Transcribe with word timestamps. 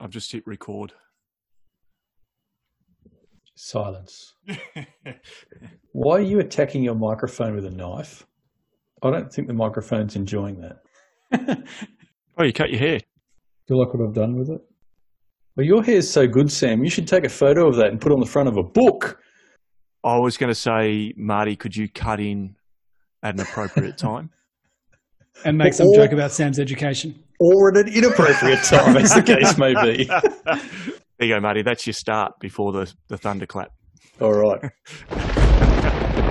I've 0.00 0.10
just 0.10 0.30
hit 0.32 0.46
record. 0.46 0.92
Silence. 3.54 4.34
Why 5.92 6.16
are 6.16 6.20
you 6.20 6.40
attacking 6.40 6.82
your 6.82 6.94
microphone 6.94 7.54
with 7.54 7.64
a 7.66 7.70
knife? 7.70 8.26
I 9.02 9.10
don't 9.10 9.32
think 9.32 9.48
the 9.48 9.54
microphone's 9.54 10.16
enjoying 10.16 10.60
that. 10.60 11.64
oh, 12.38 12.44
you 12.44 12.52
cut 12.52 12.70
your 12.70 12.80
hair. 12.80 12.98
Do 12.98 13.74
you 13.74 13.78
like 13.78 13.94
what 13.94 14.06
I've 14.06 14.14
done 14.14 14.36
with 14.36 14.50
it? 14.50 14.60
Well, 15.56 15.66
your 15.66 15.82
hair's 15.82 16.10
so 16.10 16.26
good, 16.26 16.50
Sam. 16.50 16.82
You 16.82 16.90
should 16.90 17.06
take 17.06 17.24
a 17.24 17.28
photo 17.28 17.68
of 17.68 17.76
that 17.76 17.86
and 17.86 18.00
put 18.00 18.10
it 18.10 18.14
on 18.14 18.20
the 18.20 18.26
front 18.26 18.48
of 18.48 18.56
a 18.56 18.62
book. 18.62 19.20
I 20.02 20.18
was 20.18 20.36
going 20.36 20.50
to 20.50 20.54
say, 20.54 21.12
Marty, 21.16 21.56
could 21.56 21.76
you 21.76 21.88
cut 21.88 22.20
in 22.20 22.56
at 23.22 23.34
an 23.34 23.40
appropriate 23.40 23.96
time? 23.96 24.30
and 25.44 25.56
make 25.56 25.72
some 25.72 25.86
or, 25.88 25.96
joke 25.96 26.12
about 26.12 26.30
Sam's 26.30 26.58
education. 26.58 27.23
Or 27.40 27.70
at 27.70 27.76
an 27.76 27.92
inappropriate 27.92 28.62
time, 28.62 28.96
as 28.96 29.12
the 29.12 29.22
case 29.22 29.58
may 29.58 29.74
be. 29.74 30.04
there 31.18 31.28
you 31.28 31.34
go, 31.34 31.40
Marty. 31.40 31.62
That's 31.62 31.84
your 31.84 31.94
start 31.94 32.38
before 32.38 32.70
the, 32.72 32.92
the 33.08 33.18
thunderclap. 33.18 33.72
All 34.20 34.32
right. 34.32 34.70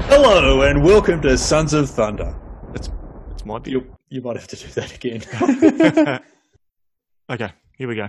Hello, 0.07 0.61
and 0.61 0.81
welcome 0.81 1.21
to 1.23 1.37
Sons 1.37 1.73
of 1.73 1.89
Thunder. 1.89 2.33
That's, 2.71 2.89
that's 3.27 3.45
my 3.45 3.59
You, 3.65 3.85
you 4.09 4.21
might 4.21 4.37
have 4.37 4.47
to 4.47 4.55
do 4.55 4.67
that 4.69 4.95
again. 4.95 6.19
okay, 7.29 7.51
here 7.77 7.87
we 7.89 7.95
go. 7.95 8.07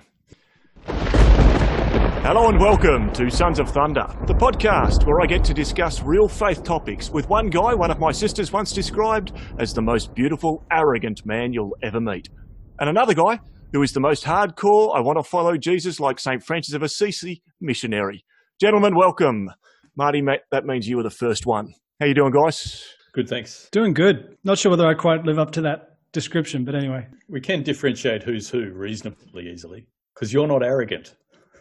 Hello 2.27 2.49
and 2.49 2.59
welcome 2.59 3.13
to 3.13 3.29
Sons 3.29 3.59
of 3.59 3.69
Thunder, 3.69 4.07
the 4.27 4.35
podcast 4.35 5.05
where 5.05 5.21
I 5.21 5.27
get 5.27 5.45
to 5.45 5.53
discuss 5.53 6.01
real 6.01 6.29
faith 6.29 6.63
topics 6.63 7.11
with 7.11 7.29
one 7.29 7.51
guy 7.51 7.75
one 7.75 7.91
of 7.91 7.99
my 7.99 8.13
sisters 8.13 8.53
once 8.53 8.73
described 8.73 9.33
as 9.59 9.75
the 9.75 9.83
most 9.83 10.15
beautiful, 10.15 10.65
arrogant 10.71 11.27
man 11.27 11.53
you'll 11.53 11.77
ever 11.83 12.01
meet, 12.01 12.29
and 12.79 12.89
another 12.89 13.15
guy 13.15 13.39
who 13.73 13.83
is 13.83 13.93
the 13.93 14.01
most 14.01 14.25
hardcore, 14.25 14.97
I 14.97 15.01
want 15.01 15.19
to 15.19 15.23
follow 15.23 15.57
Jesus 15.57 16.01
like 16.01 16.19
St. 16.19 16.43
Francis 16.43 16.75
of 16.75 16.83
Assisi 16.83 17.43
missionary. 17.61 18.25
Gentlemen, 18.61 18.95
welcome. 18.97 19.51
Marty, 19.97 20.23
that 20.51 20.65
means 20.65 20.89
you 20.89 20.97
were 20.97 21.03
the 21.03 21.11
first 21.11 21.47
one. 21.47 21.73
How 22.01 22.07
you 22.07 22.15
doing, 22.15 22.33
guys? 22.33 22.85
Good, 23.13 23.29
thanks. 23.29 23.69
Doing 23.71 23.95
good. 23.95 24.37
Not 24.43 24.59
sure 24.59 24.71
whether 24.71 24.87
I 24.87 24.95
quite 24.95 25.25
live 25.25 25.39
up 25.39 25.53
to 25.53 25.61
that 25.63 25.99
description, 26.13 26.65
but 26.65 26.75
anyway. 26.75 27.07
We 27.29 27.41
can 27.41 27.63
differentiate 27.63 28.23
who's 28.23 28.49
who 28.51 28.73
reasonably 28.73 29.49
easily 29.53 29.87
because 30.15 30.33
you're 30.33 30.49
not 30.49 30.65
arrogant. 30.65 31.15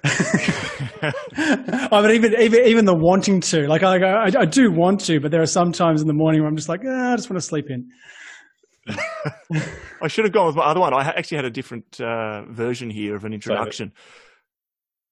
I 0.06 1.14
mean, 2.02 2.12
even, 2.12 2.34
even 2.42 2.66
even 2.66 2.86
the 2.86 2.96
wanting 2.96 3.40
to, 3.42 3.68
like 3.68 3.84
I, 3.84 3.98
I, 3.98 4.32
I 4.40 4.46
do 4.46 4.70
want 4.70 5.00
to, 5.02 5.20
but 5.22 5.32
there 5.32 5.42
are 5.42 5.48
some 5.48 5.72
times 5.72 6.02
in 6.02 6.08
the 6.08 6.14
morning 6.14 6.42
where 6.42 6.50
I'm 6.50 6.58
just 6.58 6.68
like, 6.68 6.82
ah, 6.86 7.14
I 7.14 7.16
just 7.16 7.30
want 7.30 7.42
to 7.42 7.48
sleep 7.48 7.70
in. 7.70 7.88
I 10.02 10.08
should 10.08 10.26
have 10.26 10.34
gone 10.34 10.48
with 10.48 10.56
my 10.56 10.64
other 10.64 10.80
one. 10.80 10.94
I 10.94 11.02
actually 11.02 11.38
had 11.38 11.46
a 11.46 11.52
different 11.52 12.00
uh, 12.02 12.44
version 12.44 12.90
here 12.90 13.16
of 13.16 13.26
an 13.26 13.34
introduction, 13.34 13.94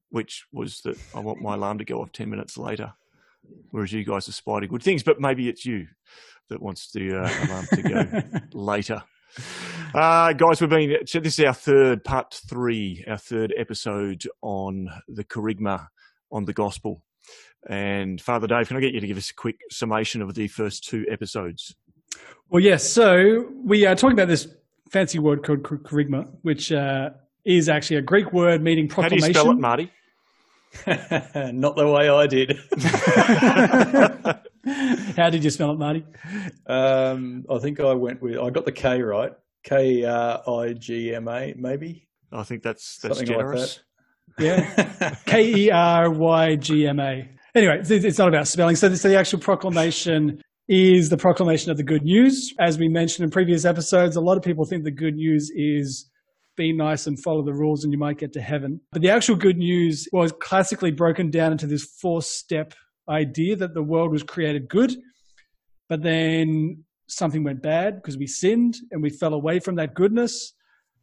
which 0.10 0.46
was 0.52 0.82
that 0.82 0.98
I 1.16 1.20
want 1.20 1.42
my 1.42 1.56
alarm 1.56 1.78
to 1.78 1.86
go 1.86 2.02
off 2.02 2.12
ten 2.12 2.30
minutes 2.30 2.58
later, 2.58 2.94
whereas 3.72 3.94
you 3.94 4.04
guys 4.04 4.28
are 4.28 4.34
spider 4.34 4.68
good 4.68 4.84
things. 4.84 5.04
But 5.04 5.20
maybe 5.20 5.48
it's 5.50 5.66
you 5.66 5.88
that 6.50 6.62
wants 6.62 6.92
the 6.92 7.18
uh, 7.18 7.46
alarm 7.48 7.66
to 7.74 7.82
go 7.82 8.40
later. 8.54 9.04
Uh, 9.94 10.34
guys, 10.34 10.60
we've 10.60 10.70
been, 10.70 11.06
so 11.06 11.20
this 11.20 11.40
is 11.40 11.46
our 11.46 11.54
third, 11.54 12.04
part 12.04 12.40
three, 12.48 13.04
our 13.08 13.18
third 13.18 13.54
episode 13.58 14.24
on 14.42 14.90
the 15.08 15.24
kerygma, 15.24 15.88
on 16.32 16.46
the 16.46 16.54
gospel. 16.54 17.02
And 17.68 18.20
Father 18.20 18.48
Dave, 18.48 18.68
can 18.68 18.78
I 18.78 18.80
get 18.80 18.94
you 18.94 19.00
to 19.00 19.08
give 19.08 19.18
us 19.18 19.30
a 19.30 19.36
quick 19.36 19.60
summation 19.70 20.22
of 20.22 20.34
the 20.34 20.48
first 20.48 20.88
two 20.88 21.06
episodes? 21.10 21.76
Well, 22.50 22.62
yes. 22.62 22.90
So 22.90 23.50
we 23.64 23.86
are 23.86 23.96
talking 23.96 24.18
about 24.18 24.28
this 24.28 24.48
fancy 24.90 25.20
word 25.20 25.44
called 25.44 25.64
kerygma, 25.64 26.28
which 26.42 26.72
uh, 26.72 27.12
is 27.46 27.70
actually 27.70 27.98
a 27.98 28.02
Greek 28.02 28.34
word 28.34 28.62
meaning 28.62 28.88
proclamation. 28.88 29.22
How 29.22 29.28
do 29.28 29.28
you 29.28 29.34
spell 29.34 29.52
it, 29.52 29.60
Marty? 29.60 29.92
Not 31.54 31.76
the 31.76 31.88
way 31.88 32.10
I 32.10 32.28
did. 32.28 32.58
How 35.18 35.30
did 35.30 35.44
you 35.44 35.50
spell 35.50 35.72
it, 35.72 35.80
Marty? 35.80 36.06
Um, 36.68 37.46
I 37.50 37.58
think 37.60 37.80
I 37.80 37.94
went 37.94 38.22
with 38.22 38.38
I 38.38 38.50
got 38.50 38.66
the 38.66 38.72
K 38.72 39.02
right. 39.02 39.32
K 39.64 40.04
R 40.06 40.42
I 40.48 40.74
G 40.74 41.14
M 41.16 41.28
A, 41.28 41.54
maybe. 41.58 42.08
I 42.32 42.44
think 42.44 42.64
that's 42.64 42.98
that's 43.00 43.18
Something 43.18 43.34
generous. 43.34 43.80
Like 44.38 44.48
that. 44.48 44.88
Yeah, 45.00 45.16
K 45.26 45.54
E 45.54 45.72
R 45.72 46.10
Y 46.10 46.56
G 46.56 46.88
M 46.88 47.00
A. 47.00 47.30
Anyway, 47.54 47.82
it's 47.82 48.18
not 48.18 48.30
about 48.30 48.48
spelling. 48.48 48.76
So, 48.76 48.94
so 48.96 49.10
the 49.10 49.18
actual 49.18 49.40
proclamation 49.40 50.42
is 50.68 51.10
the 51.10 51.18
proclamation 51.18 51.72
of 51.72 51.78
the 51.78 51.84
good 51.84 52.04
news. 52.04 52.54
As 52.60 52.78
we 52.78 52.88
mentioned 52.88 53.24
in 53.24 53.32
previous 53.32 53.66
episodes, 53.66 54.16
a 54.16 54.22
lot 54.22 54.38
of 54.38 54.44
people 54.44 54.66
think 54.66 54.84
the 54.84 54.92
good 54.92 55.16
news 55.16 55.52
is 55.56 56.10
be 56.58 56.74
nice 56.74 57.08
and 57.08 57.22
follow 57.22 57.42
the 57.44 57.54
rules 57.54 57.84
and 57.84 57.92
you 57.92 58.00
might 58.00 58.18
get 58.18 58.34
to 58.34 58.42
heaven. 58.42 58.80
But 58.92 59.02
the 59.02 59.10
actual 59.10 59.36
good 59.36 59.58
news 59.58 60.08
was 60.12 60.32
classically 60.34 60.92
broken 60.92 61.32
down 61.32 61.52
into 61.52 61.68
this 61.68 61.84
four 61.84 62.22
step 62.22 62.74
idea 63.10 63.56
that 63.56 63.74
the 63.74 63.84
world 63.84 64.12
was 64.12 64.24
created 64.24 64.70
good, 64.70 64.94
but 65.90 66.02
then 66.02 66.84
something 67.08 67.44
went 67.44 67.62
bad 67.62 67.96
because 67.96 68.18
we 68.18 68.28
sinned 68.28 68.78
and 68.92 69.02
we 69.02 69.10
fell 69.10 69.34
away 69.34 69.60
from 69.60 69.76
that 69.76 69.94
goodness. 69.94 70.54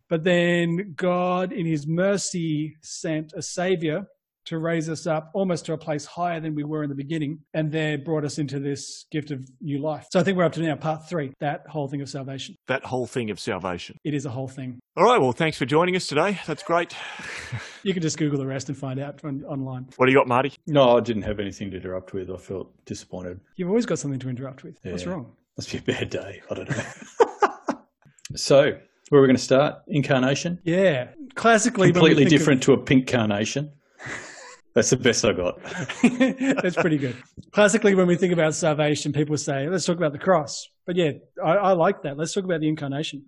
But 0.09 0.25
then 0.25 0.95
God, 0.97 1.53
in 1.53 1.67
his 1.67 1.87
mercy, 1.87 2.77
sent 2.83 3.33
a 3.35 3.43
savior 3.43 4.07
to 4.49 4.59
raise 4.59 4.89
us 4.89 5.07
up 5.07 5.31
almost 5.35 5.67
to 5.67 5.75
a 5.75 5.79
place 5.79 6.07
higher 6.07 6.41
than 6.41 6.55
we 6.55 6.65
were 6.65 6.83
in 6.83 6.89
the 6.89 6.95
beginning, 6.95 7.39
and 7.53 7.71
there 7.71 7.99
brought 7.99 8.25
us 8.25 8.39
into 8.39 8.59
this 8.59 9.05
gift 9.11 9.31
of 9.31 9.47
new 9.61 9.79
life. 9.79 10.07
So 10.11 10.19
I 10.19 10.23
think 10.23 10.39
we're 10.39 10.45
up 10.45 10.53
to 10.55 10.61
now 10.61 10.75
part 10.75 11.07
three, 11.07 11.35
that 11.41 11.67
whole 11.69 11.87
thing 11.87 12.01
of 12.01 12.09
salvation. 12.09 12.57
That 12.67 12.83
whole 12.83 13.07
thing 13.07 13.31
of 13.31 13.39
salvation. 13.39 13.99
It 14.05 14.15
is 14.15 14.25
a 14.25 14.31
whole 14.31 14.49
thing. 14.49 14.81
All 14.97 15.05
right, 15.05 15.21
well, 15.21 15.33
thanks 15.33 15.59
for 15.59 15.67
joining 15.67 15.97
us 15.97 16.07
today. 16.07 16.41
That's 16.47 16.63
great. 16.63 16.97
you 17.83 17.93
can 17.93 18.03
just 18.03 18.17
Google 18.17 18.39
the 18.39 18.47
rest 18.47 18.69
and 18.69 18.77
find 18.77 18.99
out 18.99 19.23
on, 19.23 19.45
online. 19.45 19.87
What 19.97 20.07
do 20.07 20.13
you 20.13 20.19
got, 20.19 20.27
Marty? 20.27 20.55
No, 20.67 20.97
I 20.97 21.01
didn't 21.01 21.23
have 21.23 21.41
anything 21.41 21.71
to 21.73 21.77
interrupt 21.77 22.15
with. 22.15 22.31
I 22.31 22.37
felt 22.39 22.73
disappointed. 22.87 23.41
You've 23.57 23.69
always 23.69 23.87
got 23.87 23.99
something 23.99 24.21
to 24.21 24.31
interrupt 24.31 24.65
with. 24.65 24.79
Yeah. 24.83 24.93
What's 24.93 25.07
wrong? 25.07 25.33
Must 25.59 25.71
be 25.71 25.79
a 25.79 25.83
bad 25.83 26.09
day. 26.09 26.41
I 26.51 26.55
don't 26.55 26.71
know. 26.71 27.77
so, 28.35 28.79
where 29.11 29.19
are 29.19 29.23
we 29.23 29.29
going 29.29 29.37
to 29.37 29.43
start? 29.43 29.77
Incarnation? 29.89 30.59
Yeah. 30.65 31.09
Classically, 31.35 31.93
completely 31.93 32.25
different 32.25 32.63
of... 32.63 32.67
to 32.67 32.73
a 32.73 32.79
pink 32.79 33.07
carnation. 33.07 33.73
That's 34.75 34.91
the 34.91 34.97
best 34.97 35.25
I 35.25 35.33
got. 35.33 35.61
That's 36.63 36.77
pretty 36.77 36.99
good. 36.99 37.17
Classically, 37.51 37.95
when 37.95 38.07
we 38.07 38.17
think 38.17 38.33
about 38.33 38.55
salvation, 38.55 39.13
people 39.13 39.37
say, 39.37 39.69
let's 39.69 39.85
talk 39.85 39.97
about 39.97 40.13
the 40.13 40.19
cross. 40.19 40.69
But 40.87 40.97
yeah, 40.97 41.13
I, 41.43 41.53
I 41.53 41.73
like 41.73 42.03
that. 42.03 42.17
Let's 42.17 42.33
talk 42.33 42.45
about 42.45 42.61
the 42.61 42.69
incarnation. 42.69 43.25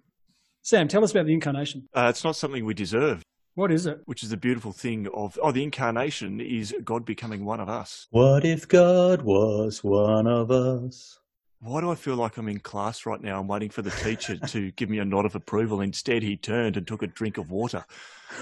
Sam, 0.63 0.89
tell 0.89 1.03
us 1.03 1.11
about 1.11 1.27
the 1.27 1.33
incarnation. 1.33 1.89
Uh, 1.95 2.07
it's 2.11 2.23
not 2.23 2.37
something 2.37 2.65
we 2.65 2.75
deserve. 2.75 3.23
What 3.55 3.73
is 3.73 3.87
it? 3.87 4.01
Which 4.05 4.23
is 4.23 4.31
the 4.31 4.37
beautiful 4.37 4.73
thing 4.73 5.09
of, 5.13 5.39
oh, 5.43 5.53
the 5.53 5.63
incarnation 5.63 6.41
is 6.41 6.75
God 6.85 7.05
becoming 7.05 7.45
one 7.45 7.61
of 7.61 7.69
us. 7.69 8.07
What 8.11 8.45
if 8.45 8.69
God 8.69 9.23
was 9.23 9.83
one 9.83 10.27
of 10.27 10.51
us? 10.51 11.19
Why 11.63 11.83
do 11.83 11.91
I 11.91 11.95
feel 11.95 12.17
like 12.17 12.39
I'm 12.39 12.49
in 12.49 12.59
class 12.59 13.05
right 13.05 13.21
now? 13.21 13.39
I'm 13.39 13.47
waiting 13.47 13.69
for 13.69 13.83
the 13.83 13.91
teacher 13.91 14.39
to 14.39 14.71
give 14.73 14.89
me 14.89 14.99
a 14.99 15.05
nod 15.05 15.27
of 15.27 15.35
approval. 15.35 15.83
Instead, 15.83 16.23
he 16.23 16.39
turned 16.39 16.79
and 16.79 16.87
took 16.87 17.03
a 17.03 17.07
drink 17.07 17.37
of 17.37 17.51
water. 17.51 17.85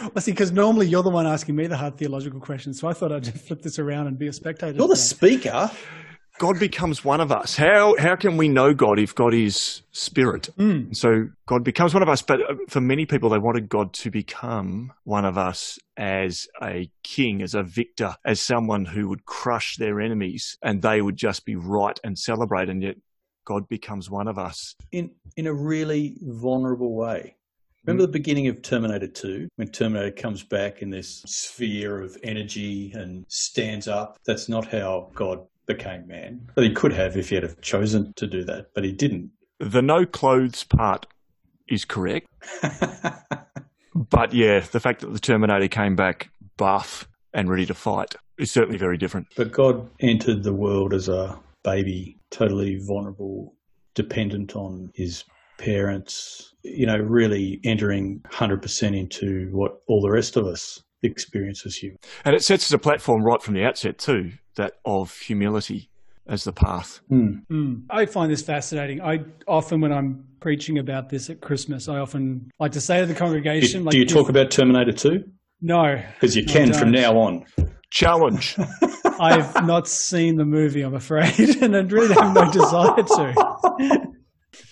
Well, 0.01 0.23
see, 0.23 0.31
because 0.31 0.53
normally 0.53 0.87
you're 0.87 1.03
the 1.03 1.11
one 1.11 1.27
asking 1.27 1.57
me 1.57 1.67
the 1.67 1.77
hard 1.77 1.97
theological 1.97 2.39
questions, 2.39 2.79
so 2.79 2.87
I 2.87 2.93
thought 2.93 3.11
I'd 3.11 3.25
just 3.25 3.39
flip 3.39 3.63
this 3.63 3.81
around 3.81 4.07
and 4.07 4.17
be 4.17 4.29
a 4.29 4.33
spectator. 4.33 4.77
You're 4.77 4.87
the 4.87 4.95
speaker. 4.95 5.69
God 6.39 6.61
becomes 6.61 7.05
one 7.05 7.21
of 7.21 7.33
us. 7.33 7.57
How 7.57 7.97
how 7.99 8.15
can 8.15 8.37
we 8.37 8.49
know 8.49 8.73
God 8.73 9.01
if 9.01 9.13
God 9.13 9.35
is 9.35 9.83
spirit? 9.91 10.49
Mm. 10.57 10.95
So 10.95 11.29
God 11.47 11.65
becomes 11.65 11.95
one 11.95 12.03
of 12.05 12.09
us. 12.09 12.23
But 12.23 12.41
uh, 12.43 12.55
for 12.69 12.81
many 12.81 13.07
people, 13.07 13.31
they 13.31 13.39
wanted 13.39 13.69
God 13.69 13.93
to 13.95 14.11
become 14.13 14.93
one 15.03 15.25
of 15.25 15.37
us 15.37 15.81
as 15.97 16.47
a 16.63 16.89
king, 17.03 17.43
as 17.43 17.55
a 17.55 17.65
victor, 17.65 18.15
as 18.25 18.41
someone 18.41 18.85
who 18.85 19.09
would 19.09 19.25
crush 19.25 19.77
their 19.79 20.01
enemies, 20.01 20.57
and 20.63 20.81
they 20.81 21.03
would 21.03 21.17
just 21.17 21.45
be 21.45 21.57
right 21.57 21.99
and 22.05 22.17
celebrate. 22.17 22.69
And 22.69 22.85
yet, 22.85 22.97
God 23.49 23.67
becomes 23.67 24.11
one 24.11 24.29
of 24.29 24.39
us 24.39 24.77
in 24.93 25.11
in 25.39 25.47
a 25.47 25.55
really 25.55 26.19
vulnerable 26.21 26.95
way. 26.95 27.35
Remember 27.87 28.03
the 28.03 28.13
beginning 28.13 28.49
of 28.49 28.61
Terminator 28.61 29.07
2 29.07 29.49
when 29.57 29.69
Terminator 29.69 30.11
comes 30.11 30.43
back 30.43 30.83
in 30.83 30.91
this 30.91 31.23
sphere 31.27 32.03
of 32.03 32.19
energy 32.23 32.93
and 32.95 33.25
stands 33.29 33.89
up? 33.89 34.19
That's 34.27 34.51
not 34.51 34.67
how 34.67 35.11
God 35.15 35.47
became 35.65 36.07
man. 36.07 36.47
But 36.55 36.65
he 36.65 36.75
could 36.75 36.93
have 36.93 37.17
if 37.17 37.31
he 37.31 37.37
had 37.37 37.45
have 37.45 37.59
chosen 37.63 38.13
to 38.17 38.27
do 38.27 38.45
that, 38.45 38.75
but 38.75 38.85
he 38.85 38.93
didn't. 38.93 39.31
The 39.61 39.81
no 39.81 40.05
clothes 40.05 40.65
part 40.65 41.07
is 41.69 41.87
correct. 41.87 42.29
but 43.95 44.35
yeah, 44.35 44.61
the 44.61 44.81
fact 44.81 45.01
that 45.01 45.15
the 45.15 45.19
Terminator 45.19 45.69
came 45.69 45.97
back 45.97 46.29
buff 46.59 47.09
and 47.33 47.49
ready 47.49 47.65
to 47.65 47.75
fight 47.75 48.15
is 48.37 48.51
certainly 48.51 48.77
very 48.77 48.99
different. 48.99 49.29
But 49.39 49.53
God 49.53 49.89
entered 50.01 50.43
the 50.43 50.53
world 50.53 50.93
as 50.93 51.09
a 51.09 51.39
baby, 51.63 52.19
totally 52.31 52.79
vulnerable, 52.87 53.55
dependent 53.95 54.57
on 54.57 54.91
his 54.95 55.25
parents, 55.59 56.55
you 56.63 56.87
know, 56.87 56.97
really 56.97 57.61
entering 57.65 58.21
100% 58.31 58.99
into 58.99 59.49
what 59.53 59.81
all 59.89 60.01
the 60.01 60.11
rest 60.11 60.37
of 60.37 60.47
us 60.47 60.81
experience 61.03 61.67
as 61.67 61.77
human. 61.77 61.99
And 62.25 62.35
it 62.35 62.43
sets 62.43 62.67
as 62.67 62.73
a 62.73 62.79
platform 62.79 63.23
right 63.23 63.43
from 63.43 63.55
the 63.55 63.65
outset, 63.65 63.99
too, 63.99 64.33
that 64.57 64.75
of 64.85 65.17
humility 65.19 65.91
as 66.29 66.45
the 66.45 66.53
path. 66.53 67.01
Mm. 67.11 67.43
Mm. 67.51 67.83
I 67.91 68.07
find 68.07 68.31
this 68.31 68.43
fascinating. 68.43 69.01
I 69.01 69.21
often, 69.47 69.81
when 69.81 69.93
I'm 69.93 70.25
preaching 70.41 70.79
about 70.79 71.09
this 71.09 71.31
at 71.31 71.41
Christmas, 71.41 71.89
I 71.89 71.99
often 71.99 72.51
like 72.61 72.73
to 72.73 72.81
say 72.81 73.01
to 73.01 73.07
the 73.07 73.15
congregation, 73.15 73.81
do, 73.81 73.87
like, 73.87 73.93
do 73.93 73.99
you 73.99 74.07
talk 74.07 74.29
about 74.29 74.51
Terminator 74.51 74.93
2? 74.93 75.25
No. 75.61 76.01
Because 76.15 76.37
you 76.37 76.45
can 76.45 76.73
from 76.73 76.93
now 76.93 77.19
on. 77.19 77.45
Challenge. 77.91 78.57
I've 79.21 79.67
not 79.67 79.89
seen 79.89 80.37
the 80.37 80.45
movie, 80.45 80.83
I'm 80.83 80.95
afraid, 80.95 81.39
and 81.63 81.77
I 81.77 81.81
really 81.81 82.15
have 82.15 82.35
no 82.35 82.51
desire 82.51 83.03
to. 83.03 84.09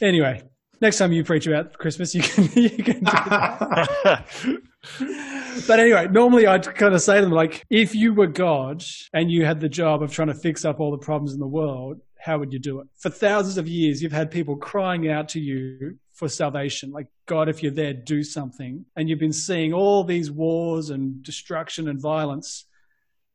Anyway, 0.00 0.42
next 0.80 0.98
time 0.98 1.12
you 1.12 1.24
preach 1.24 1.46
about 1.46 1.78
Christmas, 1.78 2.14
you 2.14 2.22
can 2.22 2.44
you 2.54 2.70
can 2.70 2.98
do 2.98 3.04
that. 3.04 4.26
But 5.66 5.80
anyway, 5.80 6.08
normally 6.10 6.46
I'd 6.46 6.74
kind 6.74 6.94
of 6.94 7.00
say 7.00 7.16
to 7.16 7.22
them 7.22 7.30
like, 7.30 7.64
if 7.70 7.94
you 7.94 8.12
were 8.12 8.26
God 8.26 8.84
and 9.12 9.30
you 9.30 9.44
had 9.44 9.60
the 9.60 9.68
job 9.68 10.02
of 10.02 10.12
trying 10.12 10.28
to 10.28 10.34
fix 10.34 10.64
up 10.64 10.80
all 10.80 10.90
the 10.90 10.98
problems 10.98 11.32
in 11.32 11.40
the 11.40 11.46
world, 11.46 12.00
how 12.18 12.38
would 12.38 12.52
you 12.52 12.58
do 12.58 12.80
it? 12.80 12.88
For 12.96 13.08
thousands 13.08 13.56
of 13.56 13.66
years, 13.66 14.02
you've 14.02 14.12
had 14.12 14.30
people 14.30 14.56
crying 14.56 15.08
out 15.08 15.28
to 15.30 15.40
you 15.40 15.96
for 16.12 16.28
salvation, 16.28 16.92
like 16.92 17.06
God, 17.26 17.48
if 17.48 17.62
you're 17.62 17.72
there, 17.72 17.92
do 17.92 18.22
something. 18.22 18.84
And 18.96 19.08
you've 19.08 19.18
been 19.18 19.32
seeing 19.32 19.72
all 19.72 20.04
these 20.04 20.30
wars 20.30 20.90
and 20.90 21.22
destruction 21.22 21.88
and 21.88 22.00
violence 22.00 22.65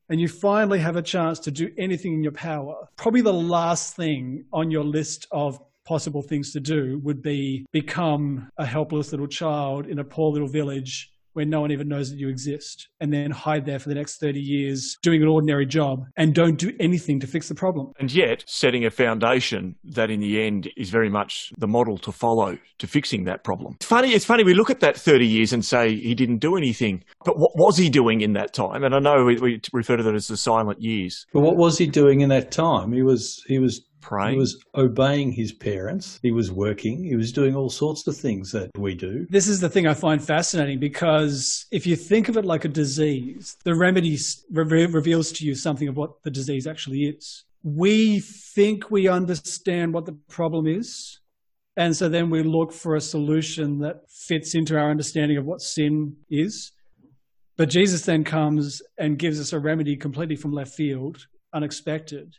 and 0.09 0.19
you 0.19 0.27
finally 0.27 0.79
have 0.79 0.95
a 0.95 1.01
chance 1.01 1.39
to 1.39 1.51
do 1.51 1.71
anything 1.77 2.13
in 2.13 2.23
your 2.23 2.31
power, 2.31 2.87
probably 2.95 3.21
the 3.21 3.33
last 3.33 3.95
thing 3.95 4.45
on 4.51 4.71
your 4.71 4.83
list 4.83 5.27
of 5.31 5.59
possible 5.85 6.21
things 6.21 6.51
to 6.53 6.59
do 6.59 6.99
would 7.03 7.21
be 7.21 7.65
become 7.71 8.49
a 8.57 8.65
helpless 8.65 9.11
little 9.11 9.27
child 9.27 9.87
in 9.87 9.99
a 9.99 10.03
poor 10.03 10.31
little 10.31 10.47
village 10.47 11.11
where 11.33 11.45
no 11.45 11.61
one 11.61 11.71
even 11.71 11.87
knows 11.87 12.09
that 12.09 12.17
you 12.17 12.29
exist 12.29 12.89
and 12.99 13.13
then 13.13 13.31
hide 13.31 13.65
there 13.65 13.79
for 13.79 13.89
the 13.89 13.95
next 13.95 14.19
30 14.19 14.39
years 14.39 14.97
doing 15.01 15.21
an 15.21 15.27
ordinary 15.27 15.65
job 15.65 16.05
and 16.17 16.33
don't 16.33 16.57
do 16.57 16.73
anything 16.79 17.19
to 17.19 17.27
fix 17.27 17.47
the 17.47 17.55
problem. 17.55 17.91
and 17.99 18.13
yet, 18.13 18.43
setting 18.47 18.85
a 18.85 18.91
foundation 18.91 19.75
that 19.83 20.09
in 20.09 20.19
the 20.19 20.41
end 20.41 20.69
is 20.77 20.89
very 20.89 21.09
much 21.09 21.51
the 21.57 21.67
model 21.67 21.97
to 21.97 22.11
follow 22.11 22.57
to 22.79 22.87
fixing 22.87 23.25
that 23.25 23.43
problem. 23.43 23.75
It's 23.75 23.85
funny, 23.85 24.13
it's 24.13 24.25
funny, 24.25 24.43
we 24.43 24.53
look 24.53 24.69
at 24.69 24.79
that 24.81 24.97
30 24.97 25.25
years 25.25 25.53
and 25.53 25.63
say 25.63 25.95
he 25.95 26.15
didn't 26.15 26.39
do 26.39 26.55
anything. 26.57 27.03
But 27.25 27.37
what 27.37 27.51
was 27.55 27.77
he 27.77 27.89
doing 27.89 28.21
in 28.21 28.33
that 28.33 28.53
time? 28.53 28.83
And 28.83 28.95
I 28.95 28.99
know 28.99 29.25
we, 29.25 29.37
we 29.37 29.61
refer 29.73 29.97
to 29.97 30.03
that 30.03 30.15
as 30.15 30.27
the 30.27 30.37
silent 30.37 30.81
years. 30.81 31.25
But 31.33 31.41
what 31.41 31.57
was 31.57 31.77
he 31.77 31.87
doing 31.87 32.21
in 32.21 32.29
that 32.29 32.51
time? 32.51 32.91
He 32.91 33.03
was 33.03 33.43
he 33.47 33.59
was 33.59 33.81
Praying. 34.01 34.33
he 34.33 34.39
was 34.39 34.63
obeying 34.75 35.31
his 35.31 35.53
parents. 35.53 36.19
He 36.21 36.31
was 36.31 36.51
working. 36.51 37.03
He 37.03 37.15
was 37.15 37.31
doing 37.31 37.55
all 37.55 37.69
sorts 37.69 38.05
of 38.07 38.17
things 38.17 38.51
that 38.51 38.71
we 38.77 38.95
do. 38.95 39.25
This 39.29 39.47
is 39.47 39.59
the 39.59 39.69
thing 39.69 39.87
I 39.87 39.93
find 39.93 40.23
fascinating 40.23 40.79
because 40.79 41.65
if 41.71 41.85
you 41.87 41.95
think 41.95 42.27
of 42.27 42.37
it 42.37 42.45
like 42.45 42.65
a 42.65 42.69
disease, 42.69 43.57
the 43.63 43.75
remedy 43.75 44.17
re- 44.51 44.85
reveals 44.87 45.31
to 45.33 45.45
you 45.45 45.55
something 45.55 45.87
of 45.87 45.95
what 45.95 46.21
the 46.23 46.31
disease 46.31 46.67
actually 46.67 47.05
is. 47.05 47.45
We 47.63 48.19
think 48.19 48.89
we 48.89 49.07
understand 49.07 49.93
what 49.93 50.05
the 50.05 50.17
problem 50.27 50.67
is. 50.67 51.19
And 51.77 51.95
so 51.95 52.09
then 52.09 52.29
we 52.29 52.43
look 52.43 52.73
for 52.73 52.95
a 52.95 53.01
solution 53.01 53.79
that 53.79 54.09
fits 54.09 54.55
into 54.55 54.77
our 54.77 54.89
understanding 54.89 55.37
of 55.37 55.45
what 55.45 55.61
sin 55.61 56.17
is. 56.29 56.71
But 57.57 57.69
Jesus 57.69 58.03
then 58.05 58.23
comes 58.23 58.81
and 58.97 59.19
gives 59.19 59.39
us 59.39 59.53
a 59.53 59.59
remedy 59.59 59.95
completely 59.95 60.35
from 60.35 60.51
left 60.51 60.73
field, 60.73 61.27
unexpected. 61.53 62.35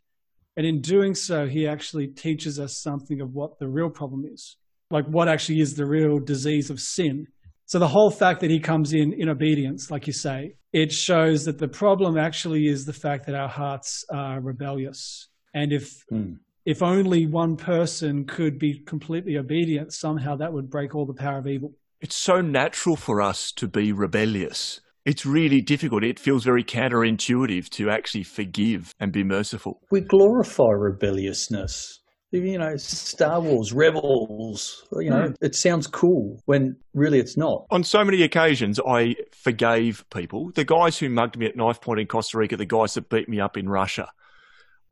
And 0.57 0.67
in 0.67 0.81
doing 0.81 1.15
so, 1.15 1.47
he 1.47 1.67
actually 1.67 2.09
teaches 2.09 2.59
us 2.59 2.79
something 2.79 3.21
of 3.21 3.33
what 3.33 3.59
the 3.59 3.69
real 3.69 3.91
problem 3.91 4.25
is 4.31 4.57
like 4.93 5.07
what 5.07 5.27
actually 5.27 5.61
is 5.61 5.75
the 5.75 5.87
real 5.87 6.19
disease 6.21 6.71
of 6.71 6.79
sin. 6.79 7.27
So 7.65 7.79
the 7.79 7.89
whole 7.89 8.11
fact 8.11 8.41
that 8.41 8.51
he 8.51 8.61
comes 8.61 8.93
in 8.93 9.15
in 9.15 9.31
obedience, 9.31 9.91
like 9.91 10.07
you 10.07 10.13
say, 10.13 10.55
it 10.73 10.93
shows 10.93 11.47
that 11.47 11.59
the 11.59 11.69
problem 11.69 12.19
actually 12.19 12.67
is 12.67 12.85
the 12.85 12.93
fact 12.93 13.27
that 13.27 13.35
our 13.35 13.49
hearts 13.49 14.05
are 14.11 14.41
rebellious. 14.41 15.29
And 15.55 15.73
if 15.73 16.05
Hmm. 16.11 16.35
if 16.65 16.83
only 16.83 17.27
one 17.27 17.57
person 17.57 18.25
could 18.25 18.59
be 18.59 18.81
completely 18.93 19.37
obedient, 19.37 19.93
somehow 19.93 20.37
that 20.37 20.53
would 20.53 20.71
break 20.71 20.95
all 20.95 21.07
the 21.07 21.21
power 21.25 21.39
of 21.39 21.47
evil. 21.47 21.73
It's 22.01 22.15
so 22.15 22.41
natural 22.41 22.97
for 22.97 23.21
us 23.21 23.51
to 23.53 23.67
be 23.67 23.93
rebellious. 23.93 24.81
It's 25.05 25.27
really 25.27 25.61
difficult. 25.61 26.05
It 26.05 26.21
feels 26.21 26.45
very 26.45 26.63
counterintuitive 26.63 27.69
to 27.71 27.91
actually 27.91 28.23
forgive 28.23 28.95
and 29.01 29.11
be 29.11 29.25
merciful. 29.25 29.81
We 29.91 30.01
glorify 30.01 30.71
rebelliousness. 30.71 32.01
You 32.31 32.57
know, 32.57 32.77
Star 32.77 33.41
Wars, 33.41 33.75
rebels. 33.75 34.87
You 34.93 35.11
know, 35.11 35.29
hmm. 35.29 35.45
it 35.45 35.55
sounds 35.55 35.87
cool 35.87 36.41
when 36.47 36.77
really 36.95 37.19
it's 37.19 37.37
not. 37.37 37.67
On 37.71 37.85
so 37.85 38.05
many 38.05 38.23
occasions, 38.23 38.81
I 38.87 39.17
forgave 39.33 40.05
people. 40.11 40.51
The 40.53 40.65
guys 40.65 40.99
who 40.99 41.11
mugged 41.11 41.37
me 41.37 41.47
at 41.47 41.57
knife 41.57 41.81
point 41.81 42.01
in 42.01 42.07
Costa 42.07 42.39
Rica, 42.39 42.57
the 42.57 42.65
guys 42.65 42.95
that 42.95 43.11
beat 43.11 43.29
me 43.29 43.39
up 43.39 43.59
in 43.59 43.69
Russia, 43.69 44.09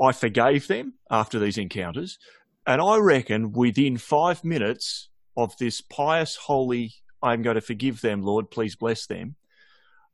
I 0.02 0.12
forgave 0.12 0.66
them 0.66 0.94
after 1.10 1.38
these 1.38 1.56
encounters. 1.56 2.18
And 2.66 2.82
I 2.82 2.98
reckon 2.98 3.52
within 3.52 3.96
five 3.96 4.44
minutes 4.44 5.08
of 5.36 5.56
this 5.56 5.80
pious, 5.80 6.36
holy, 6.36 6.94
I'm 7.22 7.42
going 7.42 7.54
to 7.54 7.60
forgive 7.62 8.00
them, 8.00 8.22
Lord, 8.22 8.50
please 8.50 8.76
bless 8.76 9.06
them, 9.06 9.36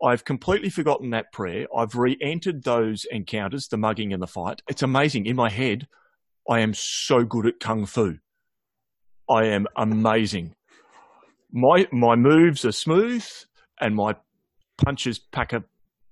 I've 0.02 0.25
completely 0.25 0.69
forgotten 0.69 1.10
that 1.10 1.32
prayer. 1.32 1.66
I've 1.76 1.94
re 1.94 2.16
entered 2.20 2.64
those 2.64 3.06
encounters, 3.10 3.69
the 3.69 3.76
mugging 3.76 4.12
and 4.12 4.22
the 4.22 4.26
fight. 4.26 4.60
It's 4.69 4.82
amazing. 4.82 5.26
In 5.26 5.37
my 5.37 5.50
head, 5.50 5.88
I 6.48 6.60
am 6.60 6.75
so 6.75 7.25
good 7.25 7.46
at 7.46 7.60
kung 7.60 7.87
fu. 7.87 8.19
I 9.28 9.46
am 9.46 9.66
amazing. 9.76 10.54
My 11.50 11.87
my 11.93 12.14
moves 12.14 12.64
are 12.64 12.72
smooth, 12.72 13.26
and 13.81 13.94
my 13.94 14.14
punches 14.84 15.19
pack 15.19 15.52
a, 15.52 15.64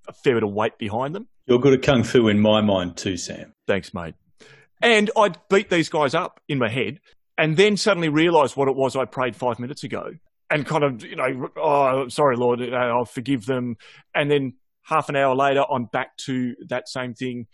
a 0.08 0.12
fair 0.12 0.34
bit 0.34 0.42
of 0.42 0.52
weight 0.52 0.78
behind 0.78 1.14
them. 1.14 1.28
You're 1.46 1.58
good 1.58 1.74
at 1.74 1.82
kung 1.82 2.02
fu 2.02 2.28
in 2.28 2.40
my 2.40 2.62
mind 2.62 2.96
too, 2.96 3.16
Sam. 3.16 3.52
Thanks, 3.66 3.92
mate. 3.92 4.14
And 4.82 5.10
I'd 5.16 5.38
beat 5.48 5.70
these 5.70 5.88
guys 5.88 6.14
up 6.14 6.40
in 6.48 6.58
my 6.58 6.68
head, 6.68 7.00
and 7.36 7.56
then 7.56 7.76
suddenly 7.76 8.08
realise 8.08 8.56
what 8.56 8.68
it 8.68 8.76
was 8.76 8.96
I 8.96 9.04
prayed 9.04 9.36
five 9.36 9.58
minutes 9.58 9.84
ago, 9.84 10.12
and 10.50 10.66
kind 10.66 10.84
of 10.84 11.04
you 11.04 11.16
know, 11.16 11.48
oh, 11.56 12.08
sorry, 12.08 12.36
Lord, 12.36 12.60
I'll 12.72 13.04
forgive 13.04 13.46
them, 13.46 13.76
and 14.14 14.30
then 14.30 14.54
half 14.82 15.08
an 15.08 15.16
hour 15.16 15.34
later, 15.34 15.64
I'm 15.70 15.86
back 15.86 16.16
to 16.18 16.54
that 16.68 16.88
same 16.88 17.14
thing. 17.14 17.46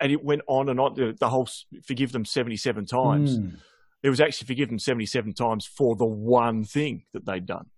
And 0.00 0.12
it 0.12 0.22
went 0.22 0.42
on 0.46 0.68
and 0.68 0.78
on. 0.78 0.94
The, 0.94 1.16
the 1.18 1.30
whole 1.30 1.48
forgive 1.86 2.12
them 2.12 2.24
77 2.26 2.84
times. 2.84 3.38
Mm. 3.38 3.56
It 4.02 4.10
was 4.10 4.20
actually 4.20 4.46
forgive 4.46 4.68
them 4.68 4.78
77 4.78 5.32
times 5.32 5.64
for 5.64 5.96
the 5.96 6.04
one 6.04 6.64
thing 6.64 7.04
that 7.14 7.24
they'd 7.24 7.46
done, 7.46 7.70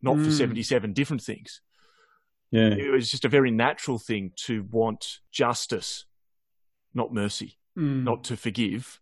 not 0.00 0.16
for 0.16 0.22
Mm. 0.30 0.32
77 0.38 0.92
different 0.94 1.22
things. 1.22 1.60
Yeah. 2.50 2.70
It 2.70 2.90
was 2.90 3.10
just 3.10 3.26
a 3.26 3.28
very 3.28 3.50
natural 3.50 3.98
thing 3.98 4.32
to 4.46 4.62
want 4.70 5.18
justice, 5.30 6.06
not 6.94 7.12
mercy, 7.12 7.58
Mm. 7.76 8.04
not 8.04 8.24
to 8.24 8.36
forgive. 8.36 9.00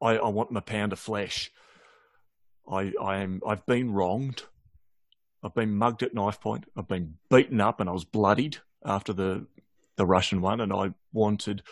I, 0.00 0.16
I 0.16 0.28
want 0.28 0.52
my 0.52 0.60
pound 0.60 0.92
of 0.92 0.98
flesh. 1.00 1.50
I, 2.70 2.92
am. 3.16 3.40
I've 3.46 3.66
been 3.66 3.92
wronged. 3.92 4.44
I've 5.42 5.54
been 5.54 5.74
mugged 5.74 6.02
at 6.02 6.14
knife 6.14 6.40
point. 6.40 6.66
I've 6.76 6.88
been 6.88 7.14
beaten 7.28 7.60
up, 7.60 7.80
and 7.80 7.88
I 7.88 7.92
was 7.92 8.04
bloodied 8.04 8.58
after 8.84 9.12
the 9.12 9.46
the 9.96 10.06
Russian 10.06 10.40
one, 10.40 10.60
and 10.60 10.72
I 10.72 10.90
wanted 11.12 11.62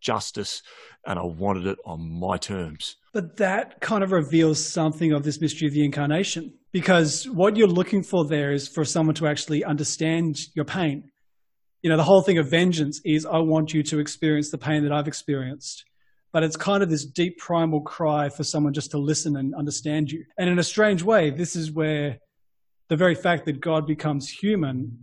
justice, 0.00 0.62
and 1.06 1.18
I 1.18 1.24
wanted 1.24 1.66
it 1.66 1.78
on 1.84 2.20
my 2.20 2.36
terms. 2.36 2.96
But 3.12 3.36
that 3.38 3.80
kind 3.80 4.04
of 4.04 4.12
reveals 4.12 4.64
something 4.64 5.12
of 5.12 5.24
this 5.24 5.40
mystery 5.40 5.66
of 5.66 5.74
the 5.74 5.84
incarnation. 5.84 6.52
Because 6.72 7.28
what 7.28 7.56
you're 7.56 7.68
looking 7.68 8.02
for 8.02 8.26
there 8.26 8.52
is 8.52 8.68
for 8.68 8.84
someone 8.84 9.14
to 9.16 9.26
actually 9.26 9.64
understand 9.64 10.36
your 10.54 10.64
pain. 10.64 11.10
You 11.82 11.90
know, 11.90 11.96
the 11.96 12.04
whole 12.04 12.22
thing 12.22 12.38
of 12.38 12.50
vengeance 12.50 13.00
is 13.04 13.24
I 13.24 13.38
want 13.38 13.72
you 13.72 13.82
to 13.84 13.98
experience 13.98 14.50
the 14.50 14.58
pain 14.58 14.82
that 14.82 14.92
I've 14.92 15.08
experienced. 15.08 15.84
But 16.34 16.42
it's 16.42 16.56
kind 16.56 16.82
of 16.82 16.90
this 16.90 17.06
deep 17.06 17.38
primal 17.38 17.80
cry 17.80 18.28
for 18.28 18.44
someone 18.44 18.74
just 18.74 18.90
to 18.90 18.98
listen 18.98 19.36
and 19.36 19.54
understand 19.54 20.10
you. 20.10 20.24
And 20.36 20.50
in 20.50 20.58
a 20.58 20.64
strange 20.64 21.02
way, 21.02 21.30
this 21.30 21.56
is 21.56 21.72
where 21.72 22.18
the 22.88 22.96
very 22.96 23.14
fact 23.14 23.46
that 23.46 23.60
God 23.60 23.86
becomes 23.86 24.28
human 24.28 24.98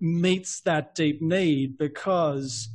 meets 0.00 0.60
that 0.62 0.94
deep 0.94 1.22
need 1.22 1.78
because 1.78 2.68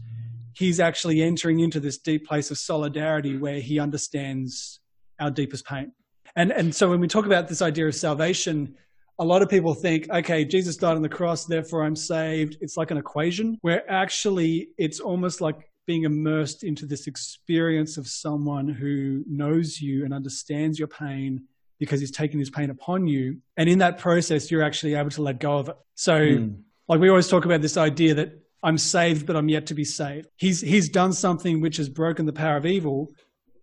he's 0.53 0.79
actually 0.79 1.21
entering 1.21 1.59
into 1.59 1.79
this 1.79 1.97
deep 1.97 2.25
place 2.25 2.49
of 2.51 2.57
solidarity 2.57 3.37
where 3.37 3.59
he 3.59 3.79
understands 3.79 4.79
our 5.19 5.29
deepest 5.29 5.65
pain. 5.65 5.91
And 6.35 6.51
and 6.51 6.73
so 6.73 6.89
when 6.89 6.99
we 6.99 7.07
talk 7.07 7.25
about 7.25 7.47
this 7.47 7.61
idea 7.61 7.87
of 7.87 7.95
salvation, 7.95 8.75
a 9.19 9.25
lot 9.25 9.41
of 9.41 9.49
people 9.49 9.73
think, 9.73 10.09
okay, 10.09 10.45
Jesus 10.45 10.77
died 10.77 10.95
on 10.95 11.01
the 11.01 11.09
cross, 11.09 11.45
therefore 11.45 11.83
I'm 11.83 11.95
saved. 11.95 12.57
It's 12.61 12.77
like 12.77 12.91
an 12.91 12.97
equation 12.97 13.57
where 13.61 13.89
actually 13.91 14.69
it's 14.77 15.01
almost 15.01 15.41
like 15.41 15.68
being 15.89 16.03
immersed 16.03 16.63
into 16.63 16.86
this 16.86 17.08
experience 17.08 17.98
of 17.98 18.08
someone 18.08 18.67
who 18.67 19.24
knows 19.27 19.81
you 19.81 20.05
and 20.05 20.13
understands 20.13 20.77
your 20.77 20.88
pain 20.88 21.41
because 21.79 22.00
he's 22.00 22.12
taken 22.12 22.38
his 22.38 22.51
pain 22.51 22.69
upon 22.69 23.08
you. 23.08 23.39
And 23.58 23.67
in 23.67 23.79
that 23.79 23.98
process, 23.98 24.51
you're 24.51 24.62
actually 24.62 24.93
able 24.93 25.10
to 25.10 25.24
let 25.24 25.39
go 25.39 25.58
of 25.58 25.67
it. 25.69 25.75
So 25.96 26.13
Mm. 26.19 26.62
like 26.88 27.00
we 27.00 27.10
always 27.10 27.27
talk 27.27 27.43
about 27.46 27.63
this 27.63 27.75
idea 27.75 28.13
that 28.13 28.29
I'm 28.62 28.77
saved, 28.77 29.25
but 29.25 29.36
I'm 29.36 29.50
yet 29.50 29.65
to 29.65 29.74
be 29.74 29.84
saved. 29.84 30.27
He's 30.38 30.62
he's 30.62 30.89
done 30.89 31.12
something 31.12 31.60
which 31.60 31.77
has 31.77 31.89
broken 31.89 32.27
the 32.27 32.34
power 32.34 32.58
of 32.58 32.67
evil, 32.67 33.12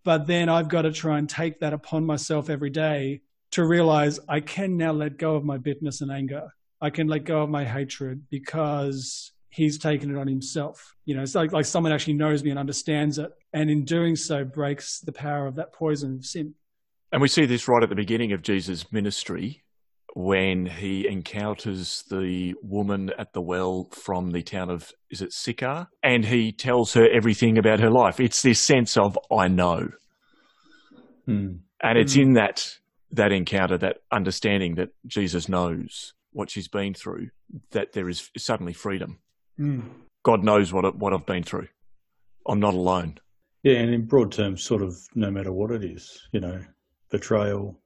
but 0.02 0.26
then 0.26 0.48
I've 0.48 0.68
got 0.68 0.82
to 0.82 0.90
try 0.90 1.18
and 1.20 1.28
take 1.30 1.60
that 1.60 1.72
upon 1.72 2.04
myself 2.04 2.50
every 2.50 2.70
day 2.70 3.20
to 3.52 3.62
realize 3.64 4.18
I 4.28 4.40
can 4.40 4.76
now 4.76 4.90
let 4.90 5.16
go 5.16 5.36
of 5.36 5.44
my 5.44 5.58
bitterness 5.58 6.00
and 6.00 6.10
anger. 6.10 6.48
I 6.80 6.90
can 6.90 7.06
let 7.06 7.22
go 7.22 7.42
of 7.44 7.50
my 7.50 7.64
hatred 7.64 8.16
because 8.30 9.30
he's 9.56 9.78
taken 9.78 10.10
it 10.14 10.18
on 10.18 10.28
himself. 10.28 10.94
You 11.04 11.16
know, 11.16 11.22
it's 11.22 11.34
like 11.34 11.52
like 11.52 11.64
someone 11.64 11.92
actually 11.92 12.14
knows 12.14 12.44
me 12.44 12.50
and 12.50 12.58
understands 12.58 13.18
it, 13.18 13.30
and 13.52 13.70
in 13.70 13.84
doing 13.84 14.14
so 14.14 14.44
breaks 14.44 15.00
the 15.00 15.12
power 15.12 15.46
of 15.46 15.56
that 15.56 15.72
poison 15.72 16.14
of 16.16 16.24
sin. 16.24 16.54
And 17.12 17.22
we 17.22 17.28
see 17.28 17.46
this 17.46 17.66
right 17.68 17.82
at 17.82 17.88
the 17.88 17.94
beginning 17.96 18.32
of 18.32 18.42
Jesus' 18.42 18.92
ministry 18.92 19.62
when 20.14 20.66
he 20.66 21.06
encounters 21.06 22.02
the 22.10 22.54
woman 22.62 23.10
at 23.18 23.32
the 23.34 23.40
well 23.40 23.88
from 23.92 24.30
the 24.30 24.42
town 24.42 24.70
of, 24.70 24.90
is 25.10 25.20
it 25.20 25.32
Sychar? 25.32 25.88
And 26.02 26.24
he 26.24 26.52
tells 26.52 26.94
her 26.94 27.06
everything 27.14 27.58
about 27.58 27.80
her 27.80 27.90
life. 27.90 28.18
It's 28.18 28.40
this 28.40 28.60
sense 28.60 28.96
of, 28.96 29.18
I 29.30 29.48
know. 29.48 29.88
Hmm. 31.26 31.56
And 31.82 31.98
it's 31.98 32.16
Mm. 32.16 32.22
in 32.22 32.32
that, 32.32 32.78
that 33.12 33.30
encounter, 33.30 33.76
that 33.78 33.98
understanding 34.10 34.76
that 34.76 34.88
Jesus 35.06 35.48
knows 35.50 36.14
what 36.32 36.50
she's 36.50 36.68
been 36.68 36.94
through, 36.94 37.28
that 37.72 37.92
there 37.92 38.08
is 38.08 38.30
suddenly 38.38 38.72
freedom. 38.72 39.18
Mm. 39.58 39.82
God 40.24 40.44
knows 40.44 40.72
what, 40.72 40.84
I- 40.84 40.90
what 40.90 41.12
I've 41.12 41.26
been 41.26 41.42
through. 41.42 41.68
I'm 42.48 42.60
not 42.60 42.74
alone. 42.74 43.18
Yeah, 43.62 43.74
and 43.78 43.92
in 43.92 44.06
broad 44.06 44.30
terms, 44.32 44.62
sort 44.62 44.82
of 44.82 44.96
no 45.14 45.30
matter 45.30 45.52
what 45.52 45.70
it 45.72 45.84
is, 45.84 46.22
you 46.32 46.40
know, 46.40 46.60
betrayal, 47.10 47.78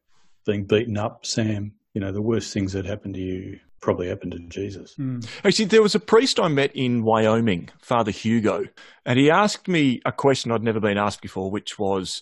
being 0.47 0.65
beaten 0.65 0.97
up, 0.99 1.25
Sam, 1.25 1.73
you 1.95 2.00
know, 2.00 2.12
the 2.12 2.23
worst 2.23 2.53
things 2.53 2.73
that 2.75 2.85
happened 2.85 3.15
to 3.15 3.21
you 3.21 3.59
probably 3.81 4.09
happened 4.09 4.33
to 4.33 4.39
Jesus. 4.41 4.95
Mm. 4.99 5.27
Actually, 5.45 5.65
there 5.67 5.81
was 5.83 5.95
a 5.95 6.00
priest 6.00 6.39
I 6.39 6.49
met 6.49 6.71
in 6.77 7.03
Wyoming, 7.03 7.71
Father 7.81 8.11
Hugo, 8.11 8.65
and 9.07 9.19
he 9.19 9.31
asked 9.31 9.69
me 9.69 10.03
a 10.05 10.12
question 10.12 10.53
I'd 10.53 10.62
never 10.62 10.81
been 10.81 10.99
asked 10.99 11.23
before, 11.23 11.50
which 11.50 11.79
was, 11.79 12.21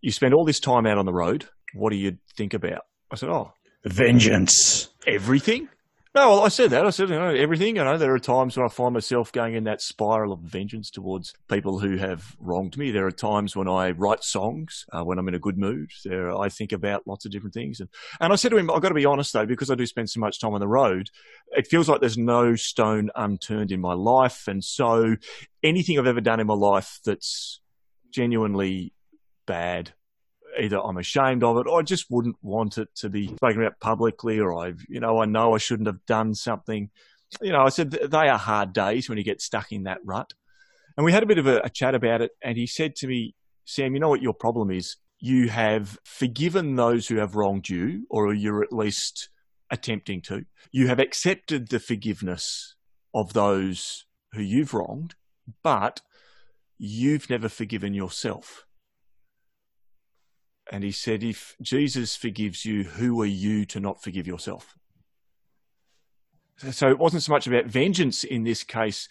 You 0.00 0.10
spend 0.12 0.32
all 0.32 0.46
this 0.46 0.60
time 0.60 0.86
out 0.86 0.96
on 0.96 1.04
the 1.06 1.12
road. 1.12 1.46
What 1.74 1.90
do 1.90 1.96
you 1.96 2.16
think 2.36 2.54
about? 2.54 2.82
I 3.10 3.16
said, 3.16 3.28
Oh, 3.28 3.52
Vengeance. 3.84 4.88
everything? 5.06 5.68
No, 6.18 6.30
well, 6.30 6.44
I 6.44 6.48
said 6.48 6.70
that. 6.70 6.84
I 6.84 6.90
said, 6.90 7.10
you 7.10 7.14
know, 7.14 7.32
everything. 7.32 7.76
You 7.76 7.84
know, 7.84 7.96
there 7.96 8.12
are 8.12 8.18
times 8.18 8.56
when 8.56 8.66
I 8.66 8.68
find 8.68 8.92
myself 8.92 9.30
going 9.30 9.54
in 9.54 9.62
that 9.64 9.80
spiral 9.80 10.32
of 10.32 10.40
vengeance 10.40 10.90
towards 10.90 11.32
people 11.48 11.78
who 11.78 11.96
have 11.96 12.34
wronged 12.40 12.76
me. 12.76 12.90
There 12.90 13.06
are 13.06 13.12
times 13.12 13.54
when 13.54 13.68
I 13.68 13.92
write 13.92 14.24
songs 14.24 14.84
uh, 14.92 15.04
when 15.04 15.20
I'm 15.20 15.28
in 15.28 15.36
a 15.36 15.38
good 15.38 15.56
mood. 15.56 15.92
There, 16.04 16.36
I 16.36 16.48
think 16.48 16.72
about 16.72 17.06
lots 17.06 17.24
of 17.24 17.30
different 17.30 17.54
things. 17.54 17.78
And, 17.78 17.88
and 18.20 18.32
I 18.32 18.36
said 18.36 18.48
to 18.48 18.56
him, 18.56 18.68
I've 18.68 18.82
got 18.82 18.88
to 18.88 18.96
be 18.96 19.04
honest 19.04 19.32
though, 19.32 19.46
because 19.46 19.70
I 19.70 19.76
do 19.76 19.86
spend 19.86 20.10
so 20.10 20.18
much 20.18 20.40
time 20.40 20.54
on 20.54 20.60
the 20.60 20.66
road, 20.66 21.08
it 21.52 21.68
feels 21.68 21.88
like 21.88 22.00
there's 22.00 22.18
no 22.18 22.56
stone 22.56 23.10
unturned 23.14 23.70
in 23.70 23.80
my 23.80 23.94
life. 23.94 24.48
And 24.48 24.64
so 24.64 25.14
anything 25.62 26.00
I've 26.00 26.08
ever 26.08 26.20
done 26.20 26.40
in 26.40 26.48
my 26.48 26.54
life 26.54 26.98
that's 27.04 27.60
genuinely 28.10 28.92
bad 29.46 29.92
either 30.60 30.80
I'm 30.80 30.96
ashamed 30.96 31.42
of 31.42 31.56
it 31.58 31.66
or 31.66 31.80
I 31.80 31.82
just 31.82 32.10
wouldn't 32.10 32.36
want 32.42 32.78
it 32.78 32.88
to 32.96 33.08
be 33.08 33.28
spoken 33.28 33.62
about 33.62 33.80
publicly 33.80 34.38
or 34.38 34.58
I've, 34.58 34.84
you 34.88 35.00
know, 35.00 35.20
I 35.20 35.26
know 35.26 35.54
I 35.54 35.58
shouldn't 35.58 35.86
have 35.86 36.04
done 36.06 36.34
something. 36.34 36.90
You 37.42 37.52
know, 37.52 37.62
I 37.62 37.68
said 37.68 37.90
they 37.90 38.28
are 38.28 38.38
hard 38.38 38.72
days 38.72 39.08
when 39.08 39.18
you 39.18 39.24
get 39.24 39.42
stuck 39.42 39.72
in 39.72 39.84
that 39.84 39.98
rut. 40.04 40.32
And 40.96 41.04
we 41.04 41.12
had 41.12 41.22
a 41.22 41.26
bit 41.26 41.38
of 41.38 41.46
a, 41.46 41.60
a 41.60 41.70
chat 41.70 41.94
about 41.94 42.22
it. 42.22 42.32
And 42.42 42.56
he 42.56 42.66
said 42.66 42.96
to 42.96 43.06
me, 43.06 43.34
Sam, 43.64 43.94
you 43.94 44.00
know 44.00 44.08
what 44.08 44.22
your 44.22 44.34
problem 44.34 44.70
is? 44.70 44.96
You 45.20 45.48
have 45.48 45.98
forgiven 46.04 46.76
those 46.76 47.08
who 47.08 47.16
have 47.16 47.34
wronged 47.34 47.68
you, 47.68 48.06
or 48.08 48.32
you're 48.32 48.62
at 48.62 48.72
least 48.72 49.28
attempting 49.70 50.22
to. 50.22 50.44
You 50.72 50.88
have 50.88 50.98
accepted 50.98 51.68
the 51.68 51.80
forgiveness 51.80 52.76
of 53.14 53.32
those 53.32 54.06
who 54.32 54.42
you've 54.42 54.74
wronged, 54.74 55.14
but 55.62 56.00
you've 56.78 57.28
never 57.28 57.48
forgiven 57.48 57.94
yourself. 57.94 58.64
And 60.70 60.84
he 60.84 60.90
said, 60.92 61.22
if 61.22 61.56
Jesus 61.62 62.14
forgives 62.14 62.64
you, 62.64 62.84
who 62.84 63.20
are 63.22 63.26
you 63.26 63.64
to 63.66 63.80
not 63.80 64.02
forgive 64.02 64.26
yourself? 64.26 64.76
So 66.70 66.88
it 66.90 66.98
wasn't 66.98 67.22
so 67.22 67.32
much 67.32 67.46
about 67.46 67.66
vengeance 67.66 68.24
in 68.24 68.42
this 68.44 68.64
case. 68.64 69.08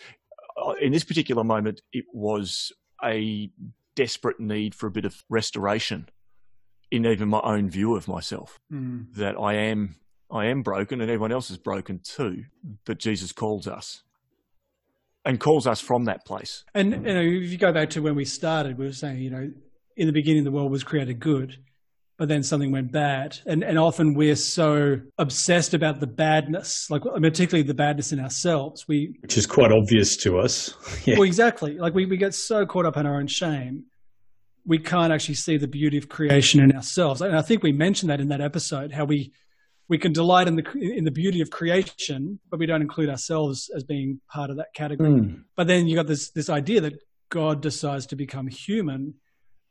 Uh, 0.61 0.73
In 0.81 0.91
this 0.91 1.03
particular 1.03 1.43
moment, 1.43 1.81
it 1.93 2.05
was 2.13 2.71
a 3.03 3.49
desperate 3.95 4.39
need 4.39 4.75
for 4.75 4.87
a 4.87 4.91
bit 4.91 5.05
of 5.05 5.23
restoration 5.29 6.09
in 6.91 7.05
even 7.05 7.29
my 7.29 7.39
own 7.43 7.69
view 7.69 7.95
of 7.95 8.07
myself 8.07 8.59
Mm. 8.71 9.13
that 9.15 9.35
I 9.39 9.53
am 9.55 9.95
I 10.29 10.47
am 10.47 10.61
broken 10.61 10.99
and 10.99 11.09
everyone 11.09 11.31
else 11.31 11.49
is 11.49 11.57
broken 11.57 11.99
too. 12.03 12.43
But 12.85 12.97
Jesus 12.99 13.31
calls 13.31 13.65
us 13.65 14.03
and 15.23 15.39
calls 15.39 15.65
us 15.65 15.79
from 15.79 16.03
that 16.05 16.25
place. 16.25 16.65
And 16.75 16.91
you 16.91 17.13
know, 17.13 17.21
if 17.21 17.49
you 17.49 17.57
go 17.57 17.71
back 17.71 17.89
to 17.91 18.01
when 18.01 18.15
we 18.15 18.25
started, 18.25 18.77
we 18.77 18.85
were 18.85 18.93
saying, 18.93 19.19
you 19.19 19.29
know, 19.29 19.51
in 19.97 20.07
the 20.07 20.13
beginning 20.13 20.43
the 20.43 20.51
world 20.51 20.71
was 20.71 20.83
created 20.83 21.19
good, 21.19 21.57
but 22.17 22.29
then 22.29 22.43
something 22.43 22.71
went 22.71 22.91
bad. 22.91 23.37
And 23.45 23.63
and 23.63 23.77
often 23.77 24.13
we're 24.13 24.35
so 24.35 25.01
obsessed 25.17 25.73
about 25.73 25.99
the 25.99 26.07
badness, 26.07 26.89
like 26.89 27.03
particularly 27.03 27.63
the 27.63 27.73
badness 27.73 28.11
in 28.13 28.19
ourselves. 28.19 28.87
We 28.87 29.17
Which 29.21 29.37
is 29.37 29.45
quite 29.45 29.71
obvious 29.71 30.15
to 30.17 30.39
us. 30.39 30.73
yeah. 31.05 31.15
well 31.15 31.27
exactly. 31.27 31.77
Like 31.77 31.93
we, 31.93 32.05
we 32.05 32.17
get 32.17 32.33
so 32.33 32.65
caught 32.65 32.85
up 32.85 32.95
in 32.95 33.05
our 33.05 33.17
own 33.17 33.27
shame. 33.27 33.85
We 34.65 34.79
can't 34.79 35.13
actually 35.13 35.35
see 35.35 35.57
the 35.57 35.67
beauty 35.67 35.97
of 35.97 36.09
creation 36.09 36.59
in 36.59 36.75
ourselves. 36.75 37.21
And 37.21 37.37
I 37.37 37.41
think 37.41 37.63
we 37.63 37.71
mentioned 37.71 38.09
that 38.09 38.19
in 38.19 38.27
that 38.29 38.41
episode, 38.41 38.91
how 38.91 39.05
we 39.05 39.31
we 39.89 39.97
can 39.97 40.11
delight 40.11 40.47
in 40.47 40.55
the 40.55 40.65
in 40.79 41.05
the 41.05 41.11
beauty 41.11 41.41
of 41.41 41.49
creation, 41.49 42.39
but 42.49 42.59
we 42.59 42.65
don't 42.65 42.81
include 42.81 43.09
ourselves 43.09 43.69
as 43.75 43.83
being 43.83 44.19
part 44.29 44.49
of 44.49 44.57
that 44.57 44.73
category. 44.73 45.11
Hmm. 45.11 45.35
But 45.55 45.67
then 45.67 45.87
you 45.87 45.95
got 45.95 46.07
this 46.07 46.31
this 46.31 46.49
idea 46.49 46.81
that 46.81 46.93
God 47.29 47.61
decides 47.61 48.05
to 48.07 48.15
become 48.15 48.47
human. 48.47 49.15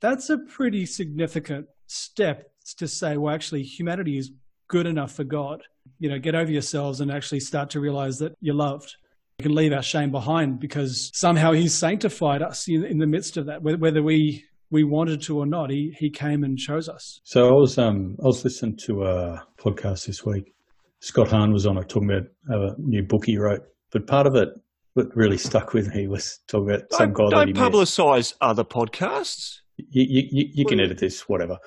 That's 0.00 0.30
a 0.30 0.38
pretty 0.38 0.86
significant 0.86 1.66
step 1.86 2.50
to 2.78 2.88
say, 2.88 3.16
well, 3.16 3.34
actually, 3.34 3.62
humanity 3.62 4.18
is 4.18 4.30
good 4.68 4.86
enough 4.86 5.12
for 5.12 5.24
God. 5.24 5.62
You 5.98 6.10
know, 6.10 6.18
get 6.18 6.34
over 6.34 6.50
yourselves 6.50 7.00
and 7.00 7.10
actually 7.10 7.40
start 7.40 7.70
to 7.70 7.80
realize 7.80 8.18
that 8.18 8.34
you're 8.40 8.54
loved. 8.54 8.94
You 9.38 9.44
can 9.44 9.54
leave 9.54 9.72
our 9.72 9.82
shame 9.82 10.10
behind 10.10 10.60
because 10.60 11.10
somehow 11.14 11.52
He's 11.52 11.74
sanctified 11.74 12.42
us 12.42 12.68
in, 12.68 12.84
in 12.84 12.98
the 12.98 13.06
midst 13.06 13.36
of 13.36 13.46
that, 13.46 13.62
whether, 13.62 13.78
whether 13.78 14.02
we 14.02 14.44
we 14.70 14.82
wanted 14.82 15.22
to 15.22 15.38
or 15.38 15.46
not. 15.46 15.70
He 15.70 15.94
He 15.98 16.10
came 16.10 16.42
and 16.42 16.58
chose 16.58 16.88
us. 16.88 17.20
So 17.22 17.48
I 17.48 17.52
was 17.52 17.78
um 17.78 18.16
I 18.20 18.26
was 18.26 18.42
listening 18.44 18.76
to 18.86 19.04
a 19.04 19.46
podcast 19.58 20.06
this 20.06 20.24
week. 20.24 20.52
Scott 21.00 21.28
Hahn 21.28 21.52
was 21.52 21.66
on 21.66 21.76
it 21.78 21.88
talking 21.88 22.10
about 22.10 22.26
a 22.48 22.74
new 22.78 23.02
book 23.02 23.26
he 23.26 23.38
wrote. 23.38 23.60
But 23.92 24.06
part 24.06 24.26
of 24.26 24.34
it 24.34 24.48
that 24.96 25.14
really 25.14 25.38
stuck 25.38 25.74
with 25.74 25.94
me 25.94 26.08
was 26.08 26.40
talking 26.48 26.70
about 26.70 26.84
some 26.90 27.12
Don't, 27.12 27.30
guy 27.30 27.38
that 27.38 27.46
he 27.48 27.52
don't 27.52 27.62
met. 27.62 27.72
publicise 27.72 28.34
other 28.40 28.64
podcasts. 28.64 29.58
You, 29.76 30.26
you, 30.30 30.48
you, 30.52 30.64
can 30.64 30.80
edit 30.80 30.98
this, 30.98 31.28
whatever. 31.28 31.58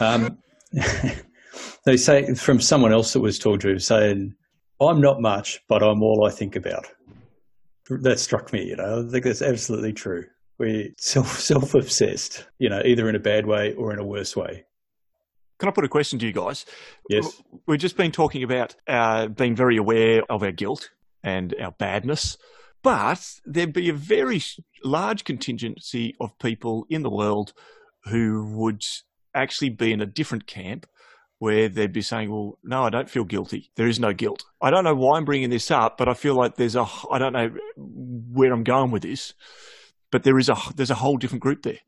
Um, 0.00 0.38
they 1.84 1.96
say 1.96 2.34
from 2.34 2.60
someone 2.60 2.92
else 2.92 3.12
that 3.12 3.20
was 3.20 3.38
talking 3.38 3.60
to 3.60 3.78
saying, 3.78 4.34
I'm 4.80 5.00
not 5.00 5.20
much, 5.20 5.60
but 5.68 5.82
I'm 5.82 6.02
all 6.02 6.26
I 6.26 6.30
think 6.30 6.56
about. 6.56 6.86
That 7.88 8.18
struck 8.18 8.52
me, 8.52 8.64
you 8.64 8.76
know. 8.76 9.04
I 9.06 9.10
think 9.10 9.24
that's 9.24 9.42
absolutely 9.42 9.92
true. 9.92 10.24
We're 10.58 10.90
self 10.98 11.38
self 11.38 11.74
obsessed, 11.74 12.46
you 12.58 12.68
know, 12.68 12.80
either 12.84 13.08
in 13.08 13.16
a 13.16 13.20
bad 13.20 13.46
way 13.46 13.74
or 13.74 13.92
in 13.92 13.98
a 13.98 14.04
worse 14.04 14.36
way. 14.36 14.64
Can 15.58 15.68
I 15.68 15.72
put 15.72 15.84
a 15.84 15.88
question 15.88 16.18
to 16.18 16.26
you 16.26 16.32
guys? 16.32 16.66
Yes. 17.08 17.42
We've 17.66 17.78
just 17.78 17.96
been 17.96 18.10
talking 18.10 18.42
about 18.42 18.74
uh, 18.88 19.28
being 19.28 19.54
very 19.54 19.76
aware 19.76 20.22
of 20.28 20.42
our 20.42 20.52
guilt 20.52 20.90
and 21.22 21.54
our 21.60 21.72
badness, 21.72 22.36
but 22.84 23.40
there'd 23.46 23.72
be 23.72 23.88
a 23.88 23.94
very 23.94 24.40
large 24.84 25.24
contingency 25.24 26.14
of 26.20 26.38
people 26.38 26.86
in 26.90 27.02
the 27.02 27.10
world 27.10 27.54
who 28.04 28.44
would 28.54 28.84
actually 29.34 29.70
be 29.70 29.90
in 29.90 30.02
a 30.02 30.06
different 30.06 30.46
camp 30.46 30.86
where 31.38 31.68
they'd 31.68 31.94
be 31.94 32.02
saying, 32.02 32.30
well, 32.30 32.58
no, 32.62 32.84
I 32.84 32.90
don't 32.90 33.08
feel 33.08 33.24
guilty. 33.24 33.70
There 33.76 33.88
is 33.88 33.98
no 33.98 34.12
guilt. 34.12 34.44
I 34.60 34.70
don't 34.70 34.84
know 34.84 34.94
why 34.94 35.16
I'm 35.16 35.24
bringing 35.24 35.48
this 35.48 35.70
up, 35.70 35.96
but 35.96 36.08
I 36.08 36.14
feel 36.14 36.34
like 36.34 36.56
there's 36.56 36.76
a, 36.76 36.86
I 37.10 37.18
don't 37.18 37.32
know 37.32 37.54
where 37.76 38.52
I'm 38.52 38.64
going 38.64 38.90
with 38.90 39.02
this, 39.02 39.32
but 40.12 40.22
there 40.22 40.38
is 40.38 40.50
a, 40.50 40.56
there's 40.76 40.90
a 40.90 40.96
whole 40.96 41.16
different 41.16 41.42
group 41.42 41.62
there. 41.62 41.80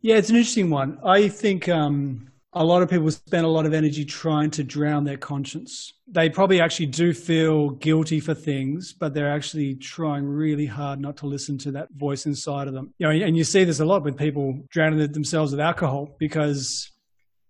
Yeah, 0.00 0.16
it's 0.16 0.30
an 0.30 0.36
interesting 0.36 0.70
one. 0.70 0.98
I 1.04 1.28
think 1.28 1.68
um, 1.68 2.30
a 2.56 2.64
lot 2.64 2.82
of 2.82 2.88
people 2.88 3.10
spend 3.10 3.44
a 3.44 3.48
lot 3.48 3.66
of 3.66 3.74
energy 3.74 4.02
trying 4.02 4.50
to 4.52 4.64
drown 4.64 5.04
their 5.04 5.18
conscience. 5.18 5.92
They 6.08 6.30
probably 6.30 6.58
actually 6.58 6.86
do 6.86 7.12
feel 7.12 7.70
guilty 7.70 8.18
for 8.18 8.32
things, 8.32 8.94
but 8.94 9.12
they're 9.12 9.30
actually 9.30 9.74
trying 9.74 10.24
really 10.24 10.64
hard 10.64 10.98
not 10.98 11.18
to 11.18 11.26
listen 11.26 11.58
to 11.58 11.72
that 11.72 11.92
voice 11.92 12.24
inside 12.24 12.66
of 12.66 12.72
them. 12.72 12.94
You 12.96 13.06
know, 13.06 13.26
and 13.26 13.36
you 13.36 13.44
see 13.44 13.64
this 13.64 13.80
a 13.80 13.84
lot 13.84 14.04
with 14.04 14.16
people 14.16 14.58
drowning 14.70 15.12
themselves 15.12 15.52
with 15.52 15.60
alcohol 15.60 16.16
because 16.18 16.90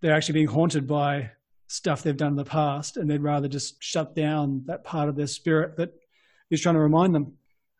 they're 0.01 0.13
actually 0.13 0.33
being 0.33 0.47
haunted 0.47 0.85
by 0.87 1.31
stuff 1.67 2.03
they've 2.03 2.17
done 2.17 2.33
in 2.33 2.37
the 2.37 2.43
past, 2.43 2.97
and 2.97 3.09
they'd 3.09 3.23
rather 3.23 3.47
just 3.47 3.81
shut 3.81 4.13
down 4.13 4.63
that 4.65 4.83
part 4.83 5.07
of 5.07 5.15
their 5.15 5.27
spirit 5.27 5.77
that 5.77 5.93
is 6.49 6.59
trying 6.59 6.75
to 6.75 6.81
remind 6.81 7.15
them 7.15 7.33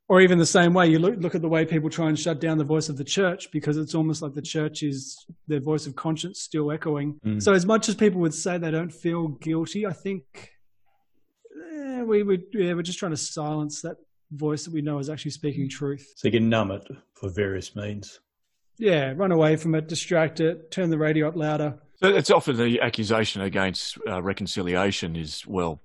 or 0.10 0.22
even 0.22 0.38
the 0.38 0.46
same 0.46 0.74
way 0.74 0.88
you 0.88 1.00
look, 1.00 1.16
look 1.20 1.36
at 1.36 1.42
the 1.42 1.50
way 1.50 1.66
people 1.66 1.90
try 1.90 2.08
and 2.08 2.18
shut 2.18 2.40
down 2.40 2.58
the 2.58 2.64
voice 2.64 2.88
of 2.90 2.96
the 2.98 3.04
church 3.04 3.52
because 3.52 3.76
it's 3.78 3.94
almost 3.94 4.22
like 4.22 4.34
the 4.34 4.42
church 4.42 4.82
is 4.84 5.26
their 5.48 5.60
voice 5.60 5.86
of 5.86 5.96
conscience 5.96 6.40
still 6.42 6.72
echoing 6.72 7.20
Mm. 7.26 7.42
so 7.42 7.54
as 7.54 7.66
much 7.66 7.90
as 7.90 7.96
people 7.96 8.22
would 8.22 8.34
say 8.34 8.58
they 8.58 8.72
don't 8.72 8.94
feel 8.94 9.28
guilty 9.28 9.86
i 9.86 9.94
think 9.94 10.24
eh, 11.74 12.02
we 12.04 12.24
would 12.24 12.44
yeah, 12.54 12.74
we're 12.74 12.82
just 12.82 13.00
trying 13.00 13.12
to 13.12 13.18
silence 13.18 13.82
that 13.82 13.98
voice 14.32 14.66
that 14.66 14.74
we 14.74 14.82
know 14.82 15.00
is 15.00 15.10
actually 15.10 15.32
speaking 15.32 15.70
truth 15.70 16.06
So 16.16 16.28
you 16.28 16.32
can 16.34 16.50
numb 16.50 16.72
it 16.72 16.86
for 17.16 17.30
various 17.30 17.76
means. 17.76 18.20
yeah 18.78 19.14
run 19.16 19.32
away 19.32 19.56
from 19.56 19.76
it 19.76 19.88
distract 19.88 20.40
it 20.40 20.72
turn 20.72 20.90
the 20.90 20.98
radio 20.98 21.28
up 21.30 21.36
louder 21.36 21.80
So 22.02 22.08
it's 22.10 22.30
often 22.32 22.58
the 22.58 22.80
accusation 22.82 23.42
against 23.42 23.98
uh, 24.08 24.22
reconciliation 24.22 25.16
is, 25.16 25.44
well, 25.48 25.82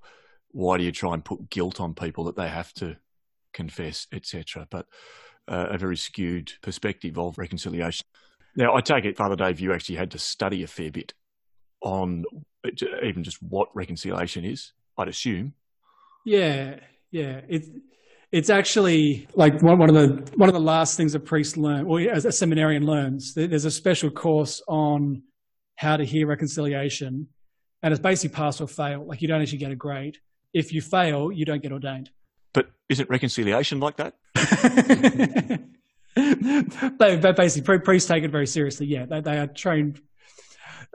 why 0.51 0.77
do 0.77 0.83
you 0.83 0.91
try 0.91 1.13
and 1.15 1.25
put 1.25 1.49
guilt 1.49 1.79
on 1.81 1.95
people 1.95 2.25
that 2.25 2.35
they 2.35 2.47
have 2.49 2.71
to 2.75 2.97
confess, 3.53 4.07
etc. 4.11 4.67
But 4.69 4.85
uh, 5.47 5.67
a 5.69 5.77
very 5.77 5.97
skewed 5.97 6.53
perspective 6.61 7.17
of 7.17 7.37
reconciliation. 7.37 8.05
Now, 8.55 8.75
I 8.75 8.81
take 8.81 9.05
it, 9.05 9.17
Father 9.17 9.35
Dave, 9.35 9.59
you 9.59 9.73
actually 9.73 9.95
had 9.95 10.11
to 10.11 10.19
study 10.19 10.63
a 10.63 10.67
fair 10.67 10.91
bit 10.91 11.13
on 11.81 12.23
even 13.03 13.23
just 13.23 13.41
what 13.41 13.69
reconciliation 13.75 14.45
is. 14.45 14.73
I'd 14.97 15.07
assume. 15.07 15.53
Yeah, 16.25 16.79
yeah. 17.11 17.41
It, 17.49 17.65
it's 18.31 18.49
actually 18.49 19.27
like 19.35 19.61
one, 19.61 19.77
one 19.77 19.89
of 19.89 19.95
the 19.95 20.31
one 20.37 20.49
of 20.49 20.53
the 20.53 20.61
last 20.61 20.97
things 20.97 21.13
a 21.15 21.19
priest 21.19 21.57
learns, 21.57 21.85
or 21.87 21.99
as 22.01 22.25
a 22.25 22.31
seminarian 22.31 22.85
learns. 22.85 23.33
There's 23.33 23.65
a 23.65 23.71
special 23.71 24.09
course 24.09 24.61
on 24.67 25.23
how 25.75 25.97
to 25.97 26.05
hear 26.05 26.27
reconciliation, 26.27 27.27
and 27.81 27.91
it's 27.91 28.01
basically 28.01 28.35
pass 28.35 28.61
or 28.61 28.67
fail. 28.67 29.05
Like 29.05 29.21
you 29.21 29.27
don't 29.27 29.41
actually 29.41 29.59
get 29.59 29.71
a 29.71 29.75
grade. 29.75 30.17
If 30.53 30.73
you 30.73 30.81
fail, 30.81 31.31
you 31.31 31.45
don't 31.45 31.61
get 31.61 31.71
ordained. 31.71 32.11
But 32.53 32.71
isn't 32.89 33.09
reconciliation 33.09 33.79
like 33.79 33.97
that? 33.97 34.13
they, 36.15 37.15
they 37.15 37.31
basically 37.31 37.79
priests 37.79 38.07
take 38.07 38.23
it 38.23 38.31
very 38.31 38.47
seriously. 38.47 38.87
Yeah, 38.87 39.05
they, 39.05 39.21
they 39.21 39.37
are 39.39 39.47
trained. 39.47 40.01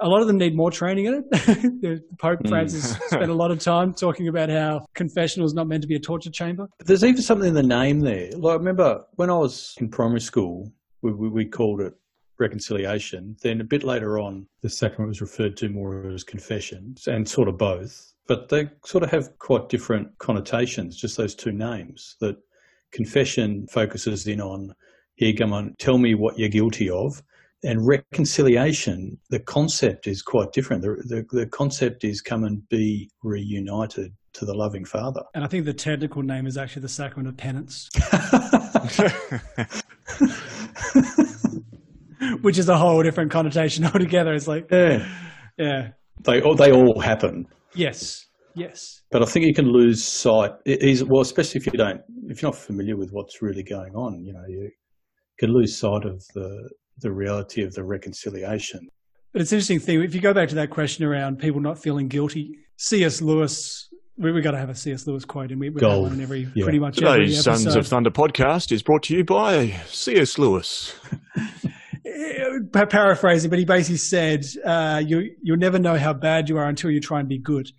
A 0.00 0.08
lot 0.08 0.20
of 0.20 0.28
them 0.28 0.38
need 0.38 0.54
more 0.54 0.70
training 0.70 1.06
in 1.06 1.24
it. 1.28 2.02
Pope 2.18 2.40
mm. 2.40 2.48
Francis 2.48 2.96
spent 3.08 3.30
a 3.30 3.34
lot 3.34 3.50
of 3.50 3.58
time 3.58 3.92
talking 3.92 4.28
about 4.28 4.48
how 4.48 4.86
confessional 4.94 5.44
is 5.44 5.54
not 5.54 5.66
meant 5.66 5.82
to 5.82 5.88
be 5.88 5.96
a 5.96 6.00
torture 6.00 6.30
chamber. 6.30 6.68
There's 6.84 7.02
even 7.02 7.20
something 7.20 7.48
in 7.48 7.54
the 7.54 7.64
name 7.64 8.00
there. 8.00 8.30
Like, 8.30 8.52
I 8.52 8.56
remember 8.56 9.04
when 9.16 9.28
I 9.28 9.36
was 9.36 9.74
in 9.80 9.88
primary 9.88 10.20
school, 10.20 10.72
we, 11.02 11.12
we, 11.12 11.28
we 11.28 11.44
called 11.44 11.80
it 11.80 11.94
reconciliation. 12.38 13.36
Then 13.42 13.60
a 13.60 13.64
bit 13.64 13.82
later 13.82 14.18
on, 14.18 14.46
the 14.62 14.70
sacrament 14.70 15.08
was 15.08 15.20
referred 15.20 15.56
to 15.58 15.68
more 15.68 16.08
as 16.08 16.24
confession, 16.24 16.94
and 17.06 17.28
sort 17.28 17.48
of 17.48 17.58
both. 17.58 18.12
But 18.28 18.50
they 18.50 18.68
sort 18.84 19.02
of 19.02 19.10
have 19.10 19.36
quite 19.38 19.68
different 19.68 20.16
connotations, 20.18 20.96
just 20.96 21.16
those 21.16 21.34
two 21.34 21.50
names. 21.50 22.16
That 22.20 22.36
confession 22.92 23.66
focuses 23.72 24.26
in 24.26 24.40
on, 24.40 24.74
here, 25.16 25.32
come 25.36 25.52
on, 25.52 25.74
tell 25.78 25.98
me 25.98 26.14
what 26.14 26.38
you're 26.38 26.48
guilty 26.48 26.90
of. 26.90 27.22
And 27.64 27.84
reconciliation, 27.84 29.18
the 29.30 29.40
concept 29.40 30.06
is 30.06 30.22
quite 30.22 30.52
different. 30.52 30.82
The, 30.82 31.24
the, 31.32 31.36
the 31.36 31.46
concept 31.46 32.04
is 32.04 32.20
come 32.20 32.44
and 32.44 32.68
be 32.68 33.10
reunited 33.24 34.12
to 34.34 34.44
the 34.44 34.54
loving 34.54 34.84
Father. 34.84 35.22
And 35.34 35.42
I 35.42 35.48
think 35.48 35.64
the 35.64 35.72
technical 35.72 36.22
name 36.22 36.46
is 36.46 36.56
actually 36.56 36.82
the 36.82 36.88
sacrament 36.88 37.28
of 37.28 37.36
penance. 37.36 37.88
which 42.42 42.58
is 42.58 42.68
a 42.68 42.76
whole 42.76 43.02
different 43.02 43.30
connotation 43.30 43.84
altogether. 43.84 44.34
It's 44.34 44.48
like, 44.48 44.68
yeah, 44.70 45.06
yeah, 45.56 45.88
they 46.24 46.42
all, 46.42 46.54
they 46.54 46.72
all 46.72 47.00
happen. 47.00 47.46
Yes, 47.74 48.26
yes. 48.54 49.02
But 49.10 49.22
I 49.22 49.26
think 49.26 49.46
you 49.46 49.54
can 49.54 49.70
lose 49.70 50.04
sight. 50.04 50.52
Is 50.64 51.04
well, 51.04 51.20
especially 51.20 51.60
if 51.60 51.66
you 51.66 51.72
don't, 51.72 52.00
if 52.28 52.42
you're 52.42 52.50
not 52.50 52.58
familiar 52.58 52.96
with 52.96 53.10
what's 53.10 53.42
really 53.42 53.62
going 53.62 53.94
on. 53.94 54.24
You 54.24 54.32
know, 54.32 54.44
you 54.48 54.70
can 55.38 55.52
lose 55.52 55.78
sight 55.78 56.04
of 56.04 56.24
the 56.34 56.70
the 56.98 57.12
reality 57.12 57.62
of 57.62 57.74
the 57.74 57.84
reconciliation. 57.84 58.88
But 59.32 59.42
it's 59.42 59.52
an 59.52 59.56
interesting 59.56 59.80
thing. 59.80 60.02
If 60.02 60.14
you 60.14 60.20
go 60.20 60.32
back 60.32 60.48
to 60.48 60.54
that 60.56 60.70
question 60.70 61.04
around 61.04 61.38
people 61.38 61.60
not 61.60 61.78
feeling 61.78 62.08
guilty, 62.08 62.58
C.S. 62.76 63.20
Lewis 63.20 63.88
we, 64.18 64.32
have 64.32 64.42
got 64.42 64.50
to 64.50 64.58
have 64.58 64.68
a 64.68 64.74
C.S. 64.74 65.06
Lewis 65.06 65.24
quote, 65.24 65.52
and 65.52 65.60
we, 65.60 65.70
we 65.70 65.80
have 65.80 66.00
one 66.00 66.12
in 66.12 66.20
every 66.20 66.48
yeah. 66.54 66.64
pretty 66.64 66.78
much 66.78 66.96
Today's 66.96 67.42
Sons 67.42 67.74
of 67.76 67.86
Thunder 67.86 68.10
podcast 68.10 68.72
is 68.72 68.82
brought 68.82 69.04
to 69.04 69.16
you 69.16 69.24
by 69.24 69.70
C.S. 69.88 70.38
Lewis. 70.38 70.94
paraphrasing, 72.72 73.50
but 73.50 73.58
he 73.58 73.64
basically 73.64 73.96
said, 73.96 74.46
uh, 74.64 75.02
you, 75.04 75.36
you'll 75.42 75.58
never 75.58 75.78
know 75.78 75.96
how 75.96 76.12
bad 76.12 76.48
you 76.48 76.58
are 76.58 76.68
until 76.68 76.90
you 76.90 77.00
try 77.00 77.20
and 77.20 77.28
be 77.28 77.38
good. 77.38 77.70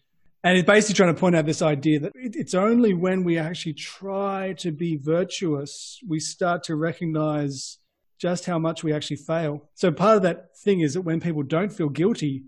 And 0.43 0.55
he's 0.55 0.65
basically 0.65 0.95
trying 0.95 1.13
to 1.13 1.19
point 1.19 1.35
out 1.35 1.45
this 1.45 1.61
idea 1.61 1.99
that 1.99 2.13
it's 2.15 2.53
only 2.53 2.93
when 2.93 3.23
we 3.23 3.37
actually 3.37 3.73
try 3.73 4.53
to 4.59 4.71
be 4.71 4.95
virtuous, 4.95 5.99
we 6.07 6.19
start 6.19 6.63
to 6.63 6.75
recognize 6.75 7.77
just 8.19 8.45
how 8.45 8.57
much 8.57 8.83
we 8.83 8.93
actually 8.93 9.17
fail. 9.17 9.69
So 9.75 9.91
part 9.91 10.17
of 10.17 10.23
that 10.23 10.57
thing 10.57 10.79
is 10.79 10.93
that 10.93 11.01
when 11.01 11.19
people 11.19 11.43
don't 11.43 11.71
feel 11.71 11.89
guilty, 11.89 12.43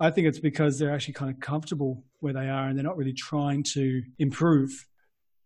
I 0.00 0.10
think 0.10 0.26
it's 0.26 0.38
because 0.38 0.78
they're 0.78 0.92
actually 0.92 1.14
kind 1.14 1.30
of 1.30 1.40
comfortable 1.40 2.04
where 2.20 2.32
they 2.32 2.48
are 2.48 2.68
and 2.68 2.76
they're 2.76 2.84
not 2.84 2.96
really 2.96 3.12
trying 3.12 3.62
to 3.74 4.02
improve. 4.18 4.86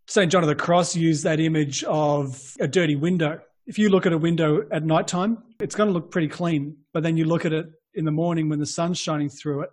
St. 0.07 0.31
John 0.31 0.43
of 0.43 0.49
the 0.49 0.55
Cross 0.55 0.97
used 0.97 1.25
that 1.25 1.41
image 1.41 1.83
of 1.85 2.55
a 2.61 2.69
dirty 2.69 2.97
window 2.97 3.41
if 3.67 3.79
you 3.79 3.89
look 3.89 4.07
at 4.07 4.13
a 4.13 4.19
window 4.19 4.67
at 4.71 4.85
nighttime, 4.85 5.39
it's 5.61 5.75
going 5.75 5.89
to 5.89 5.93
look 5.93 6.11
pretty 6.11 6.29
clean. 6.29 6.77
But 6.93 7.03
then 7.03 7.17
you 7.17 7.25
look 7.25 7.45
at 7.45 7.53
it 7.53 7.67
in 7.95 8.05
the 8.05 8.11
morning 8.11 8.49
when 8.49 8.59
the 8.59 8.67
sun's 8.67 8.99
shining 8.99 9.29
through 9.29 9.63
it, 9.63 9.71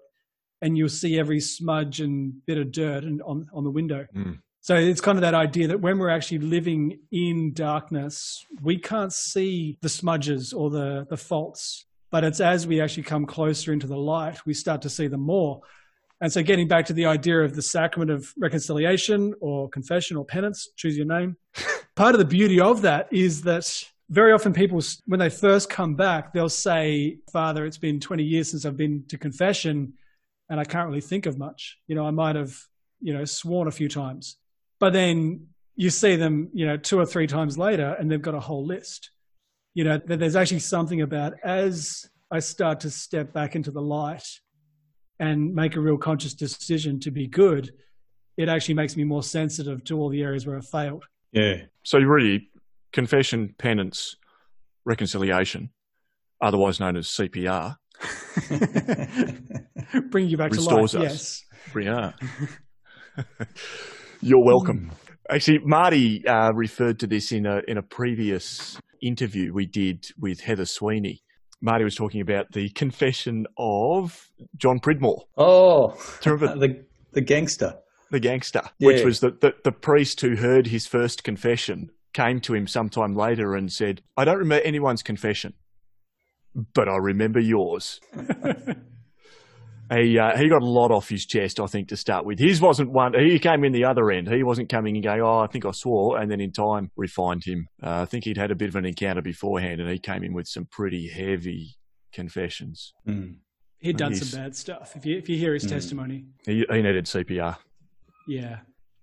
and 0.62 0.78
you'll 0.78 0.90
see 0.90 1.20
every 1.20 1.40
smudge 1.40 2.00
and 2.00 2.46
bit 2.46 2.58
of 2.58 2.72
dirt 2.72 3.04
and 3.04 3.22
on, 3.24 3.48
on 3.54 3.64
the 3.64 3.72
window. 3.72 4.06
Mm. 4.16 4.40
So 4.64 4.76
it's 4.76 5.02
kind 5.02 5.18
of 5.18 5.24
that 5.24 5.34
idea 5.34 5.68
that 5.70 5.82
when 5.82 5.98
we're 5.98 6.10
actually 6.10 6.38
living 6.38 7.00
in 7.12 7.52
darkness, 7.54 8.46
we 8.62 8.78
can't 8.78 9.12
see 9.12 9.80
the 9.82 9.90
smudges 9.90 10.54
or 10.54 10.70
the, 10.70 11.08
the 11.10 11.18
faults. 11.18 11.86
But 12.12 12.24
it's 12.24 12.40
as 12.40 12.68
we 12.68 12.80
actually 12.80 13.04
come 13.04 13.26
closer 13.26 13.74
into 13.74 13.88
the 13.88 13.98
light, 13.98 14.46
we 14.46 14.54
start 14.54 14.84
to 14.84 14.90
see 14.90 15.08
them 15.08 15.22
more. 15.22 15.62
And 16.20 16.32
so, 16.32 16.44
getting 16.44 16.68
back 16.68 16.86
to 16.88 16.94
the 16.94 17.08
idea 17.08 17.40
of 17.40 17.56
the 17.56 17.64
sacrament 17.64 18.12
of 18.12 18.32
reconciliation 18.38 19.34
or 19.42 19.68
confession 19.70 20.18
or 20.18 20.26
penance, 20.26 20.70
choose 20.76 20.96
your 20.96 21.08
name. 21.08 21.38
Part 21.96 22.14
of 22.14 22.20
the 22.20 22.26
beauty 22.26 22.60
of 22.60 22.84
that 22.84 23.08
is 23.12 23.42
that 23.44 23.84
very 24.12 24.34
often 24.34 24.52
people, 24.52 24.82
when 25.06 25.22
they 25.22 25.30
first 25.30 25.70
come 25.70 25.96
back, 25.96 26.34
they'll 26.34 26.50
say, 26.50 27.20
Father, 27.32 27.66
it's 27.66 27.78
been 27.78 28.00
20 28.00 28.24
years 28.24 28.52
since 28.52 28.66
I've 28.66 28.76
been 28.76 29.06
to 29.08 29.18
confession 29.18 29.94
and 30.50 30.60
I 30.60 30.66
can't 30.66 30.88
really 30.90 31.00
think 31.00 31.26
of 31.26 31.38
much. 31.38 31.78
You 31.88 31.96
know, 31.96 32.06
I 32.06 32.12
might 32.12 32.36
have, 32.36 32.54
you 33.00 33.14
know, 33.14 33.24
sworn 33.24 33.70
a 33.70 33.72
few 33.72 33.88
times. 33.88 34.36
But 34.80 34.92
then 34.92 35.48
you 35.78 35.90
see 35.90 36.18
them, 36.18 36.50
you 36.54 36.68
know, 36.68 36.76
two 36.76 37.00
or 37.00 37.06
three 37.06 37.26
times 37.26 37.58
later 37.58 37.96
and 37.98 38.12
they've 38.12 38.22
got 38.22 38.36
a 38.36 38.40
whole 38.42 38.66
list. 38.66 39.12
You 39.74 39.86
know, 39.86 40.02
that 40.06 40.20
there's 40.20 40.36
actually 40.36 40.60
something 40.60 41.02
about 41.02 41.36
as 41.42 42.10
I 42.30 42.40
start 42.40 42.82
to 42.82 42.90
step 42.90 43.32
back 43.32 43.56
into 43.56 43.72
the 43.72 43.82
light 43.82 44.28
and 45.20 45.56
make 45.56 45.78
a 45.78 45.80
real 45.80 45.98
conscious 45.98 46.34
decision 46.34 47.00
to 47.00 47.12
be 47.12 47.28
good, 47.28 47.72
it 48.36 48.50
actually 48.50 48.74
makes 48.74 48.98
me 48.98 49.06
more 49.06 49.24
sensitive 49.24 49.86
to 49.86 49.98
all 49.98 50.10
the 50.10 50.22
areas 50.22 50.46
where 50.46 50.58
I 50.58 50.62
failed. 50.62 51.06
Yeah. 51.32 51.62
So 51.84 51.98
you 51.98 52.10
really, 52.10 52.50
confession, 52.92 53.56
penance, 53.58 54.16
reconciliation, 54.86 55.70
otherwise 56.42 56.80
known 56.80 56.98
as 56.98 57.08
CPR, 57.08 57.76
bring 60.10 60.28
you 60.28 60.38
back 60.38 60.52
restores 60.52 60.92
to 60.92 61.00
life. 61.00 61.12
Us. 61.12 61.44
Yes. 61.76 62.14
Yeah. 63.18 63.24
You're 64.22 64.44
welcome. 64.44 64.92
Actually, 65.30 65.60
Marty 65.60 66.26
uh, 66.28 66.52
referred 66.54 67.00
to 67.00 67.08
this 67.08 67.32
in 67.32 67.46
a 67.46 67.62
in 67.68 67.78
a 67.78 67.82
previous 67.82 68.80
interview 69.02 69.54
we 69.54 69.66
did 69.66 70.06
with 70.20 70.42
Heather 70.42 70.66
Sweeney, 70.66 71.24
Marty 71.62 71.84
was 71.84 71.96
talking 71.96 72.22
about 72.22 72.52
the 72.52 72.70
confession 72.70 73.46
of 73.58 74.32
John 74.58 74.80
Pridmore. 74.80 75.26
Oh, 75.38 75.90
the 76.24 76.84
the 77.12 77.22
gangster. 77.22 77.76
The 78.10 78.20
gangster, 78.20 78.62
yeah. 78.78 78.88
which 78.88 79.06
was 79.06 79.22
the, 79.22 79.32
the, 79.40 79.54
the 79.64 79.72
priest 79.72 80.20
who 80.20 80.36
heard 80.36 80.68
his 80.68 80.86
first 80.86 81.24
confession 81.24 81.92
came 82.14 82.40
to 82.42 82.54
him 82.54 82.68
sometime 82.68 83.16
later 83.16 83.56
and 83.56 83.72
said, 83.72 84.02
"I 84.18 84.26
don't 84.26 84.38
remember 84.38 84.64
anyone's 84.66 85.04
confession, 85.04 85.54
but 86.74 86.88
I 86.88 86.98
remember 86.98 87.40
yours." 87.40 88.00
he 89.92 90.18
uh, 90.18 90.38
he 90.38 90.48
got 90.48 90.62
a 90.62 90.66
lot 90.66 90.92
off 90.92 91.10
his 91.10 91.26
chest, 91.26 91.60
I 91.60 91.68
think, 91.68 91.90
to 91.90 91.98
start 91.98 92.26
with. 92.26 92.40
His 92.40 92.62
wasn't 92.62 92.92
one. 92.92 93.14
He 93.14 93.40
came 93.40 93.64
in 93.64 93.72
the 93.74 93.86
other 93.86 94.10
end. 94.12 94.30
He 94.30 94.44
wasn't 94.44 94.70
coming 94.70 94.96
and 94.96 95.04
going, 95.04 95.22
"Oh, 95.22 95.40
I 95.40 95.48
think 95.48 95.66
I 95.66 95.72
swore," 95.72 96.18
and 96.18 96.32
then 96.32 96.40
in 96.40 96.52
time 96.52 96.92
refined 96.96 97.44
him. 97.44 97.68
Uh, 97.82 98.02
I 98.02 98.06
think 98.06 98.26
he'd 98.26 98.38
had 98.38 98.52
a 98.52 98.56
bit 98.56 98.70
of 98.70 98.76
an 98.76 98.86
encounter 98.86 99.22
beforehand, 99.22 99.82
and 99.82 99.90
he 99.90 100.00
came 100.00 100.24
in 100.24 100.34
with 100.34 100.48
some 100.48 100.66
pretty 100.66 101.08
heavy 101.08 101.76
confessions. 102.14 102.94
Mm. 103.08 103.38
He'd 103.80 103.98
done 103.98 104.14
some 104.16 104.40
bad 104.40 104.56
stuff. 104.56 104.96
If 104.96 105.06
you 105.06 105.18
if 105.18 105.28
you 105.28 105.38
hear 105.38 105.54
his 105.54 105.66
mm. 105.66 105.70
testimony, 105.70 106.26
he, 106.46 106.66
he 106.70 106.82
needed 106.82 107.06
CPR. 107.06 107.58
Yeah. 108.28 108.60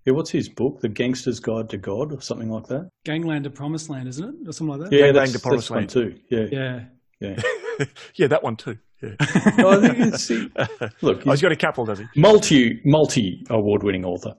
Yeah, 0.08 0.14
what's 0.14 0.30
his 0.30 0.48
book? 0.48 0.80
The 0.80 0.88
Gangster's 0.88 1.38
Guide 1.38 1.68
to 1.68 1.76
God, 1.76 2.14
or 2.14 2.22
something 2.22 2.48
like 2.48 2.66
that. 2.68 2.88
Gangland 3.04 3.44
to 3.44 3.50
Promised 3.50 3.90
Land, 3.90 4.08
isn't 4.08 4.24
it, 4.24 4.48
or 4.48 4.52
something 4.52 4.78
like 4.78 4.88
that? 4.88 4.96
Yeah, 4.96 5.08
Gangland 5.08 5.32
to 5.34 5.38
Promised 5.38 5.70
Land 5.70 5.90
too. 5.90 6.18
Yeah, 6.30 6.46
yeah, 6.50 6.84
yeah. 7.20 7.42
yeah, 8.14 8.26
that 8.28 8.42
one 8.42 8.56
too. 8.56 8.78
Yeah. 9.02 9.10
no, 9.58 9.68
I 9.68 9.86
think 9.86 10.16
see, 10.16 10.50
look, 11.02 11.26
oh, 11.26 11.30
he's 11.30 11.42
got 11.42 11.52
a 11.52 11.56
couple, 11.56 11.84
does 11.84 11.98
he? 11.98 12.06
Multi 12.16 12.80
multi 12.86 13.44
award 13.50 13.82
winning 13.82 14.06
author. 14.06 14.32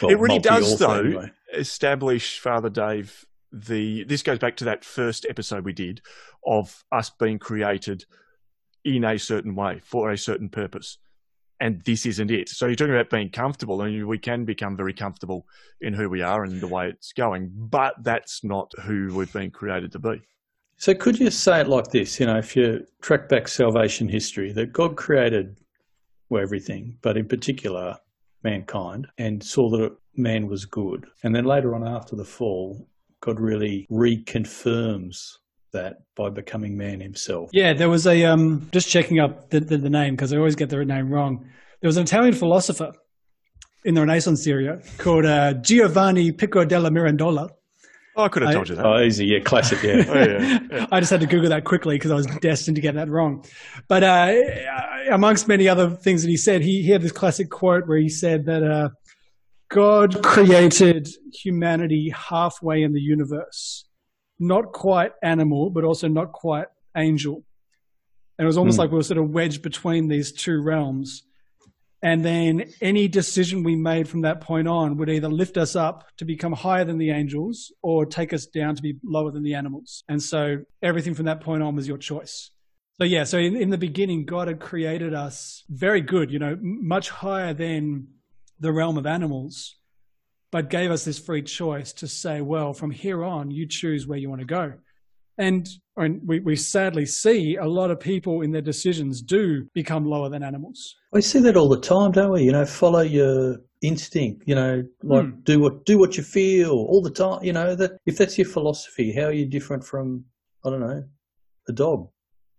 Well, 0.00 0.10
it 0.10 0.18
really 0.18 0.38
does, 0.38 0.78
though, 0.78 1.00
anyway. 1.00 1.30
establish 1.54 2.40
Father 2.40 2.70
Dave. 2.70 3.26
The 3.52 4.04
this 4.04 4.22
goes 4.22 4.38
back 4.38 4.56
to 4.56 4.64
that 4.64 4.86
first 4.86 5.26
episode 5.28 5.66
we 5.66 5.74
did 5.74 6.00
of 6.46 6.82
us 6.90 7.10
being 7.10 7.38
created 7.38 8.06
in 8.86 9.04
a 9.04 9.18
certain 9.18 9.54
way 9.54 9.82
for 9.84 10.10
a 10.10 10.16
certain 10.16 10.48
purpose, 10.48 10.96
and 11.60 11.82
this 11.82 12.06
isn't 12.06 12.30
it. 12.30 12.48
So 12.48 12.66
you're 12.66 12.74
talking 12.74 12.94
about 12.94 13.10
being 13.10 13.28
comfortable, 13.28 13.82
and 13.82 14.06
we 14.06 14.18
can 14.18 14.44
become 14.44 14.76
very 14.76 14.94
comfortable 14.94 15.46
in 15.80 15.92
who 15.92 16.08
we 16.08 16.22
are 16.22 16.44
and 16.44 16.60
the 16.60 16.66
way 16.66 16.88
it's 16.88 17.12
going, 17.12 17.50
but 17.54 17.94
that's 18.02 18.42
not 18.42 18.72
who 18.82 19.14
we've 19.14 19.32
been 19.32 19.50
created 19.50 19.92
to 19.92 19.98
be. 19.98 20.22
So 20.76 20.94
could 20.94 21.20
you 21.20 21.30
say 21.30 21.60
it 21.60 21.68
like 21.68 21.88
this? 21.88 22.18
You 22.18 22.26
know, 22.26 22.38
if 22.38 22.56
you 22.56 22.86
track 23.02 23.28
back 23.28 23.48
salvation 23.48 24.08
history, 24.08 24.52
that 24.52 24.72
God 24.72 24.96
created 24.96 25.58
everything, 26.34 26.96
but 27.02 27.16
in 27.16 27.28
particular 27.28 27.98
mankind, 28.42 29.06
and 29.18 29.42
saw 29.42 29.68
that 29.70 29.94
man 30.16 30.46
was 30.46 30.64
good. 30.64 31.06
And 31.22 31.34
then 31.34 31.44
later 31.44 31.74
on 31.74 31.86
after 31.86 32.16
the 32.16 32.24
fall, 32.24 32.88
God 33.20 33.38
really 33.38 33.86
reconfirms 33.90 35.36
that 35.72 35.98
by 36.16 36.30
becoming 36.30 36.76
man 36.76 37.00
himself. 37.00 37.50
Yeah, 37.52 37.72
there 37.72 37.88
was 37.88 38.06
a 38.06 38.24
um 38.24 38.68
just 38.72 38.88
checking 38.88 39.18
up 39.20 39.50
the 39.50 39.60
the, 39.60 39.76
the 39.78 39.90
name 39.90 40.14
because 40.16 40.32
I 40.32 40.36
always 40.36 40.56
get 40.56 40.68
the 40.70 40.84
name 40.84 41.10
wrong. 41.10 41.46
There 41.80 41.88
was 41.88 41.96
an 41.96 42.04
Italian 42.04 42.34
philosopher 42.34 42.92
in 43.84 43.94
the 43.94 44.00
Renaissance 44.02 44.46
era 44.46 44.82
called 44.98 45.24
uh, 45.24 45.54
Giovanni 45.54 46.32
Pico 46.32 46.64
della 46.64 46.90
Mirandola. 46.90 47.48
Oh, 48.16 48.24
I 48.24 48.28
could 48.28 48.42
have 48.42 48.50
I- 48.50 48.54
told 48.54 48.68
you 48.68 48.74
that. 48.74 48.84
Oh, 48.84 49.00
easy. 49.00 49.24
Yeah, 49.26 49.38
classic. 49.38 49.82
Yeah. 49.82 50.04
Oh, 50.08 50.14
yeah, 50.14 50.58
yeah. 50.70 50.86
I 50.92 51.00
just 51.00 51.10
had 51.10 51.20
to 51.20 51.26
Google 51.26 51.48
that 51.50 51.64
quickly 51.64 51.94
because 51.96 52.10
I 52.10 52.16
was 52.16 52.26
destined 52.26 52.74
to 52.74 52.80
get 52.82 52.96
that 52.96 53.08
wrong. 53.08 53.44
But 53.88 54.02
uh, 54.02 54.34
amongst 55.10 55.48
many 55.48 55.68
other 55.68 55.88
things 55.90 56.22
that 56.22 56.28
he 56.28 56.36
said, 56.36 56.60
he, 56.60 56.82
he 56.82 56.90
had 56.90 57.00
this 57.02 57.12
classic 57.12 57.48
quote 57.48 57.86
where 57.86 57.98
he 57.98 58.08
said 58.10 58.44
that 58.46 58.62
uh, 58.62 58.88
God 59.70 60.22
created 60.24 61.08
humanity 61.32 62.12
halfway 62.14 62.82
in 62.82 62.92
the 62.92 63.00
universe, 63.00 63.84
not 64.40 64.72
quite 64.72 65.12
animal, 65.22 65.70
but 65.70 65.84
also 65.84 66.08
not 66.08 66.32
quite 66.32 66.66
angel. 66.96 67.44
And 68.38 68.44
it 68.44 68.46
was 68.46 68.56
almost 68.56 68.76
Hmm. 68.76 68.80
like 68.80 68.90
we 68.90 68.96
were 68.96 69.02
sort 69.02 69.18
of 69.18 69.30
wedged 69.30 69.62
between 69.62 70.08
these 70.08 70.32
two 70.32 70.60
realms. 70.62 71.22
And 72.02 72.24
then 72.24 72.64
any 72.80 73.08
decision 73.08 73.62
we 73.62 73.76
made 73.76 74.08
from 74.08 74.22
that 74.22 74.40
point 74.40 74.66
on 74.66 74.96
would 74.96 75.10
either 75.10 75.28
lift 75.28 75.58
us 75.58 75.76
up 75.76 76.08
to 76.16 76.24
become 76.24 76.54
higher 76.54 76.82
than 76.86 76.96
the 76.96 77.10
angels 77.10 77.70
or 77.82 78.06
take 78.06 78.32
us 78.32 78.46
down 78.46 78.74
to 78.76 78.82
be 78.82 78.96
lower 79.04 79.30
than 79.30 79.42
the 79.42 79.52
animals. 79.52 80.02
And 80.08 80.22
so 80.22 80.62
everything 80.82 81.12
from 81.12 81.26
that 81.26 81.42
point 81.42 81.62
on 81.62 81.76
was 81.76 81.86
your 81.86 81.98
choice. 81.98 82.50
So, 82.98 83.04
yeah, 83.04 83.24
so 83.24 83.36
in, 83.38 83.54
in 83.54 83.68
the 83.68 83.78
beginning, 83.78 84.24
God 84.24 84.48
had 84.48 84.60
created 84.60 85.12
us 85.12 85.64
very 85.68 86.00
good, 86.00 86.30
you 86.30 86.38
know, 86.38 86.56
much 86.62 87.10
higher 87.10 87.52
than 87.52 88.08
the 88.58 88.72
realm 88.72 88.96
of 88.96 89.06
animals, 89.06 89.76
but 90.52 90.70
gave 90.70 90.90
us 90.90 91.04
this 91.04 91.18
free 91.18 91.42
choice 91.42 91.92
to 91.94 92.08
say, 92.08 92.40
well, 92.40 92.72
from 92.72 92.90
here 92.90 93.24
on, 93.24 93.50
you 93.50 93.66
choose 93.66 94.06
where 94.06 94.18
you 94.18 94.28
want 94.28 94.40
to 94.40 94.46
go. 94.46 94.72
And, 95.38 95.66
and 95.96 96.20
we, 96.26 96.40
we 96.40 96.56
sadly 96.56 97.06
see 97.06 97.56
a 97.56 97.64
lot 97.64 97.90
of 97.90 97.98
people 97.98 98.42
in 98.42 98.50
their 98.50 98.60
decisions 98.60 99.22
do 99.22 99.64
become 99.74 100.04
lower 100.04 100.28
than 100.28 100.42
animals. 100.42 100.96
We 101.12 101.22
see 101.22 101.38
that 101.40 101.56
all 101.56 101.68
the 101.68 101.80
time, 101.80 102.12
don't 102.12 102.32
we? 102.32 102.42
You 102.42 102.52
know, 102.52 102.66
follow 102.66 103.00
your 103.00 103.56
instinct. 103.80 104.42
You 104.46 104.54
know, 104.56 104.82
like 105.02 105.24
Hmm. 105.24 105.40
do 105.44 105.60
what 105.60 105.86
do 105.86 105.98
what 105.98 106.16
you 106.18 106.22
feel 106.22 106.72
all 106.72 107.00
the 107.00 107.10
time. 107.10 107.42
You 107.42 107.54
know 107.54 107.74
that 107.74 107.92
if 108.04 108.18
that's 108.18 108.36
your 108.36 108.48
philosophy, 108.48 109.12
how 109.12 109.24
are 109.26 109.32
you 109.32 109.46
different 109.46 109.82
from 109.84 110.24
I 110.64 110.70
don't 110.70 110.80
know 110.80 111.04
a 111.68 111.72
dog? 111.72 112.08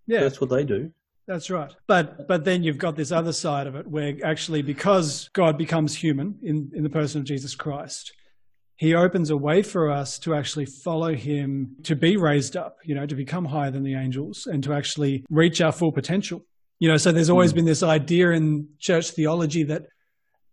Yeah. 0.08 0.22
That's 0.22 0.42
what 0.42 0.50
they 0.50 0.64
do. 0.64 0.92
That's 1.32 1.50
right. 1.50 1.74
But 1.88 2.28
but 2.28 2.44
then 2.44 2.62
you've 2.62 2.78
got 2.78 2.98
this 2.98 3.14
other 3.14 3.32
side 3.32 3.66
of 3.66 3.76
it 3.76 3.88
where 3.88 4.18
actually 4.22 4.62
because 4.62 5.30
God 5.32 5.58
becomes 5.58 5.96
human 5.96 6.38
in, 6.44 6.70
in 6.76 6.84
the 6.84 6.90
person 6.90 7.22
of 7.22 7.26
Jesus 7.26 7.56
Christ, 7.56 8.12
he 8.76 8.94
opens 8.96 9.30
a 9.30 9.38
way 9.38 9.62
for 9.62 9.90
us 9.90 10.20
to 10.20 10.36
actually 10.36 10.66
follow 10.66 11.16
him, 11.16 11.78
to 11.84 11.96
be 11.96 12.18
raised 12.18 12.58
up, 12.58 12.80
you 12.84 12.96
know, 12.96 13.06
to 13.06 13.16
become 13.16 13.46
higher 13.46 13.72
than 13.72 13.84
the 13.84 13.96
angels 13.96 14.46
and 14.46 14.62
to 14.66 14.74
actually 14.74 15.24
reach 15.30 15.62
our 15.62 15.72
full 15.72 15.94
potential. 15.94 16.46
You 16.80 16.90
know, 16.90 16.98
so 16.98 17.14
there's 17.14 17.30
always 17.30 17.54
mm. 17.54 17.58
been 17.58 17.66
this 17.66 17.82
idea 17.82 18.32
in 18.32 18.68
church 18.78 19.12
theology 19.12 19.64
that 19.64 19.86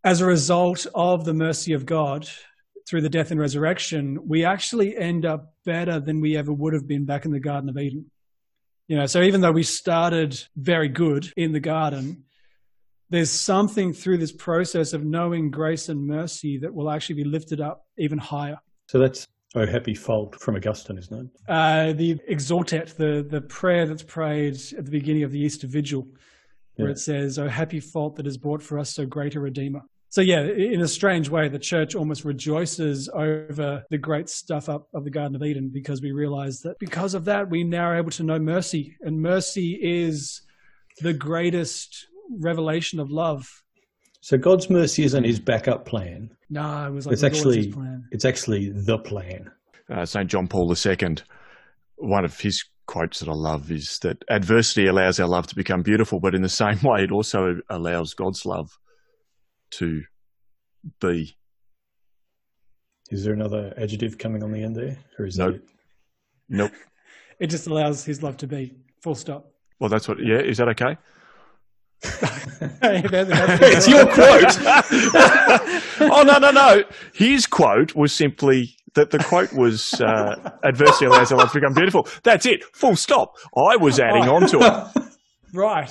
as 0.04 0.20
a 0.20 0.26
result 0.26 0.86
of 0.94 1.24
the 1.24 1.34
mercy 1.34 1.72
of 1.72 1.86
God 1.86 2.28
through 2.88 3.00
the 3.00 3.08
death 3.08 3.32
and 3.32 3.40
resurrection, 3.40 4.16
we 4.28 4.44
actually 4.44 4.96
end 4.96 5.26
up 5.26 5.54
better 5.64 5.98
than 5.98 6.20
we 6.20 6.36
ever 6.36 6.52
would 6.52 6.72
have 6.72 6.86
been 6.86 7.04
back 7.04 7.24
in 7.24 7.32
the 7.32 7.40
Garden 7.40 7.68
of 7.68 7.76
Eden. 7.76 8.08
You 8.88 8.96
know, 8.96 9.06
so 9.06 9.22
even 9.22 9.42
though 9.42 9.52
we 9.52 9.62
started 9.62 10.42
very 10.56 10.88
good 10.88 11.30
in 11.36 11.52
the 11.52 11.60
garden, 11.60 12.24
there's 13.10 13.30
something 13.30 13.92
through 13.92 14.18
this 14.18 14.32
process 14.32 14.92
of 14.94 15.04
knowing 15.04 15.50
grace 15.50 15.88
and 15.90 16.06
mercy 16.06 16.58
that 16.58 16.72
will 16.74 16.90
actually 16.90 17.16
be 17.16 17.24
lifted 17.24 17.60
up 17.60 17.86
even 17.98 18.18
higher. 18.18 18.58
So 18.88 18.98
that's 18.98 19.26
oh 19.54 19.66
happy 19.66 19.94
fault 19.94 20.40
from 20.40 20.56
Augustine, 20.56 20.98
isn't 20.98 21.20
it? 21.26 21.30
Uh, 21.48 21.92
the 21.92 22.14
Exsultet, 22.30 22.96
the, 22.96 23.26
the 23.28 23.42
prayer 23.42 23.86
that's 23.86 24.02
prayed 24.02 24.58
at 24.76 24.84
the 24.86 24.90
beginning 24.90 25.22
of 25.22 25.32
the 25.32 25.40
Easter 25.40 25.66
Vigil, 25.66 26.06
where 26.76 26.88
Yeah. 26.88 26.92
it 26.92 26.98
says, 26.98 27.38
Oh, 27.38 27.48
happy 27.48 27.80
fault 27.80 28.16
that 28.16 28.26
has 28.26 28.38
brought 28.38 28.62
for 28.62 28.78
us 28.78 28.94
so 28.94 29.04
great 29.04 29.34
a 29.34 29.40
Redeemer. 29.40 29.82
So, 30.10 30.22
yeah, 30.22 30.40
in 30.40 30.80
a 30.80 30.88
strange 30.88 31.28
way, 31.28 31.48
the 31.48 31.58
church 31.58 31.94
almost 31.94 32.24
rejoices 32.24 33.10
over 33.12 33.84
the 33.90 33.98
great 33.98 34.28
stuff 34.30 34.68
up 34.68 34.88
of 34.94 35.04
the 35.04 35.10
Garden 35.10 35.36
of 35.36 35.42
Eden 35.42 35.70
because 35.72 36.00
we 36.00 36.12
realize 36.12 36.60
that 36.60 36.78
because 36.78 37.12
of 37.14 37.26
that, 37.26 37.50
we 37.50 37.62
now 37.62 37.84
are 37.90 37.96
able 37.96 38.10
to 38.12 38.22
know 38.22 38.38
mercy. 38.38 38.96
And 39.02 39.20
mercy 39.20 39.78
is 39.82 40.40
the 41.02 41.12
greatest 41.12 42.06
revelation 42.40 43.00
of 43.00 43.10
love. 43.10 43.62
So 44.20 44.38
God's 44.38 44.70
mercy 44.70 45.04
isn't 45.04 45.24
his 45.24 45.40
backup 45.40 45.84
plan. 45.84 46.30
No, 46.50 46.86
it 46.86 46.92
was 46.92 47.06
like 47.06 47.12
It's 47.12 47.20
the 47.22 47.28
Lord's 47.28 47.38
actually 47.38 47.72
plan. 47.72 48.04
it's 48.10 48.24
actually 48.24 48.70
the 48.70 48.98
plan. 48.98 49.50
uh, 49.90 50.06
St. 50.06 50.28
John 50.28 50.48
Paul 50.48 50.74
II, 50.74 51.16
one 51.96 52.24
of 52.24 52.40
his 52.40 52.64
quotes 52.86 53.20
that 53.20 53.28
I 53.28 53.34
love 53.34 53.70
is 53.70 53.98
that 54.00 54.24
adversity 54.30 54.86
allows 54.86 55.20
our 55.20 55.28
love 55.28 55.46
to 55.48 55.54
become 55.54 55.82
beautiful, 55.82 56.18
but 56.20 56.34
in 56.34 56.40
the 56.42 56.48
same 56.48 56.78
way, 56.82 57.04
it 57.04 57.12
also 57.12 57.60
allows 57.68 58.14
God's 58.14 58.46
love 58.46 58.78
to 59.72 60.02
be. 61.00 61.34
Is 63.10 63.24
there 63.24 63.32
another 63.32 63.72
adjective 63.76 64.18
coming 64.18 64.42
on 64.42 64.52
the 64.52 64.62
end 64.62 64.76
there, 64.76 64.98
or 65.18 65.26
is 65.26 65.38
Nope. 65.38 65.54
that 65.54 65.62
it? 65.62 65.68
Nope. 66.48 66.72
It 67.40 67.50
just 67.50 67.68
allows 67.68 68.04
his 68.04 68.20
love 68.20 68.36
to 68.38 68.48
be. 68.48 68.74
Full 69.02 69.14
stop. 69.14 69.52
Well, 69.78 69.88
that's 69.88 70.08
what. 70.08 70.18
Yeah, 70.18 70.40
is 70.40 70.56
that 70.58 70.66
okay? 70.70 70.96
it's 72.82 73.86
your 73.88 74.06
quote. 74.06 74.58
oh 76.10 76.22
no, 76.26 76.38
no, 76.38 76.50
no. 76.50 76.82
His 77.14 77.46
quote 77.46 77.94
was 77.94 78.12
simply 78.12 78.74
that 78.94 79.10
the 79.12 79.20
quote 79.20 79.52
was 79.52 80.00
uh, 80.00 80.50
adversity 80.64 81.04
allows 81.06 81.30
our 81.30 81.38
love 81.38 81.52
to 81.52 81.60
become 81.60 81.74
beautiful. 81.74 82.08
That's 82.24 82.44
it. 82.44 82.64
Full 82.74 82.96
stop. 82.96 83.36
I 83.56 83.76
was 83.76 84.00
adding 84.00 84.24
on 84.28 84.48
to 84.48 84.58
it. 84.60 85.04
Right. 85.54 85.90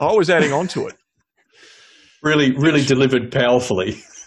I 0.00 0.12
was 0.12 0.28
adding 0.28 0.52
on 0.52 0.68
to 0.68 0.86
it. 0.88 0.96
Really, 2.24 2.52
really 2.52 2.84
delivered 2.84 3.30
powerfully. 3.30 4.02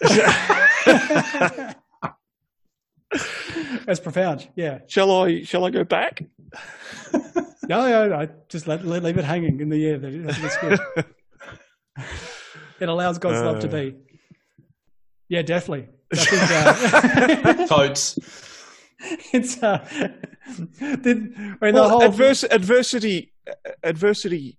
That's 3.86 4.00
profound. 4.00 4.48
Yeah. 4.54 4.80
Shall 4.86 5.10
I? 5.10 5.42
Shall 5.42 5.64
I 5.64 5.70
go 5.70 5.82
back? 5.84 6.22
No, 7.68 7.88
no, 7.88 8.08
no. 8.08 8.28
Just 8.48 8.66
let, 8.66 8.84
let 8.84 9.02
leave 9.02 9.18
it 9.18 9.24
hanging 9.24 9.60
in 9.60 9.68
the 9.68 9.86
air. 9.86 9.98
That- 9.98 10.24
That's, 10.24 10.40
that's 10.40 10.56
good. 10.58 10.78
it 12.80 12.88
allows 12.88 13.18
God's 13.18 13.42
love 13.42 13.60
to 13.60 13.68
Uh. 13.68 13.70
be. 13.70 13.94
Yeah, 15.28 15.42
definitely. 15.42 15.88
I 16.12 16.16
think 16.16 17.46
uh, 17.46 17.66
Totes. 17.66 18.18
it's 19.32 19.62
uh, 19.62 19.86
did, 20.80 21.34
I 21.36 21.56
mean, 21.60 21.74
the 21.74 21.88
whole 21.88 22.00
advers- 22.00 22.44
adversity, 22.50 23.32
adversity 23.82 24.58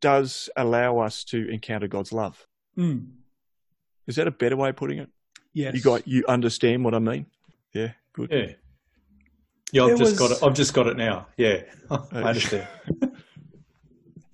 does 0.00 0.48
allow 0.56 0.98
us 0.98 1.24
to 1.24 1.48
encounter 1.48 1.88
God's 1.88 2.12
love. 2.12 2.46
Mm, 2.78 3.08
Is 4.06 4.16
that 4.16 4.26
a 4.26 4.30
better 4.30 4.56
way 4.56 4.70
of 4.70 4.76
putting 4.76 4.98
it? 4.98 5.08
yes. 5.52 5.74
You 5.74 5.80
got 5.82 6.06
you 6.08 6.24
understand 6.28 6.84
what 6.84 6.94
I 6.94 6.98
mean? 6.98 7.26
Yeah, 7.74 7.92
good. 8.12 8.30
Yeah. 8.30 8.52
Yeah, 9.72 9.84
I've 9.84 9.88
There 9.88 9.96
just 9.98 10.18
got 10.18 10.30
it. 10.32 10.38
I've 10.42 10.54
just 10.54 10.74
got 10.74 10.86
it 10.86 10.96
now. 10.96 11.26
Yeah, 11.36 11.62
I 11.90 12.22
understand. 12.22 12.68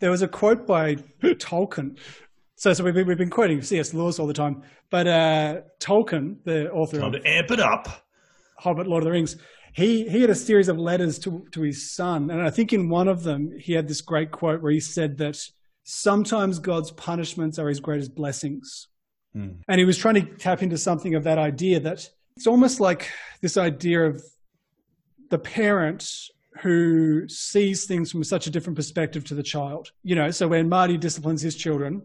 There 0.00 0.10
was 0.12 0.22
a 0.22 0.28
quote 0.28 0.64
by 0.64 0.94
Tolkien. 1.22 1.98
So, 2.54 2.72
so 2.72 2.84
we've 2.84 2.94
been, 2.94 3.06
we've 3.06 3.18
been 3.18 3.30
quoting 3.30 3.60
C.S. 3.62 3.92
Lewis 3.92 4.20
all 4.20 4.28
the 4.28 4.32
time, 4.32 4.62
but 4.90 5.08
uh, 5.08 5.60
Tolkien, 5.80 6.36
the 6.44 6.70
author 6.70 7.00
Time 7.00 7.14
of 7.14 7.20
to 7.20 7.28
amp 7.28 7.50
it 7.50 7.58
up. 7.58 8.06
Hobbit, 8.58 8.86
Lord 8.86 9.02
of 9.02 9.06
the 9.06 9.10
Rings, 9.10 9.36
he 9.72 10.08
he 10.08 10.20
had 10.20 10.30
a 10.30 10.34
series 10.34 10.68
of 10.68 10.78
letters 10.78 11.18
to 11.20 11.44
to 11.52 11.62
his 11.62 11.92
son, 11.92 12.30
and 12.30 12.40
I 12.42 12.50
think 12.50 12.72
in 12.72 12.88
one 12.88 13.08
of 13.08 13.22
them 13.24 13.52
he 13.58 13.72
had 13.72 13.88
this 13.88 14.00
great 14.00 14.30
quote 14.30 14.62
where 14.62 14.72
he 14.72 14.78
said 14.80 15.18
that 15.18 15.36
sometimes 15.90 16.58
God's 16.58 16.90
punishments 16.90 17.58
are 17.58 17.66
His 17.66 17.80
greatest 17.80 18.14
blessings, 18.14 18.88
Hmm. 19.32 19.52
and 19.68 19.78
he 19.78 19.84
was 19.84 19.96
trying 19.96 20.14
to 20.16 20.22
tap 20.36 20.62
into 20.62 20.76
something 20.76 21.14
of 21.14 21.24
that 21.24 21.38
idea 21.38 21.80
that 21.80 22.08
it's 22.36 22.46
almost 22.46 22.78
like 22.78 23.10
this 23.40 23.56
idea 23.56 24.04
of 24.06 24.22
the 25.30 25.38
parent 25.38 26.10
who 26.60 27.28
sees 27.28 27.86
things 27.86 28.10
from 28.12 28.22
such 28.24 28.46
a 28.46 28.50
different 28.50 28.76
perspective 28.76 29.24
to 29.24 29.34
the 29.34 29.42
child. 29.42 29.92
You 30.02 30.14
know, 30.14 30.30
so 30.30 30.48
when 30.48 30.68
Marty 30.68 30.96
disciplines 30.96 31.40
his 31.40 31.56
children, 31.56 32.02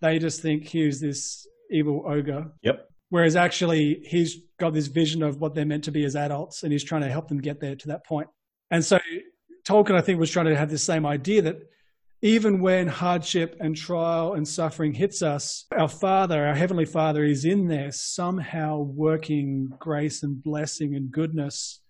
they 0.00 0.18
just 0.18 0.40
think 0.40 0.68
here's 0.68 1.00
this 1.00 1.46
evil 1.70 2.04
ogre 2.06 2.52
Yep. 2.62 2.88
Whereas 3.10 3.36
actually, 3.36 4.02
he's 4.06 4.38
got 4.58 4.72
this 4.72 4.86
vision 4.86 5.22
of 5.22 5.40
what 5.40 5.54
they're 5.54 5.66
meant 5.66 5.84
to 5.84 5.92
be 5.92 6.04
as 6.04 6.16
adults, 6.16 6.62
and 6.62 6.72
he's 6.72 6.84
trying 6.84 7.02
to 7.02 7.10
help 7.10 7.28
them 7.28 7.40
get 7.40 7.60
there 7.60 7.76
to 7.76 7.88
that 7.88 8.04
point. 8.06 8.28
And 8.70 8.84
so, 8.84 8.98
Tolkien, 9.64 9.94
I 9.94 10.00
think, 10.00 10.18
was 10.18 10.30
trying 10.30 10.46
to 10.46 10.56
have 10.56 10.70
the 10.70 10.78
same 10.78 11.04
idea 11.04 11.42
that 11.42 11.56
even 12.22 12.60
when 12.60 12.86
hardship 12.86 13.56
and 13.58 13.76
trial 13.76 14.34
and 14.34 14.46
suffering 14.46 14.94
hits 14.94 15.22
us, 15.22 15.66
our 15.76 15.88
Father, 15.88 16.46
our 16.46 16.54
Heavenly 16.54 16.84
Father, 16.84 17.24
is 17.24 17.44
in 17.44 17.66
there 17.66 17.90
somehow 17.90 18.78
working 18.78 19.68
grace 19.80 20.22
and 20.22 20.40
blessing 20.40 20.94
and 20.94 21.10
goodness. 21.10 21.80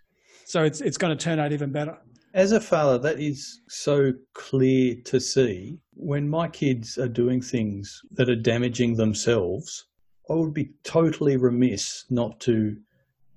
So 0.46 0.64
it's 0.64 0.80
it's 0.80 0.96
going 0.96 1.16
to 1.16 1.22
turn 1.22 1.38
out 1.38 1.52
even 1.52 1.70
better. 1.70 1.98
As 2.34 2.52
a 2.52 2.60
father, 2.60 2.96
that 2.98 3.20
is 3.20 3.60
so 3.68 4.12
clear 4.32 4.96
to 5.04 5.20
see. 5.20 5.78
When 5.92 6.26
my 6.26 6.48
kids 6.48 6.96
are 6.96 7.08
doing 7.08 7.42
things 7.42 8.00
that 8.12 8.30
are 8.30 8.36
damaging 8.36 8.96
themselves, 8.96 9.86
I 10.30 10.34
would 10.34 10.54
be 10.54 10.70
totally 10.82 11.36
remiss 11.36 12.06
not 12.08 12.40
to 12.40 12.74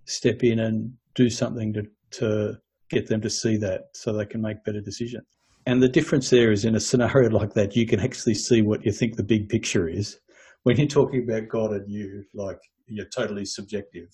step 0.06 0.46
in 0.46 0.60
and 0.60 0.94
do 1.14 1.30
something 1.30 1.74
to, 1.74 1.84
to 2.12 2.58
get 2.90 3.08
them 3.08 3.20
to 3.20 3.30
see 3.30 3.58
that 3.58 3.90
so 3.94 4.14
they 4.14 4.26
can 4.26 4.42
make 4.42 4.64
better 4.64 4.80
decisions. 4.80 5.26
And 5.66 5.82
the 5.82 5.90
difference 5.90 6.30
there 6.30 6.52
is 6.52 6.64
in 6.64 6.76
a 6.76 6.80
scenario 6.80 7.30
like 7.30 7.54
that, 7.54 7.76
you 7.76 7.88
can 7.88 8.00
actually 8.00 8.36
see 8.36 8.62
what 8.62 8.86
you 8.86 8.92
think 8.92 9.16
the 9.16 9.24
big 9.24 9.50
picture 9.50 9.88
is. 9.88 10.20
when 10.64 10.78
you're 10.78 10.88
talking 10.88 11.24
about 11.24 11.48
God 11.48 11.72
and 11.74 11.92
you, 11.92 12.24
like 12.34 12.60
you're 12.88 13.06
totally 13.06 13.46
subjective, 13.46 14.10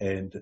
and 0.00 0.34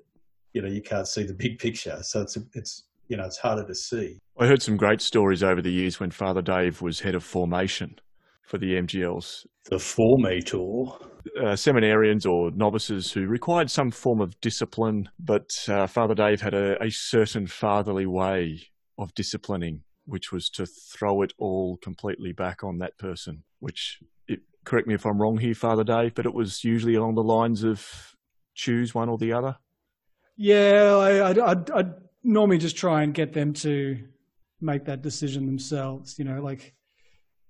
you 0.52 0.62
know 0.62 0.68
you 0.68 0.82
can't 0.82 1.06
see 1.06 1.24
the 1.24 1.34
big 1.34 1.58
picture. 1.58 1.98
So 2.02 2.22
it's 2.22 2.36
it's 2.54 2.84
you 3.08 3.16
know 3.16 3.24
it's 3.24 3.38
harder 3.38 3.66
to 3.66 3.74
see. 3.74 4.18
I 4.38 4.46
heard 4.46 4.62
some 4.62 4.76
great 4.76 5.00
stories 5.00 5.42
over 5.42 5.62
the 5.62 5.72
years 5.72 6.00
when 6.00 6.10
Father 6.10 6.42
Dave 6.42 6.80
was 6.82 7.00
head 7.00 7.14
of 7.14 7.24
formation 7.24 7.98
for 8.42 8.58
the 8.58 8.74
MGLs. 8.74 9.46
The 9.64 9.76
formator. 9.76 11.00
Uh, 11.36 11.52
seminarians 11.52 12.24
or 12.24 12.50
novices 12.52 13.12
who 13.12 13.26
required 13.26 13.70
some 13.70 13.90
form 13.90 14.20
of 14.20 14.40
discipline, 14.40 15.08
but 15.18 15.50
uh, 15.68 15.86
Father 15.86 16.14
Dave 16.14 16.40
had 16.40 16.54
a, 16.54 16.82
a 16.82 16.90
certain 16.90 17.46
fatherly 17.46 18.06
way 18.06 18.62
of 18.96 19.12
disciplining, 19.14 19.82
which 20.08 20.32
was 20.32 20.48
to 20.50 20.66
throw 20.66 21.22
it 21.22 21.32
all 21.38 21.76
completely 21.78 22.32
back 22.32 22.64
on 22.64 22.78
that 22.78 22.98
person. 22.98 23.44
Which, 23.60 24.00
it, 24.26 24.40
correct 24.64 24.88
me 24.88 24.94
if 24.94 25.04
I'm 25.04 25.20
wrong 25.20 25.38
here, 25.38 25.54
Father 25.54 25.84
Dave, 25.84 26.14
but 26.14 26.26
it 26.26 26.34
was 26.34 26.64
usually 26.64 26.94
along 26.94 27.14
the 27.14 27.22
lines 27.22 27.62
of 27.62 28.14
choose 28.54 28.94
one 28.94 29.08
or 29.08 29.18
the 29.18 29.32
other. 29.32 29.56
Yeah, 30.36 30.96
I, 30.96 31.28
I'd, 31.30 31.38
I'd, 31.38 31.70
I'd 31.70 31.94
normally 32.24 32.58
just 32.58 32.76
try 32.76 33.02
and 33.02 33.12
get 33.12 33.32
them 33.32 33.52
to 33.54 33.98
make 34.60 34.84
that 34.86 35.02
decision 35.02 35.46
themselves. 35.46 36.18
You 36.18 36.24
know, 36.24 36.42
like 36.42 36.74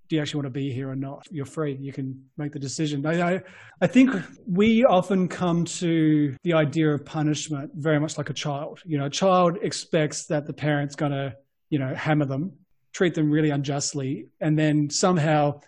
do 0.08 0.16
you 0.16 0.22
actually 0.22 0.38
want 0.38 0.46
to 0.46 0.58
be 0.58 0.72
here 0.72 0.90
or 0.90 0.96
not? 0.96 1.26
You're 1.30 1.44
free. 1.44 1.76
You 1.78 1.92
can 1.92 2.24
make 2.36 2.52
the 2.52 2.58
decision. 2.58 3.04
I, 3.04 3.34
I, 3.34 3.42
I, 3.82 3.86
think 3.86 4.10
we 4.46 4.84
often 4.84 5.28
come 5.28 5.66
to 5.66 6.34
the 6.44 6.54
idea 6.54 6.94
of 6.94 7.04
punishment 7.04 7.70
very 7.74 8.00
much 8.00 8.16
like 8.16 8.30
a 8.30 8.32
child. 8.32 8.80
You 8.86 8.98
know, 8.98 9.06
a 9.06 9.10
child 9.10 9.58
expects 9.60 10.24
that 10.26 10.46
the 10.46 10.52
parent's 10.52 10.94
going 10.94 11.12
to, 11.12 11.34
you 11.70 11.78
know, 11.78 11.94
hammer 11.94 12.24
them, 12.24 12.52
treat 12.92 13.14
them 13.14 13.30
really 13.30 13.50
unjustly, 13.50 14.28
and 14.40 14.58
then 14.58 14.90
somehow 14.90 15.60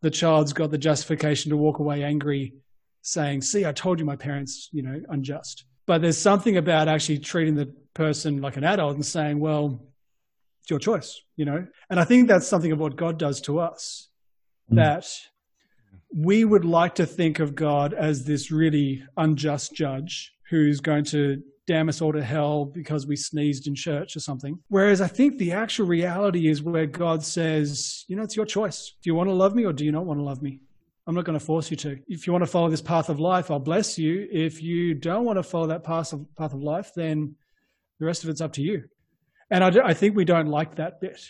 the 0.00 0.10
child's 0.10 0.52
got 0.52 0.70
the 0.70 0.78
justification 0.78 1.50
to 1.50 1.56
walk 1.56 1.78
away 1.78 2.02
angry, 2.02 2.54
saying, 3.02 3.42
"See, 3.42 3.64
I 3.64 3.72
told 3.72 3.98
you 3.98 4.04
my 4.04 4.16
parents, 4.16 4.68
you 4.72 4.82
know, 4.82 5.00
unjust." 5.08 5.64
But 5.86 6.02
there's 6.02 6.18
something 6.18 6.56
about 6.56 6.88
actually 6.88 7.18
treating 7.18 7.54
the 7.54 7.74
person 7.94 8.40
like 8.40 8.56
an 8.56 8.64
adult 8.64 8.94
and 8.94 9.04
saying, 9.04 9.40
"Well, 9.40 9.86
it's 10.62 10.70
your 10.70 10.78
choice, 10.78 11.20
you 11.36 11.44
know? 11.44 11.66
And 11.90 11.98
I 11.98 12.04
think 12.04 12.28
that's 12.28 12.46
something 12.46 12.70
of 12.70 12.78
what 12.78 12.96
God 12.96 13.18
does 13.18 13.40
to 13.42 13.58
us. 13.58 14.08
Mm. 14.70 14.76
That 14.76 15.06
we 16.14 16.44
would 16.44 16.64
like 16.64 16.94
to 16.96 17.06
think 17.06 17.40
of 17.40 17.54
God 17.54 17.92
as 17.94 18.24
this 18.24 18.50
really 18.52 19.04
unjust 19.16 19.74
judge 19.74 20.32
who's 20.50 20.80
going 20.80 21.04
to 21.06 21.42
damn 21.66 21.88
us 21.88 22.00
all 22.00 22.12
to 22.12 22.22
hell 22.22 22.64
because 22.64 23.06
we 23.06 23.16
sneezed 23.16 23.66
in 23.66 23.74
church 23.74 24.16
or 24.16 24.20
something. 24.20 24.58
Whereas 24.68 25.00
I 25.00 25.06
think 25.06 25.38
the 25.38 25.52
actual 25.52 25.86
reality 25.86 26.48
is 26.48 26.62
where 26.62 26.86
God 26.86 27.22
says, 27.22 28.04
you 28.08 28.16
know, 28.16 28.22
it's 28.22 28.36
your 28.36 28.46
choice. 28.46 28.94
Do 29.02 29.08
you 29.08 29.14
want 29.14 29.28
to 29.28 29.34
love 29.34 29.54
me 29.54 29.64
or 29.64 29.72
do 29.72 29.84
you 29.84 29.92
not 29.92 30.04
want 30.04 30.18
to 30.18 30.24
love 30.24 30.42
me? 30.42 30.60
I'm 31.06 31.14
not 31.14 31.24
going 31.24 31.38
to 31.38 31.44
force 31.44 31.70
you 31.70 31.76
to. 31.78 31.98
If 32.06 32.26
you 32.26 32.32
want 32.32 32.42
to 32.42 32.50
follow 32.50 32.70
this 32.70 32.80
path 32.80 33.08
of 33.08 33.18
life, 33.18 33.50
I'll 33.50 33.58
bless 33.58 33.98
you. 33.98 34.28
If 34.30 34.62
you 34.62 34.94
don't 34.94 35.24
want 35.24 35.38
to 35.38 35.42
follow 35.42 35.66
that 35.68 35.82
path 35.82 36.12
of, 36.12 36.24
path 36.36 36.52
of 36.52 36.62
life, 36.62 36.92
then 36.94 37.34
the 37.98 38.06
rest 38.06 38.22
of 38.24 38.30
it's 38.30 38.40
up 38.40 38.52
to 38.54 38.62
you. 38.62 38.84
And 39.50 39.64
I, 39.64 39.88
I 39.88 39.94
think 39.94 40.16
we 40.16 40.24
don't 40.24 40.46
like 40.46 40.76
that 40.76 41.00
bit. 41.00 41.20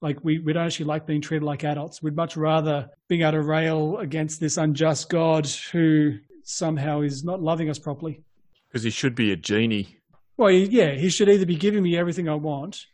Like 0.00 0.22
we, 0.22 0.38
we 0.38 0.52
don't 0.52 0.66
actually 0.66 0.86
like 0.86 1.06
being 1.06 1.20
treated 1.20 1.44
like 1.44 1.64
adults. 1.64 2.02
We'd 2.02 2.16
much 2.16 2.36
rather 2.36 2.88
being 3.08 3.22
able 3.22 3.32
to 3.32 3.42
rail 3.42 3.98
against 3.98 4.40
this 4.40 4.56
unjust 4.56 5.10
God 5.10 5.46
who 5.72 6.18
somehow 6.44 7.02
is 7.02 7.24
not 7.24 7.42
loving 7.42 7.68
us 7.68 7.78
properly. 7.78 8.22
Because 8.68 8.82
he 8.82 8.90
should 8.90 9.14
be 9.14 9.32
a 9.32 9.36
genie. 9.36 9.96
Well, 10.36 10.50
yeah, 10.50 10.92
he 10.92 11.08
should 11.08 11.28
either 11.28 11.46
be 11.46 11.56
giving 11.56 11.82
me 11.82 11.96
everything 11.96 12.28
I 12.28 12.34
want 12.34 12.84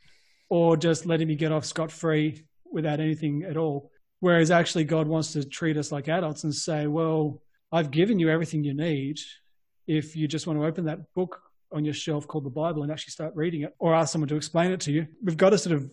or 0.48 0.76
just 0.76 1.04
letting 1.04 1.28
me 1.28 1.34
get 1.34 1.52
off 1.52 1.64
scot 1.64 1.90
free 1.90 2.44
without 2.70 3.00
anything 3.00 3.44
at 3.44 3.56
all. 3.56 3.90
Whereas 4.20 4.50
actually, 4.50 4.84
God 4.84 5.06
wants 5.06 5.32
to 5.32 5.44
treat 5.44 5.76
us 5.76 5.92
like 5.92 6.08
adults 6.08 6.44
and 6.44 6.54
say, 6.54 6.86
well, 6.86 7.42
I've 7.70 7.90
given 7.90 8.18
you 8.18 8.30
everything 8.30 8.64
you 8.64 8.72
need. 8.72 9.18
If 9.86 10.16
you 10.16 10.26
just 10.26 10.46
want 10.46 10.58
to 10.58 10.64
open 10.64 10.86
that 10.86 11.12
book 11.14 11.42
on 11.72 11.84
your 11.84 11.92
shelf 11.92 12.26
called 12.26 12.44
the 12.44 12.50
Bible 12.50 12.82
and 12.82 12.92
actually 12.92 13.10
start 13.10 13.34
reading 13.34 13.62
it 13.62 13.74
or 13.78 13.94
ask 13.94 14.12
someone 14.12 14.28
to 14.28 14.36
explain 14.36 14.70
it 14.70 14.80
to 14.80 14.92
you. 14.92 15.06
We've 15.22 15.36
got 15.36 15.50
to 15.50 15.58
sort 15.58 15.76
of 15.76 15.90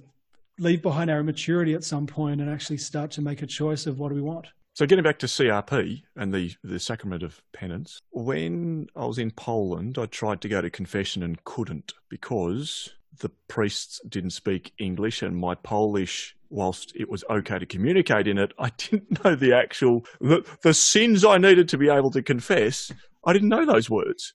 leave 0.59 0.81
behind 0.81 1.09
our 1.09 1.19
immaturity 1.19 1.73
at 1.73 1.83
some 1.83 2.05
point 2.05 2.39
and 2.39 2.49
actually 2.49 2.77
start 2.77 3.11
to 3.11 3.21
make 3.21 3.41
a 3.41 3.47
choice 3.47 3.87
of 3.87 3.97
what 3.97 4.09
do 4.09 4.15
we 4.15 4.21
want. 4.21 4.47
So 4.73 4.85
getting 4.85 5.03
back 5.03 5.19
to 5.19 5.25
CRP 5.25 6.01
and 6.15 6.33
the, 6.33 6.55
the 6.63 6.79
sacrament 6.79 7.23
of 7.23 7.41
penance, 7.51 8.01
when 8.11 8.87
I 8.95 9.05
was 9.05 9.17
in 9.17 9.31
Poland, 9.31 9.97
I 9.97 10.05
tried 10.05 10.39
to 10.41 10.49
go 10.49 10.61
to 10.61 10.69
confession 10.69 11.23
and 11.23 11.43
couldn't 11.43 11.93
because 12.09 12.89
the 13.19 13.29
priests 13.49 13.99
didn't 14.07 14.29
speak 14.29 14.71
English 14.79 15.21
and 15.21 15.35
my 15.35 15.55
Polish, 15.55 16.37
whilst 16.49 16.93
it 16.95 17.09
was 17.09 17.25
okay 17.29 17.59
to 17.59 17.65
communicate 17.65 18.27
in 18.27 18.37
it, 18.37 18.53
I 18.57 18.69
didn't 18.77 19.23
know 19.23 19.35
the 19.35 19.53
actual, 19.53 20.05
the, 20.21 20.45
the 20.63 20.73
sins 20.73 21.25
I 21.25 21.37
needed 21.37 21.67
to 21.69 21.77
be 21.77 21.89
able 21.89 22.11
to 22.11 22.21
confess. 22.21 22.93
I 23.25 23.33
didn't 23.33 23.49
know 23.49 23.65
those 23.65 23.89
words. 23.89 24.33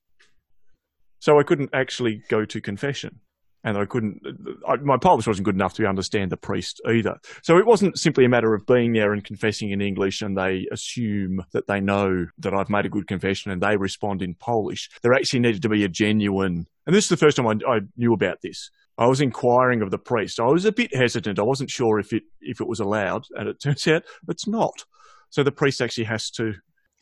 So 1.19 1.41
I 1.41 1.45
couldn't 1.45 1.71
actually 1.73 2.23
go 2.29 2.45
to 2.45 2.61
confession. 2.61 3.21
And 3.67 3.77
I 3.77 3.85
couldn't, 3.85 4.23
I, 4.69 4.77
my 4.77 4.97
Polish 4.97 5.27
wasn't 5.27 5.45
good 5.45 5.57
enough 5.57 5.75
to 5.75 5.87
understand 5.87 6.31
the 6.31 6.37
priest 6.37 6.81
either. 6.87 7.17
So 7.43 7.59
it 7.59 7.67
wasn't 7.67 7.99
simply 7.99 8.25
a 8.25 8.29
matter 8.29 8.55
of 8.55 8.65
being 8.65 8.93
there 8.93 9.13
and 9.13 9.25
confessing 9.25 9.73
in 9.73 9.81
English 9.81 10.23
and 10.23 10.39
they 10.39 10.69
assume 10.71 11.45
that 11.51 11.67
they 11.67 11.81
know 11.81 12.27
that 12.39 12.55
I've 12.55 12.71
made 12.71 12.87
a 12.87 12.89
good 12.89 13.09
confession 13.09 13.51
and 13.51 13.61
they 13.61 13.77
respond 13.77 14.23
in 14.23 14.37
Polish. 14.37 14.89
There 15.03 15.13
actually 15.13 15.41
needed 15.41 15.63
to 15.63 15.69
be 15.69 15.83
a 15.83 15.89
genuine, 15.89 16.69
and 16.87 16.95
this 16.95 17.07
is 17.07 17.09
the 17.09 17.17
first 17.17 17.39
time 17.39 17.49
I, 17.49 17.55
I 17.69 17.81
knew 17.97 18.13
about 18.13 18.41
this. 18.41 18.71
I 18.99 19.09
was 19.09 19.21
inquiring 19.21 19.83
of 19.83 19.91
the 19.91 19.99
priest. 19.99 20.39
I 20.39 20.47
was 20.47 20.65
a 20.65 20.71
bit 20.71 20.95
hesitant. 20.95 21.41
I 21.41 21.43
wasn't 21.43 21.69
sure 21.69 21.99
if 21.99 22.13
it, 22.13 22.23
if 22.41 22.61
it 22.61 22.69
was 22.69 22.79
allowed 22.79 23.25
and 23.35 23.49
it 23.49 23.61
turns 23.61 23.87
out 23.89 24.05
it's 24.29 24.47
not. 24.47 24.85
So 25.31 25.43
the 25.43 25.51
priest 25.51 25.83
actually 25.83 26.05
has 26.05 26.31
to 26.33 26.55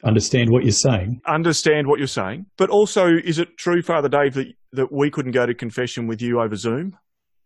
understand 0.04 0.50
what 0.50 0.64
you're 0.64 0.72
saying. 0.72 1.20
Understand 1.26 1.86
what 1.86 1.98
you're 1.98 2.06
saying. 2.06 2.46
But 2.56 2.70
also, 2.70 3.08
is 3.08 3.38
it 3.38 3.56
true, 3.56 3.82
Father 3.82 4.08
Dave, 4.08 4.34
that, 4.34 4.52
that 4.72 4.92
we 4.92 5.10
couldn't 5.10 5.32
go 5.32 5.46
to 5.46 5.54
confession 5.54 6.06
with 6.06 6.20
you 6.22 6.40
over 6.40 6.56
Zoom 6.56 6.96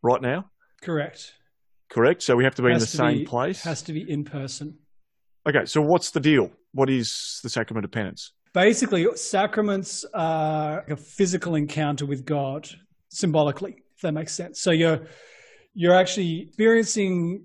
right 0.03 0.21
now? 0.21 0.51
Correct. 0.83 1.35
Correct. 1.89 2.23
So 2.23 2.37
we 2.37 2.45
have 2.45 2.55
to 2.57 2.63
be 2.63 2.71
in 2.71 2.79
the 2.79 2.87
same 2.87 3.19
be, 3.19 3.25
place? 3.25 3.63
Has 3.63 3.83
to 3.83 3.93
be 3.93 4.11
in 4.11 4.25
person. 4.25 4.77
Okay. 5.49 5.65
So 5.65 5.81
what's 5.81 6.11
the 6.11 6.21
deal? 6.21 6.51
What 6.73 6.91
is 6.91 7.41
the 7.43 7.49
sacrament 7.49 7.85
of 7.85 7.91
penance? 7.91 8.33
Basically, 8.53 9.07
sacraments 9.17 10.05
are 10.15 10.85
a 10.89 10.97
physical 10.97 11.55
encounter 11.55 12.07
with 12.07 12.25
God 12.25 12.69
symbolically, 13.09 13.77
if 13.95 14.03
that 14.03 14.13
makes 14.13 14.35
sense. 14.35 14.61
So 14.61 14.71
you're 14.71 15.07
you're 15.75 15.95
actually 15.95 16.43
experiencing 16.43 17.45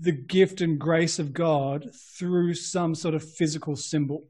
the 0.00 0.12
gift 0.12 0.60
and 0.60 0.78
grace 0.78 1.18
of 1.18 1.32
God 1.32 1.90
through 2.18 2.54
some 2.54 2.94
sort 2.94 3.14
of 3.14 3.22
physical 3.22 3.76
symbol. 3.76 4.24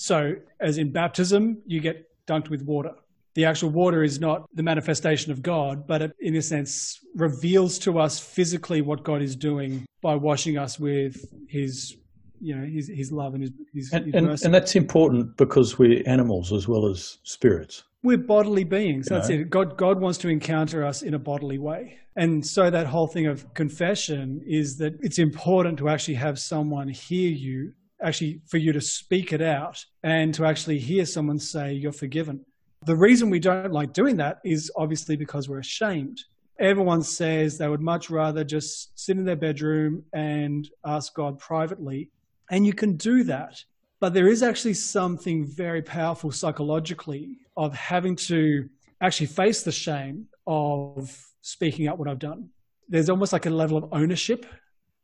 So, 0.00 0.36
as 0.60 0.78
in 0.78 0.92
baptism, 0.92 1.60
you 1.66 1.80
get 1.80 2.08
dunked 2.28 2.50
with 2.50 2.62
water. 2.62 2.92
The 3.34 3.44
actual 3.46 3.70
water 3.70 4.04
is 4.04 4.20
not 4.20 4.48
the 4.54 4.62
manifestation 4.62 5.32
of 5.32 5.42
God, 5.42 5.88
but 5.88 6.02
it, 6.02 6.12
in 6.20 6.36
a 6.36 6.42
sense, 6.42 7.00
reveals 7.16 7.80
to 7.80 7.98
us 7.98 8.20
physically 8.20 8.80
what 8.80 9.02
God 9.02 9.22
is 9.22 9.34
doing 9.34 9.86
by 10.00 10.14
washing 10.14 10.56
us 10.56 10.78
with 10.78 11.16
His, 11.48 11.96
you 12.40 12.54
know, 12.54 12.64
His, 12.64 12.86
his 12.86 13.10
love 13.10 13.34
and 13.34 13.42
His, 13.42 13.50
his, 13.74 13.92
and, 13.92 14.04
his 14.04 14.14
and, 14.14 14.26
mercy. 14.28 14.44
And 14.44 14.54
that's 14.54 14.76
important 14.76 15.36
because 15.36 15.80
we're 15.80 16.00
animals 16.06 16.52
as 16.52 16.68
well 16.68 16.86
as 16.86 17.18
spirits. 17.24 17.82
We're 18.04 18.18
bodily 18.18 18.62
beings. 18.62 19.08
That's 19.08 19.28
know? 19.28 19.34
it. 19.34 19.50
God, 19.50 19.76
God 19.76 20.00
wants 20.00 20.18
to 20.18 20.28
encounter 20.28 20.84
us 20.84 21.02
in 21.02 21.14
a 21.14 21.18
bodily 21.18 21.58
way. 21.58 21.98
And 22.14 22.46
so 22.46 22.70
that 22.70 22.86
whole 22.86 23.08
thing 23.08 23.26
of 23.26 23.52
confession 23.54 24.42
is 24.46 24.76
that 24.76 24.96
it's 25.00 25.18
important 25.18 25.76
to 25.78 25.88
actually 25.88 26.14
have 26.14 26.38
someone 26.38 26.88
hear 26.88 27.30
you, 27.30 27.72
actually 28.02 28.40
for 28.46 28.58
you 28.58 28.72
to 28.72 28.80
speak 28.80 29.32
it 29.32 29.42
out 29.42 29.84
and 30.02 30.34
to 30.34 30.44
actually 30.44 30.78
hear 30.78 31.04
someone 31.04 31.38
say 31.38 31.72
you're 31.72 31.92
forgiven. 31.92 32.44
The 32.84 32.96
reason 32.96 33.30
we 33.30 33.40
don't 33.40 33.72
like 33.72 33.92
doing 33.92 34.16
that 34.18 34.38
is 34.44 34.70
obviously 34.76 35.16
because 35.16 35.48
we're 35.48 35.58
ashamed. 35.58 36.22
Everyone 36.58 37.02
says 37.02 37.58
they 37.58 37.68
would 37.68 37.80
much 37.80 38.10
rather 38.10 38.44
just 38.44 38.98
sit 38.98 39.16
in 39.16 39.24
their 39.24 39.36
bedroom 39.36 40.04
and 40.12 40.68
ask 40.84 41.14
God 41.14 41.38
privately. 41.38 42.10
And 42.50 42.66
you 42.66 42.72
can 42.72 42.96
do 42.96 43.24
that. 43.24 43.62
But 44.00 44.14
there 44.14 44.28
is 44.28 44.42
actually 44.42 44.74
something 44.74 45.44
very 45.44 45.82
powerful 45.82 46.30
psychologically 46.30 47.38
of 47.56 47.74
having 47.74 48.14
to 48.16 48.68
actually 49.00 49.26
face 49.26 49.62
the 49.62 49.72
shame 49.72 50.26
of 50.46 51.24
speaking 51.42 51.88
up 51.88 51.98
what 51.98 52.08
I've 52.08 52.18
done. 52.18 52.50
There's 52.88 53.10
almost 53.10 53.32
like 53.32 53.46
a 53.46 53.50
level 53.50 53.76
of 53.76 53.88
ownership 53.92 54.46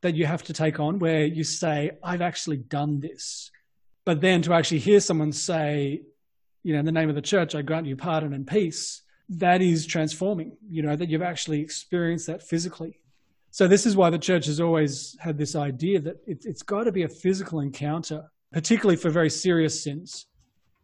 that 0.05 0.15
you 0.15 0.25
have 0.25 0.43
to 0.43 0.53
take 0.53 0.79
on 0.79 0.99
where 0.99 1.25
you 1.25 1.43
say, 1.43 1.91
I've 2.03 2.21
actually 2.21 2.57
done 2.57 2.99
this. 2.99 3.51
But 4.05 4.21
then 4.21 4.41
to 4.43 4.53
actually 4.53 4.79
hear 4.79 4.99
someone 4.99 5.31
say, 5.31 6.01
you 6.63 6.73
know, 6.73 6.79
in 6.79 6.85
the 6.85 6.91
name 6.91 7.09
of 7.09 7.15
the 7.15 7.21
church, 7.21 7.55
I 7.55 7.61
grant 7.61 7.87
you 7.87 7.95
pardon 7.95 8.33
and 8.33 8.47
peace, 8.47 9.01
that 9.29 9.61
is 9.61 9.85
transforming, 9.85 10.57
you 10.69 10.83
know, 10.83 10.95
that 10.95 11.09
you've 11.09 11.21
actually 11.21 11.61
experienced 11.61 12.27
that 12.27 12.43
physically. 12.43 12.99
So 13.51 13.67
this 13.67 13.85
is 13.85 13.95
why 13.95 14.09
the 14.09 14.19
church 14.19 14.45
has 14.45 14.59
always 14.59 15.15
had 15.19 15.37
this 15.37 15.55
idea 15.55 15.99
that 16.01 16.17
it, 16.27 16.43
has 16.45 16.61
got 16.61 16.83
to 16.83 16.91
be 16.91 17.03
a 17.03 17.09
physical 17.09 17.59
encounter, 17.59 18.31
particularly 18.51 18.97
for 18.97 19.09
very 19.09 19.29
serious 19.29 19.83
sins 19.83 20.27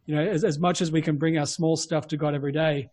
you 0.06 0.16
know, 0.16 0.22
as, 0.22 0.44
as 0.44 0.58
much 0.58 0.80
as 0.80 0.90
we 0.90 1.00
can 1.00 1.16
bring 1.16 1.38
our 1.38 1.46
small 1.46 1.76
stuff 1.76 2.08
to 2.08 2.16
God 2.16 2.34
every 2.34 2.52
day, 2.52 2.90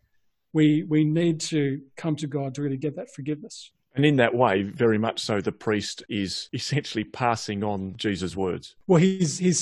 we 0.54 0.84
we 0.84 1.04
need 1.04 1.39
to 1.42 1.82
come 1.96 2.15
to 2.18 2.28
God 2.28 2.56
to 2.56 2.62
really 2.62 2.78
get 2.78 2.96
that 2.96 3.13
forgiveness. 3.13 3.72
And 3.95 4.06
in 4.06 4.17
that 4.17 4.36
way, 4.36 4.63
very 4.63 4.97
much 4.97 5.19
so, 5.19 5.41
the 5.41 5.52
priest 5.52 6.04
is 6.10 6.49
essentially 6.54 7.04
passing 7.04 7.63
on 7.63 7.95
Jesus' 7.97 8.36
words. 8.36 8.75
Well, 8.88 8.99
he's 8.99 9.38
he's 9.38 9.60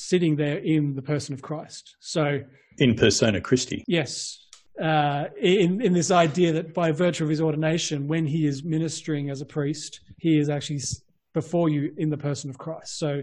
sitting 0.00 0.36
there 0.36 0.58
in 0.58 0.94
the 0.94 1.02
person 1.02 1.34
of 1.34 1.42
Christ. 1.42 1.96
So 2.00 2.40
in 2.78 2.94
persona 2.94 3.40
Christi. 3.40 3.84
Yes, 3.86 4.46
uh, 4.80 5.26
in 5.40 5.80
in 5.80 5.92
this 5.92 6.10
idea 6.10 6.52
that 6.52 6.74
by 6.74 6.92
virtue 6.92 7.24
of 7.24 7.30
his 7.30 7.40
ordination, 7.40 8.06
when 8.08 8.26
he 8.26 8.46
is 8.46 8.64
ministering 8.64 9.30
as 9.30 9.40
a 9.40 9.46
priest, 9.46 10.00
he 10.18 10.38
is 10.38 10.48
actually 10.48 10.80
before 11.32 11.68
you 11.68 11.92
in 11.96 12.10
the 12.10 12.16
person 12.16 12.50
of 12.50 12.58
Christ. 12.58 12.98
So 12.98 13.22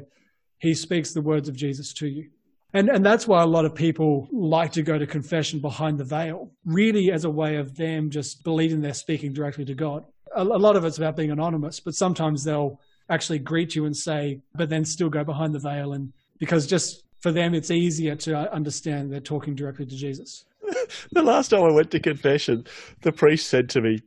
he 0.59 0.73
speaks 0.73 1.13
the 1.13 1.21
words 1.21 1.49
of 1.49 1.55
Jesus 1.55 1.93
to 1.93 2.07
you. 2.07 2.29
And, 2.73 2.89
and 2.89 3.05
that's 3.05 3.27
why 3.27 3.41
a 3.41 3.47
lot 3.47 3.65
of 3.65 3.73
people 3.73 4.27
like 4.31 4.73
to 4.73 4.81
go 4.81 4.97
to 4.97 5.07
confession 5.07 5.59
behind 5.59 5.97
the 5.97 6.03
veil, 6.03 6.51
really 6.65 7.11
as 7.11 7.23
a 7.23 7.29
way 7.29 7.55
of 7.55 7.75
them 7.75 8.09
just 8.09 8.43
believing 8.43 8.81
they're 8.81 8.93
speaking 8.93 9.33
directly 9.33 9.65
to 9.65 9.73
God. 9.73 10.03
A, 10.37 10.43
a 10.43 10.61
lot 10.61 10.75
of 10.75 10.85
it's 10.85 10.97
about 10.97 11.15
being 11.15 11.31
anonymous, 11.31 11.79
but 11.79 11.95
sometimes 11.95 12.43
they'll 12.43 12.79
actually 13.09 13.39
greet 13.39 13.75
you 13.75 13.85
and 13.85 13.95
say, 13.95 14.41
but 14.55 14.69
then 14.69 14.85
still 14.85 15.09
go 15.09 15.23
behind 15.23 15.53
the 15.53 15.59
veil. 15.59 15.93
And 15.93 16.13
because 16.39 16.67
just 16.67 17.03
for 17.21 17.31
them, 17.31 17.53
it's 17.53 17.71
easier 17.71 18.15
to 18.15 18.37
uh, 18.37 18.49
understand 18.51 19.11
they're 19.11 19.19
talking 19.19 19.55
directly 19.55 19.85
to 19.85 19.95
Jesus. 19.95 20.45
the 21.11 21.23
last 21.23 21.49
time 21.49 21.63
I 21.63 21.71
went 21.71 21.91
to 21.91 21.99
confession, 21.99 22.65
the 23.01 23.11
priest 23.11 23.47
said 23.47 23.69
to 23.69 23.81
me, 23.81 23.99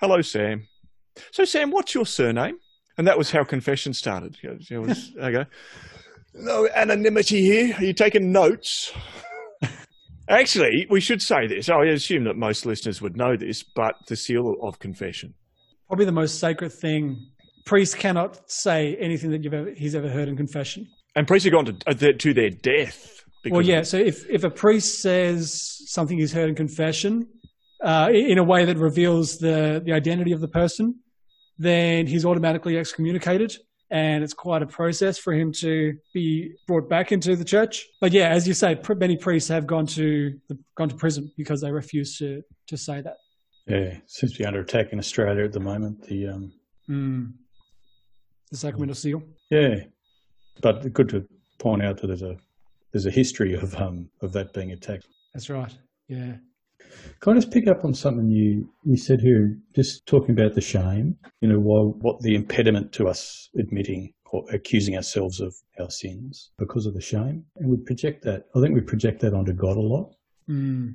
Hello, 0.00 0.20
Sam. 0.20 0.66
So, 1.30 1.44
Sam, 1.44 1.70
what's 1.70 1.94
your 1.94 2.04
surname? 2.04 2.58
And 2.98 3.06
that 3.06 3.16
was 3.16 3.30
how 3.30 3.44
confession 3.44 3.94
started. 3.94 4.36
It 4.42 4.78
was, 4.78 5.12
okay. 5.20 5.46
No 6.34 6.68
anonymity 6.74 7.40
here. 7.40 7.74
Are 7.76 7.84
you 7.84 7.94
taking 7.94 8.30
notes? 8.30 8.92
Actually, 10.28 10.86
we 10.90 11.00
should 11.00 11.22
say 11.22 11.46
this. 11.46 11.68
I 11.68 11.84
assume 11.84 12.24
that 12.24 12.36
most 12.36 12.66
listeners 12.66 13.00
would 13.00 13.16
know 13.16 13.36
this, 13.36 13.62
but 13.62 13.94
the 14.08 14.16
seal 14.16 14.56
of 14.60 14.78
confession. 14.78 15.34
Probably 15.88 16.04
the 16.04 16.12
most 16.12 16.38
sacred 16.38 16.72
thing. 16.72 17.26
Priests 17.64 17.94
cannot 17.94 18.50
say 18.50 18.96
anything 18.96 19.30
that 19.30 19.44
ever, 19.46 19.70
he's 19.70 19.94
ever 19.94 20.08
heard 20.08 20.28
in 20.28 20.36
confession. 20.36 20.86
And 21.14 21.26
priests 21.26 21.44
have 21.44 21.52
gone 21.52 21.64
to, 21.66 21.76
uh, 21.86 22.12
to 22.18 22.34
their 22.34 22.50
death. 22.50 23.24
Well, 23.48 23.62
yeah. 23.62 23.82
So 23.82 23.96
if, 23.96 24.28
if 24.28 24.44
a 24.44 24.50
priest 24.50 25.00
says 25.00 25.80
something 25.86 26.18
he's 26.18 26.32
heard 26.32 26.48
in 26.48 26.54
confession 26.54 27.28
uh, 27.82 28.10
in 28.12 28.38
a 28.38 28.44
way 28.44 28.64
that 28.64 28.76
reveals 28.76 29.38
the, 29.38 29.80
the 29.84 29.92
identity 29.92 30.32
of 30.32 30.40
the 30.40 30.48
person, 30.48 30.96
then 31.58 32.06
he's 32.06 32.24
automatically 32.24 32.76
excommunicated 32.76 33.56
and 33.90 34.24
it's 34.24 34.34
quite 34.34 34.62
a 34.62 34.66
process 34.66 35.18
for 35.18 35.32
him 35.32 35.52
to 35.52 35.94
be 36.12 36.52
brought 36.66 36.88
back 36.88 37.12
into 37.12 37.36
the 37.36 37.44
church. 37.44 37.86
But 38.00 38.12
yeah, 38.12 38.28
as 38.28 38.46
you 38.48 38.54
say, 38.54 38.80
many 38.96 39.16
priests 39.16 39.48
have 39.48 39.66
gone 39.66 39.86
to 39.88 40.38
gone 40.76 40.88
to 40.88 40.96
prison 40.96 41.32
because 41.36 41.60
they 41.60 41.70
refuse 41.70 42.18
to 42.18 42.42
to 42.68 42.76
say 42.76 43.00
that. 43.00 43.16
Yeah, 43.66 43.98
seems 44.06 44.32
to 44.32 44.38
be 44.38 44.46
under 44.46 44.60
attack 44.60 44.92
in 44.92 44.98
Australia 44.98 45.44
at 45.44 45.52
the 45.52 45.60
moment. 45.60 46.06
The 46.06 46.28
um, 46.28 46.52
mm. 46.88 47.32
the 48.50 48.56
sacramental 48.56 48.94
seal. 48.94 49.22
Yeah, 49.50 49.76
but 50.60 50.92
good 50.92 51.08
to 51.10 51.26
point 51.58 51.82
out 51.82 52.00
that 52.00 52.06
there's 52.08 52.22
a 52.22 52.36
there's 52.92 53.06
a 53.06 53.10
history 53.10 53.54
of 53.54 53.74
um 53.76 54.08
of 54.22 54.32
that 54.32 54.52
being 54.52 54.72
attacked. 54.72 55.06
That's 55.34 55.50
right. 55.50 55.74
Yeah. 56.08 56.36
Can 57.20 57.32
I 57.32 57.36
just 57.36 57.50
pick 57.50 57.66
up 57.66 57.84
on 57.84 57.94
something 57.94 58.30
you, 58.30 58.68
you 58.84 58.96
said 58.96 59.20
here, 59.20 59.56
just 59.74 60.06
talking 60.06 60.38
about 60.38 60.54
the 60.54 60.60
shame, 60.60 61.16
you 61.40 61.48
know, 61.48 61.58
while, 61.58 61.94
what 61.98 62.20
the 62.20 62.34
impediment 62.34 62.92
to 62.92 63.08
us 63.08 63.48
admitting 63.58 64.12
or 64.30 64.44
accusing 64.52 64.96
ourselves 64.96 65.40
of 65.40 65.54
our 65.80 65.90
sins 65.90 66.50
because 66.58 66.86
of 66.86 66.94
the 66.94 67.00
shame. 67.00 67.44
And 67.56 67.70
we 67.70 67.76
project 67.78 68.24
that, 68.24 68.44
I 68.54 68.60
think 68.60 68.74
we 68.74 68.80
project 68.80 69.20
that 69.22 69.34
onto 69.34 69.52
God 69.52 69.76
a 69.76 69.80
lot. 69.80 70.14
Mm. 70.48 70.94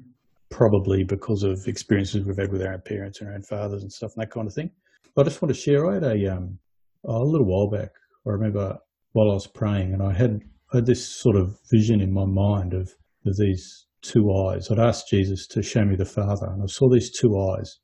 Probably 0.51 1.03
because 1.03 1.43
of 1.43 1.67
experiences 1.67 2.25
we've 2.25 2.37
had 2.37 2.51
with 2.51 2.61
our 2.61 2.77
parents 2.77 3.19
and 3.19 3.29
our 3.29 3.35
own 3.35 3.41
fathers 3.41 3.81
and 3.81 3.91
stuff 3.91 4.11
and 4.15 4.21
that 4.21 4.31
kind 4.31 4.47
of 4.47 4.53
thing. 4.53 4.69
But 5.15 5.25
I 5.25 5.29
just 5.29 5.41
want 5.41 5.53
to 5.53 5.59
share, 5.59 5.89
I 5.89 5.95
had 5.95 6.03
a, 6.03 6.35
um, 6.35 6.59
a 7.05 7.19
little 7.19 7.47
while 7.47 7.69
back, 7.69 7.91
I 8.27 8.29
remember 8.29 8.77
while 9.13 9.31
I 9.31 9.33
was 9.33 9.47
praying 9.47 9.93
and 9.93 10.03
I 10.03 10.13
had, 10.13 10.41
had 10.71 10.85
this 10.85 11.05
sort 11.05 11.35
of 11.35 11.57
vision 11.71 12.01
in 12.01 12.13
my 12.13 12.25
mind 12.25 12.73
of, 12.73 12.93
of 13.25 13.37
these 13.37 13.87
two 14.01 14.33
eyes. 14.33 14.69
I'd 14.69 14.79
asked 14.79 15.09
Jesus 15.09 15.47
to 15.47 15.61
show 15.61 15.85
me 15.85 15.95
the 15.95 16.05
Father, 16.05 16.47
and 16.47 16.61
I 16.61 16.65
saw 16.65 16.89
these 16.89 17.11
two 17.11 17.39
eyes, 17.39 17.79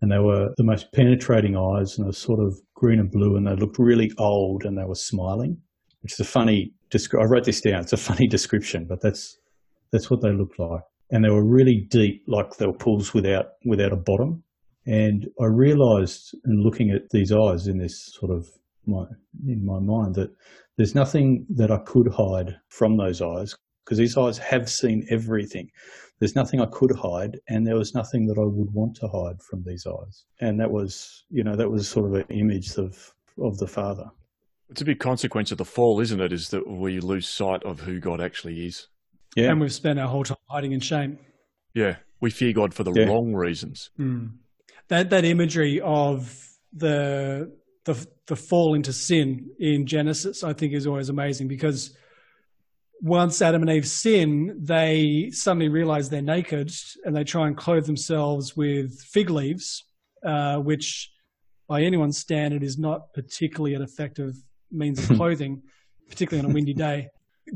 and 0.00 0.10
they 0.10 0.18
were 0.18 0.52
the 0.56 0.64
most 0.64 0.92
penetrating 0.92 1.56
eyes, 1.56 1.96
and 1.96 2.04
they 2.04 2.08
were 2.08 2.12
sort 2.12 2.40
of 2.40 2.58
green 2.74 2.98
and 2.98 3.10
blue, 3.10 3.36
and 3.36 3.46
they 3.46 3.54
looked 3.54 3.78
really 3.78 4.10
old, 4.18 4.64
and 4.64 4.76
they 4.76 4.84
were 4.84 4.94
smiling, 4.94 5.56
which 6.02 6.12
is 6.12 6.20
a 6.20 6.24
funny. 6.24 6.72
I 6.94 7.24
wrote 7.24 7.44
this 7.44 7.60
down. 7.60 7.80
It's 7.80 7.92
a 7.92 7.96
funny 7.96 8.26
description, 8.30 8.86
but 8.88 9.00
that's 9.00 9.38
that's 9.92 10.10
what 10.10 10.20
they 10.20 10.32
looked 10.32 10.58
like, 10.58 10.82
and 11.12 11.22
they 11.22 11.30
were 11.30 11.44
really 11.44 11.86
deep, 11.90 12.24
like 12.26 12.56
they 12.56 12.66
were 12.66 12.72
pools 12.72 13.14
without 13.14 13.46
without 13.64 13.92
a 13.92 13.96
bottom. 13.96 14.42
And 14.86 15.28
I 15.40 15.44
realised, 15.44 16.34
in 16.44 16.62
looking 16.62 16.90
at 16.90 17.10
these 17.10 17.30
eyes 17.30 17.68
in 17.68 17.78
this 17.78 18.12
sort 18.14 18.32
of 18.32 18.48
my 18.86 19.04
in 19.46 19.64
my 19.64 19.78
mind, 19.78 20.16
that 20.16 20.30
there's 20.76 20.94
nothing 20.94 21.46
that 21.50 21.70
I 21.70 21.78
could 21.86 22.08
hide 22.12 22.56
from 22.68 22.96
those 22.96 23.22
eyes 23.22 23.54
because 23.84 23.98
these 23.98 24.16
eyes 24.16 24.38
have 24.38 24.68
seen 24.68 25.06
everything. 25.10 25.68
There's 26.18 26.34
nothing 26.34 26.60
I 26.60 26.66
could 26.66 26.96
hide, 26.96 27.38
and 27.48 27.66
there 27.66 27.76
was 27.76 27.94
nothing 27.94 28.26
that 28.26 28.38
I 28.38 28.44
would 28.44 28.72
want 28.72 28.96
to 28.96 29.08
hide 29.08 29.42
from 29.42 29.62
these 29.64 29.86
eyes. 29.86 30.24
And 30.40 30.58
that 30.60 30.70
was, 30.70 31.24
you 31.30 31.44
know, 31.44 31.56
that 31.56 31.70
was 31.70 31.88
sort 31.88 32.06
of 32.06 32.14
an 32.14 32.36
image 32.36 32.76
of 32.78 33.12
of 33.38 33.58
the 33.58 33.66
Father. 33.66 34.06
It's 34.70 34.80
a 34.80 34.86
big 34.86 35.00
consequence 35.00 35.52
of 35.52 35.58
the 35.58 35.66
fall, 35.66 36.00
isn't 36.00 36.20
it? 36.20 36.32
Is 36.32 36.48
that 36.48 36.66
we 36.66 37.00
lose 37.00 37.28
sight 37.28 37.62
of 37.64 37.80
who 37.80 38.00
God 38.00 38.22
actually 38.22 38.66
is. 38.66 38.88
Yeah. 39.36 39.50
And 39.50 39.60
we've 39.60 39.72
spent 39.72 39.98
our 39.98 40.08
whole 40.08 40.24
time 40.24 40.36
hiding 40.48 40.72
in 40.72 40.80
shame. 40.80 41.18
Yeah. 41.74 41.96
We 42.20 42.30
fear 42.30 42.52
God 42.52 42.74
for 42.74 42.84
the 42.84 42.92
yeah. 42.92 43.06
wrong 43.06 43.34
reasons. 43.34 43.90
Mm. 43.98 44.34
That 44.88 45.10
that 45.10 45.24
imagery 45.24 45.80
of 45.80 46.48
the 46.72 47.52
the 47.84 48.06
the 48.26 48.36
fall 48.36 48.74
into 48.74 48.92
sin 48.92 49.50
in 49.58 49.86
Genesis, 49.86 50.44
I 50.44 50.52
think, 50.52 50.72
is 50.72 50.86
always 50.86 51.08
amazing 51.08 51.48
because 51.48 51.96
once 53.00 53.42
Adam 53.42 53.62
and 53.62 53.70
Eve 53.70 53.86
sin, 53.86 54.56
they 54.60 55.30
suddenly 55.32 55.68
realize 55.68 56.08
they're 56.08 56.22
naked 56.22 56.72
and 57.04 57.16
they 57.16 57.24
try 57.24 57.48
and 57.48 57.56
clothe 57.56 57.84
themselves 57.84 58.56
with 58.56 59.00
fig 59.00 59.28
leaves, 59.28 59.84
uh, 60.24 60.58
which 60.58 61.10
by 61.68 61.82
anyone's 61.82 62.18
standard 62.18 62.62
is 62.62 62.78
not 62.78 63.12
particularly 63.12 63.74
an 63.74 63.82
effective 63.82 64.36
means 64.70 64.98
of 65.10 65.16
clothing, 65.16 65.62
particularly 66.08 66.46
on 66.46 66.52
a 66.52 66.54
windy 66.54 66.74
day. 66.74 67.08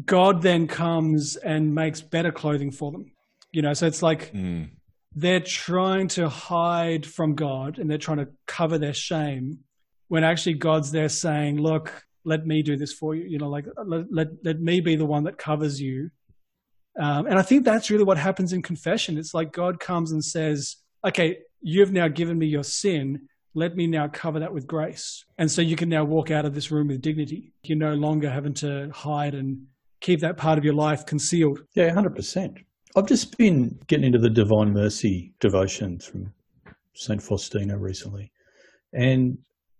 God 0.04 0.42
then 0.42 0.66
comes 0.66 1.36
and 1.36 1.74
makes 1.74 2.00
better 2.00 2.32
clothing 2.32 2.70
for 2.70 2.92
them. 2.92 3.12
You 3.52 3.62
know, 3.62 3.72
so 3.72 3.86
it's 3.86 4.02
like 4.02 4.32
mm. 4.32 4.68
they're 5.14 5.40
trying 5.40 6.08
to 6.08 6.28
hide 6.28 7.06
from 7.06 7.34
God 7.34 7.78
and 7.78 7.90
they're 7.90 7.98
trying 7.98 8.18
to 8.18 8.28
cover 8.46 8.78
their 8.78 8.94
shame 8.94 9.60
when 10.08 10.24
actually 10.24 10.54
God's 10.54 10.90
there 10.90 11.08
saying, 11.08 11.60
look, 11.60 12.04
let 12.24 12.46
me 12.46 12.62
do 12.62 12.76
this 12.76 12.92
for 12.92 13.14
you. 13.14 13.24
You 13.24 13.38
know, 13.38 13.48
like 13.48 13.66
let, 13.84 14.12
let, 14.12 14.28
let 14.44 14.60
me 14.60 14.80
be 14.80 14.96
the 14.96 15.06
one 15.06 15.24
that 15.24 15.38
covers 15.38 15.80
you. 15.80 16.10
Um, 16.98 17.26
and 17.26 17.38
I 17.38 17.42
think 17.42 17.64
that's 17.64 17.90
really 17.90 18.04
what 18.04 18.18
happens 18.18 18.52
in 18.52 18.62
confession. 18.62 19.18
It's 19.18 19.34
like 19.34 19.52
God 19.52 19.80
comes 19.80 20.12
and 20.12 20.24
says, 20.24 20.76
okay, 21.04 21.38
you've 21.60 21.92
now 21.92 22.08
given 22.08 22.38
me 22.38 22.46
your 22.46 22.64
sin. 22.64 23.28
Let 23.54 23.76
me 23.76 23.86
now 23.86 24.08
cover 24.08 24.40
that 24.40 24.52
with 24.52 24.66
grace. 24.66 25.24
And 25.38 25.50
so 25.50 25.62
you 25.62 25.76
can 25.76 25.88
now 25.88 26.04
walk 26.04 26.30
out 26.30 26.44
of 26.44 26.54
this 26.54 26.70
room 26.70 26.88
with 26.88 27.00
dignity. 27.00 27.52
You're 27.62 27.78
no 27.78 27.94
longer 27.94 28.30
having 28.30 28.54
to 28.54 28.90
hide 28.92 29.34
and 29.34 29.66
keep 30.00 30.20
that 30.20 30.36
part 30.36 30.58
of 30.58 30.64
your 30.64 30.74
life 30.74 31.06
concealed. 31.06 31.60
Yeah, 31.74 31.90
100%. 31.90 32.58
I've 32.96 33.06
just 33.06 33.36
been 33.36 33.78
getting 33.88 34.06
into 34.06 34.18
the 34.18 34.30
Divine 34.30 34.72
Mercy 34.72 35.34
devotions 35.40 36.06
from 36.06 36.32
St. 36.94 37.22
Faustina 37.22 37.78
recently. 37.78 38.32
And 38.92 39.38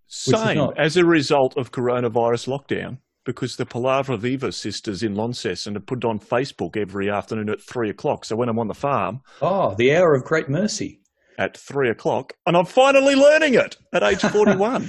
same 0.09 0.71
as 0.77 0.97
a 0.97 1.05
result 1.05 1.57
of 1.57 1.73
coronavirus 1.73 2.49
lockdown 2.49 2.99
because 3.25 3.57
the 3.57 3.67
Palavra 3.67 4.19
Viva 4.19 4.53
sisters 4.53 5.03
in 5.03 5.15
Launceston 5.15 5.75
have 5.75 5.87
put 5.87 6.05
on 6.05 6.19
Facebook 6.19 6.77
every 6.77 7.11
afternoon 7.11 7.51
at 7.51 7.61
three 7.61 7.91
o'clock. 7.91 8.25
So 8.25 8.37
when 8.37 8.49
I'm 8.49 8.59
on 8.59 8.69
the 8.69 8.75
farm. 8.75 9.21
Oh, 9.43 9.75
the 9.75 9.95
hour 9.97 10.15
of 10.15 10.25
great 10.25 10.49
mercy. 10.49 11.01
At 11.39 11.57
three 11.57 11.91
o'clock. 11.91 12.35
And 12.47 12.57
I'm 12.57 12.65
finally 12.65 13.15
learning 13.15 13.55
it 13.55 13.77
at 13.93 14.03
age 14.03 14.21
41. 14.33 14.89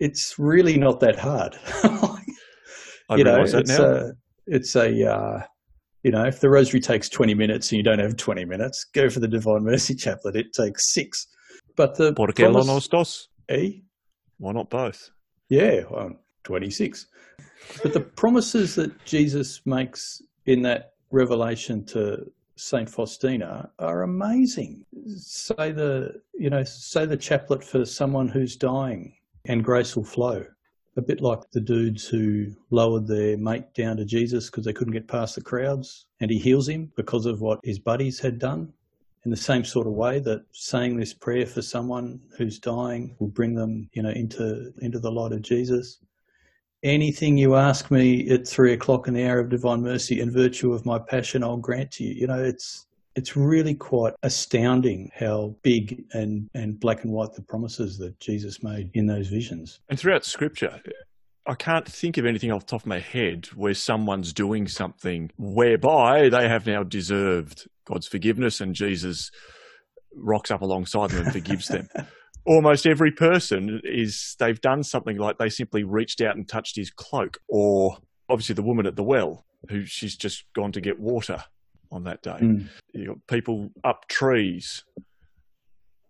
it's 0.00 0.34
really 0.38 0.78
not 0.78 1.00
that 1.00 1.18
hard. 1.18 1.56
I 3.10 3.16
you 3.16 3.24
know, 3.24 3.42
it's 3.42 3.52
now. 3.52 3.84
a, 3.84 4.12
it's 4.46 4.76
a, 4.76 5.10
uh, 5.10 5.42
you 6.02 6.10
know, 6.10 6.24
if 6.24 6.40
the 6.40 6.50
rosary 6.50 6.80
takes 6.80 7.08
20 7.08 7.34
minutes 7.34 7.70
and 7.70 7.76
you 7.78 7.82
don't 7.82 7.98
have 7.98 8.16
20 8.16 8.44
minutes, 8.44 8.84
go 8.92 9.08
for 9.08 9.20
the 9.20 9.28
Divine 9.28 9.64
Mercy 9.64 9.94
Chaplet. 9.96 10.36
It 10.36 10.52
takes 10.52 10.92
six. 10.92 11.26
But 11.76 11.96
the. 11.96 12.12
Por 12.12 12.28
qué 12.28 12.50
promise, 12.50 12.88
dos? 12.88 13.28
Eh? 13.48 13.70
Why 14.38 14.52
not 14.52 14.70
both? 14.70 15.10
Yeah, 15.48 15.82
well, 15.90 16.12
26. 16.44 17.06
But 17.82 17.92
the 17.92 18.00
promises 18.00 18.74
that 18.74 19.04
Jesus 19.04 19.60
makes 19.64 20.20
in 20.46 20.62
that 20.62 20.92
revelation 21.10 21.84
to 21.86 22.30
Saint 22.56 22.88
Faustina 22.88 23.70
are 23.78 24.02
amazing. 24.02 24.84
Say 25.16 25.72
the 25.72 26.20
you 26.34 26.50
know 26.50 26.62
say 26.64 27.06
the 27.06 27.16
chaplet 27.16 27.64
for 27.64 27.84
someone 27.84 28.28
who's 28.28 28.56
dying, 28.56 29.14
and 29.46 29.64
grace 29.64 29.96
will 29.96 30.04
flow. 30.04 30.44
A 30.96 31.02
bit 31.02 31.20
like 31.20 31.50
the 31.50 31.60
dudes 31.60 32.06
who 32.06 32.54
lowered 32.70 33.08
their 33.08 33.36
mate 33.36 33.74
down 33.74 33.96
to 33.96 34.04
Jesus 34.04 34.48
because 34.48 34.64
they 34.64 34.72
couldn't 34.72 34.92
get 34.92 35.08
past 35.08 35.34
the 35.34 35.40
crowds, 35.40 36.06
and 36.20 36.30
he 36.30 36.38
heals 36.38 36.68
him 36.68 36.92
because 36.96 37.26
of 37.26 37.40
what 37.40 37.58
his 37.64 37.80
buddies 37.80 38.20
had 38.20 38.38
done, 38.38 38.72
in 39.24 39.30
the 39.30 39.36
same 39.36 39.64
sort 39.64 39.88
of 39.88 39.94
way 39.94 40.20
that 40.20 40.44
saying 40.52 40.96
this 40.96 41.12
prayer 41.12 41.46
for 41.46 41.62
someone 41.62 42.20
who's 42.38 42.60
dying 42.60 43.16
will 43.18 43.28
bring 43.28 43.54
them, 43.54 43.88
you 43.92 44.02
know, 44.02 44.10
into 44.10 44.72
into 44.82 45.00
the 45.00 45.10
light 45.10 45.32
of 45.32 45.42
Jesus. 45.42 45.98
Anything 46.84 47.38
you 47.38 47.56
ask 47.56 47.90
me 47.90 48.28
at 48.30 48.46
three 48.46 48.74
o'clock 48.74 49.08
in 49.08 49.14
the 49.14 49.26
hour 49.26 49.40
of 49.40 49.48
divine 49.48 49.82
mercy, 49.82 50.20
in 50.20 50.30
virtue 50.30 50.72
of 50.72 50.86
my 50.86 50.98
passion, 50.98 51.42
I'll 51.42 51.56
grant 51.56 51.90
to 51.92 52.04
you. 52.04 52.14
You 52.14 52.26
know, 52.26 52.42
it's 52.42 52.86
it's 53.16 53.36
really 53.36 53.74
quite 53.74 54.14
astounding 54.22 55.10
how 55.14 55.54
big 55.62 56.04
and, 56.12 56.48
and 56.54 56.80
black 56.80 57.04
and 57.04 57.12
white 57.12 57.32
the 57.34 57.42
promises 57.42 57.98
that 57.98 58.18
Jesus 58.20 58.62
made 58.62 58.90
in 58.94 59.06
those 59.06 59.28
visions. 59.28 59.80
And 59.88 59.98
throughout 59.98 60.24
Scripture, 60.24 60.80
I 61.46 61.54
can't 61.54 61.86
think 61.86 62.16
of 62.18 62.26
anything 62.26 62.50
off 62.50 62.66
the 62.66 62.70
top 62.70 62.82
of 62.82 62.86
my 62.86 62.98
head 62.98 63.46
where 63.54 63.74
someone's 63.74 64.32
doing 64.32 64.66
something 64.66 65.30
whereby 65.38 66.28
they 66.28 66.48
have 66.48 66.66
now 66.66 66.82
deserved 66.82 67.68
God's 67.86 68.06
forgiveness 68.06 68.60
and 68.60 68.74
Jesus 68.74 69.30
rocks 70.16 70.50
up 70.50 70.62
alongside 70.62 71.10
them 71.10 71.24
and 71.24 71.32
forgives 71.32 71.68
them. 71.68 71.88
Almost 72.46 72.86
every 72.86 73.10
person 73.10 73.80
is, 73.84 74.36
they've 74.38 74.60
done 74.60 74.82
something 74.82 75.18
like 75.18 75.38
they 75.38 75.48
simply 75.48 75.82
reached 75.82 76.20
out 76.20 76.36
and 76.36 76.46
touched 76.46 76.76
his 76.76 76.90
cloak, 76.90 77.38
or 77.48 77.98
obviously 78.28 78.54
the 78.54 78.62
woman 78.62 78.86
at 78.86 78.96
the 78.96 79.02
well 79.02 79.46
who 79.70 79.86
she's 79.86 80.14
just 80.14 80.44
gone 80.54 80.72
to 80.72 80.80
get 80.80 81.00
water 81.00 81.42
on 81.90 82.04
that 82.04 82.22
day. 82.22 82.38
Mm. 82.40 82.68
You've 82.92 83.08
got 83.08 83.26
people 83.26 83.70
up 83.82 84.08
trees. 84.08 84.84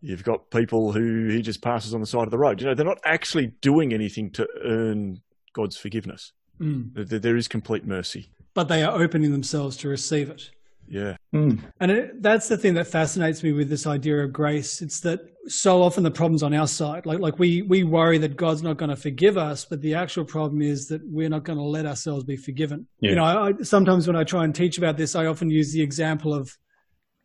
You've 0.01 0.25
got 0.25 0.51
people 0.51 0.93
who 0.93 1.29
he 1.29 1.41
just 1.41 1.63
passes 1.63 1.95
on 1.95 2.01
the 2.01 2.07
side 2.07 2.25
of 2.25 2.31
the 2.31 2.39
road. 2.39 2.61
You 2.61 2.67
know, 2.67 2.75
they're 2.75 2.85
not 2.85 3.01
actually 3.05 3.53
doing 3.63 3.93
anything 3.95 4.31
to 4.33 4.47
earn 4.63 5.21
God's 5.55 5.77
forgiveness. 5.77 6.33
Mm. 6.61 7.09
There, 7.09 7.19
there 7.19 7.37
is 7.37 7.49
complete 7.49 7.87
mercy. 7.87 8.31
But 8.53 8.69
they 8.69 8.83
are 8.83 9.01
opening 9.01 9.33
themselves 9.33 9.77
to 9.79 9.89
receive 9.89 10.31
it. 10.31 10.51
Yeah. 10.87 11.17
Mm. 11.35 11.59
And 11.81 11.91
it, 11.91 12.23
that's 12.23 12.49
the 12.49 12.57
thing 12.57 12.75
that 12.75 12.87
fascinates 12.87 13.43
me 13.43 13.53
with 13.53 13.69
this 13.69 13.87
idea 13.87 14.19
of 14.19 14.33
grace. 14.33 14.81
It's 14.81 15.01
that 15.01 15.21
so 15.49 15.83
often 15.83 16.05
the 16.05 16.11
problem's 16.11 16.45
on 16.45 16.55
our 16.55 16.69
side. 16.69 17.07
Like, 17.07 17.19
like 17.19 17.39
we, 17.41 17.63
we 17.63 17.83
worry 17.83 18.19
that 18.19 18.37
God's 18.37 18.63
not 18.63 18.77
going 18.77 18.91
to 18.91 18.97
forgive 18.97 19.37
us, 19.37 19.65
but 19.65 19.83
the 19.83 19.95
actual 19.95 20.25
problem 20.25 20.63
is 20.63 20.87
that 20.89 21.03
we're 21.05 21.29
not 21.29 21.43
going 21.43 21.59
to 21.59 21.65
let 21.65 21.87
ourselves 21.87 22.23
be 22.23 22.37
forgiven. 22.37 22.87
Yeah. 23.01 23.11
You 23.11 23.17
know, 23.17 23.25
I, 23.25 23.53
sometimes 23.63 24.07
when 24.07 24.15
I 24.15 24.23
try 24.23 24.45
and 24.45 24.55
teach 24.55 24.79
about 24.79 24.97
this, 24.97 25.17
I 25.17 25.27
often 25.27 25.51
use 25.51 25.73
the 25.73 25.83
example 25.83 26.33
of, 26.33 26.57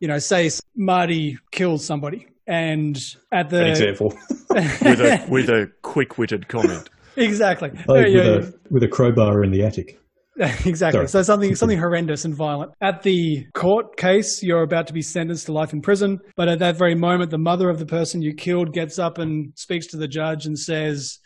you 0.00 0.08
know, 0.08 0.18
say 0.18 0.50
Marty 0.74 1.38
killed 1.52 1.80
somebody 1.80 2.26
and 2.48 3.00
at 3.30 3.48
the 3.48 3.62
An 3.62 3.70
example 3.70 4.08
with 4.50 5.00
a, 5.00 5.26
with 5.28 5.48
a 5.48 5.70
quick 5.82 6.18
witted 6.18 6.48
comment. 6.48 6.90
Exactly. 7.16 7.70
Oh, 7.88 7.94
with, 7.94 8.08
yeah, 8.08 8.22
a, 8.22 8.52
with 8.70 8.82
a 8.82 8.88
crowbar 8.88 9.44
in 9.44 9.52
the 9.52 9.62
attic. 9.62 9.99
exactly. 10.64 10.98
Sorry. 11.00 11.08
So 11.08 11.22
something 11.22 11.54
something 11.54 11.78
horrendous 11.78 12.24
and 12.24 12.34
violent. 12.34 12.72
At 12.80 13.02
the 13.02 13.46
court 13.52 13.98
case, 13.98 14.42
you're 14.42 14.62
about 14.62 14.86
to 14.86 14.94
be 14.94 15.02
sentenced 15.02 15.46
to 15.46 15.52
life 15.52 15.74
in 15.74 15.82
prison, 15.82 16.18
but 16.34 16.48
at 16.48 16.58
that 16.60 16.76
very 16.76 16.94
moment, 16.94 17.30
the 17.30 17.38
mother 17.38 17.68
of 17.68 17.78
the 17.78 17.84
person 17.84 18.22
you 18.22 18.34
killed 18.34 18.72
gets 18.72 18.98
up 18.98 19.18
and 19.18 19.52
speaks 19.56 19.86
to 19.88 19.98
the 19.98 20.08
judge 20.08 20.46
and 20.46 20.58
says, 20.58 21.18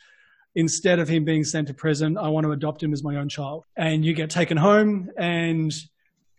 instead 0.56 0.98
of 0.98 1.08
him 1.08 1.24
being 1.24 1.44
sent 1.44 1.68
to 1.68 1.74
prison, 1.74 2.18
I 2.18 2.28
want 2.28 2.44
to 2.44 2.50
adopt 2.50 2.82
him 2.82 2.92
as 2.92 3.04
my 3.04 3.14
own 3.14 3.28
child. 3.28 3.64
And 3.76 4.04
you 4.04 4.14
get 4.14 4.30
taken 4.30 4.56
home 4.56 5.08
and 5.16 5.72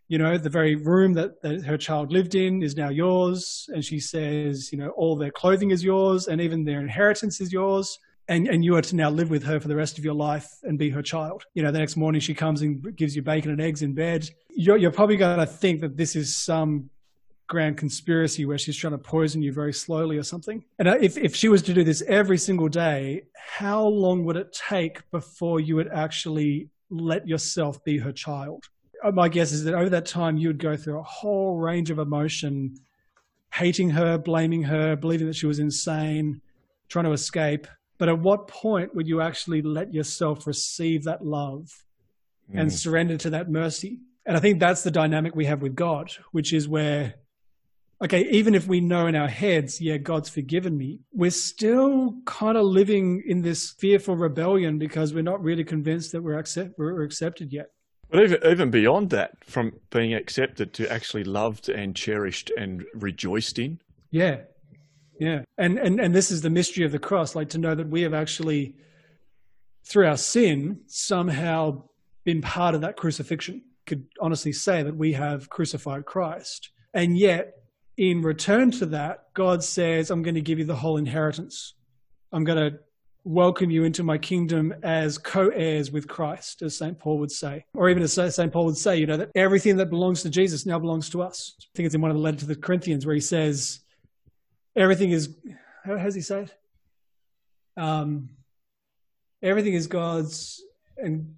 you 0.08 0.20
know, 0.20 0.38
the 0.38 0.52
very 0.52 0.76
room 0.76 1.14
that, 1.14 1.42
that 1.42 1.66
her 1.66 1.78
child 1.78 2.12
lived 2.12 2.36
in 2.36 2.62
is 2.62 2.76
now 2.76 2.90
yours. 2.90 3.66
And 3.70 3.84
she 3.84 4.00
says, 4.00 4.70
you 4.72 4.78
know, 4.78 4.90
all 4.90 5.16
their 5.16 5.32
clothing 5.32 5.72
is 5.72 5.84
yours 5.84 6.28
and 6.28 6.40
even 6.42 6.64
their 6.64 6.80
inheritance 6.80 7.42
is 7.42 7.52
yours 7.52 7.98
and, 8.28 8.48
and 8.48 8.66
you 8.66 8.76
are 8.76 8.82
to 8.82 8.96
now 8.96 9.10
live 9.10 9.30
with 9.30 9.44
her 9.44 9.60
for 9.60 9.68
the 9.68 9.76
rest 9.76 9.98
of 9.98 10.06
your 10.06 10.14
life 10.14 10.50
and 10.64 10.80
be 10.80 10.90
her 10.90 11.02
child. 11.02 11.44
You 11.54 11.64
know, 11.64 11.72
the 11.72 11.80
next 11.80 11.96
morning 11.96 12.22
she 12.22 12.34
comes 12.34 12.62
and 12.62 12.96
gives 12.96 13.16
you 13.16 13.22
bacon 13.22 13.52
and 13.52 13.62
eggs 13.62 13.82
in 13.82 13.94
bed. 13.94 14.30
You're, 14.50 14.78
you're 14.78 14.92
probably 14.92 15.18
going 15.18 15.40
to 15.40 15.46
think 15.46 15.82
that 15.82 15.96
this 15.96 16.16
is 16.16 16.36
some 16.36 16.90
grand 17.48 17.78
conspiracy 17.78 18.46
where 18.46 18.58
she's 18.58 18.76
trying 18.76 18.92
to 18.92 18.98
poison 18.98 19.42
you 19.42 19.54
very 19.54 19.74
slowly 19.74 20.18
or 20.18 20.24
something. 20.24 20.64
And 20.80 20.88
uh, 20.88 20.98
if, 21.00 21.18
if 21.18 21.36
she 21.36 21.50
was 21.50 21.62
to 21.64 21.74
do 21.74 21.84
this 21.84 22.02
every 22.08 22.38
single 22.38 22.68
day, 22.68 23.24
how 23.36 23.86
long 23.86 24.26
would 24.26 24.36
it 24.36 24.52
take 24.54 25.10
before 25.12 25.60
you 25.60 25.76
would 25.76 25.90
actually 25.90 26.70
let 26.90 27.28
yourself 27.28 27.84
be 27.84 28.00
her 28.00 28.12
child? 28.12 28.66
Uh, 29.04 29.12
my 29.12 29.30
guess 29.30 29.52
is 29.52 29.64
that 29.66 29.76
over 29.76 29.90
that 29.90 30.08
time, 30.08 30.38
you 30.38 30.48
would 30.48 30.58
go 30.58 30.76
through 30.76 31.00
a 31.00 31.04
whole 31.04 31.58
range 31.58 31.92
of 31.92 32.00
emotion, 32.00 32.76
hating 33.54 33.92
her, 33.92 34.18
blaming 34.18 34.64
her, 34.64 34.96
believing 34.96 35.28
that 35.28 35.36
she 35.36 35.46
was 35.46 35.60
insane, 35.60 36.42
trying 36.90 37.06
to 37.06 37.12
escape 37.12 37.68
but 37.98 38.10
at 38.10 38.20
what 38.20 38.48
point 38.48 38.94
would 38.96 39.08
you 39.08 39.22
actually 39.22 39.62
let 39.62 39.94
yourself 39.94 40.46
receive 40.48 41.04
that 41.04 41.26
love 41.26 41.70
mm. 42.52 42.60
and 42.60 42.72
surrender 42.72 43.18
to 43.18 43.30
that 43.32 43.50
mercy? 43.50 44.00
And 44.26 44.36
I 44.36 44.40
think 44.40 44.60
that's 44.60 44.84
the 44.84 44.92
dynamic 44.92 45.36
we 45.36 45.46
have 45.46 45.62
with 45.62 45.76
God, 45.76 46.12
which 46.32 46.52
is 46.52 46.68
where, 46.68 47.16
okay, 48.04 48.28
even 48.32 48.56
if 48.56 48.68
we 48.68 48.82
know 48.82 49.08
in 49.08 49.16
our 49.16 49.28
heads, 49.28 49.80
yeah, 49.80 49.98
God's 49.98 50.30
forgiven 50.30 50.78
me, 50.78 51.00
we're 51.14 51.32
still 51.32 52.16
kind 52.26 52.58
of 52.58 52.66
living 52.66 53.24
in 53.26 53.42
this 53.42 53.72
fearful 53.78 54.16
rebellion 54.16 54.80
because 54.80 55.14
we're 55.14 55.22
not 55.22 55.44
really 55.44 55.64
convinced 55.64 56.12
that 56.12 56.24
we're, 56.24 56.40
accept, 56.40 56.72
we're 56.78 57.04
accepted 57.04 57.54
yet. 57.54 57.68
But 58.10 58.24
even, 58.24 58.40
even 58.46 58.72
beyond 58.72 59.12
that, 59.12 59.32
from 59.44 59.74
being 59.90 60.14
accepted 60.14 60.74
to 60.74 60.92
actually 60.92 61.24
loved 61.24 61.70
and 61.70 61.96
cherished 61.96 62.52
and 62.58 62.84
rejoiced 62.94 63.60
in. 63.60 63.80
Yeah, 64.12 64.42
yeah. 65.20 65.42
And, 65.58 65.78
and, 65.78 66.00
and 66.00 66.14
this 66.14 66.32
is 66.32 66.42
the 66.42 66.50
mystery 66.50 66.86
of 66.86 66.92
the 66.92 67.00
cross, 67.00 67.36
like 67.36 67.50
to 67.50 67.58
know 67.58 67.76
that 67.76 67.90
we 67.90 68.02
have 68.02 68.14
actually, 68.14 68.76
through 69.86 70.08
our 70.08 70.18
sin, 70.18 70.82
somehow 70.88 71.84
been 72.24 72.42
part 72.42 72.76
of 72.76 72.82
that 72.82 72.98
crucifixion. 72.98 73.64
Could 73.86 74.06
honestly 74.20 74.52
say 74.52 74.82
that 74.84 74.96
we 74.96 75.14
have 75.14 75.50
crucified 75.50 76.06
Christ. 76.06 76.72
And 76.94 77.18
yet, 77.18 77.54
in 77.98 78.22
return 78.22 78.72
to 78.72 78.88
that, 78.88 79.26
God 79.34 79.64
says, 79.64 80.10
I'm 80.10 80.24
going 80.24 80.36
to 80.36 80.42
give 80.42 80.60
you 80.60 80.66
the 80.66 80.76
whole 80.76 80.98
inheritance. 80.98 81.76
I'm 82.32 82.44
going 82.44 82.72
to 82.72 82.80
welcome 83.24 83.72
you 83.72 83.84
into 83.84 84.04
my 84.04 84.18
kingdom 84.18 84.74
as 84.84 85.18
co-heirs 85.18 85.92
with 85.92 86.08
Christ, 86.08 86.62
as 86.62 86.78
St. 86.78 86.98
Paul 86.98 87.20
would 87.20 87.32
say. 87.32 87.66
Or 87.74 87.90
even 87.90 88.04
as 88.04 88.14
St. 88.14 88.52
Paul 88.52 88.66
would 88.66 88.78
say, 88.78 88.98
you 88.98 89.08
know, 89.08 89.18
that 89.18 89.32
everything 89.36 89.78
that 89.78 89.90
belongs 89.90 90.22
to 90.24 90.30
Jesus 90.30 90.66
now 90.66 90.80
belongs 90.80 91.10
to 91.12 91.22
us. 91.22 91.56
I 91.60 91.66
think 91.76 91.86
it's 91.86 91.96
in 91.96 92.02
one 92.02 92.12
of 92.12 92.18
the 92.18 92.24
letters 92.24 92.42
to 92.42 92.48
the 92.48 92.56
Corinthians 92.56 93.06
where 93.06 93.16
he 93.16 93.22
says, 93.22 93.80
everything 94.76 95.12
is 95.12 95.36
how 95.86 95.98
does 95.98 96.16
he 96.16 96.22
say 96.22 96.44
it? 96.44 96.54
Um, 97.78 98.30
everything 99.42 99.74
is 99.74 99.88
God's, 99.88 100.62
and 100.98 101.36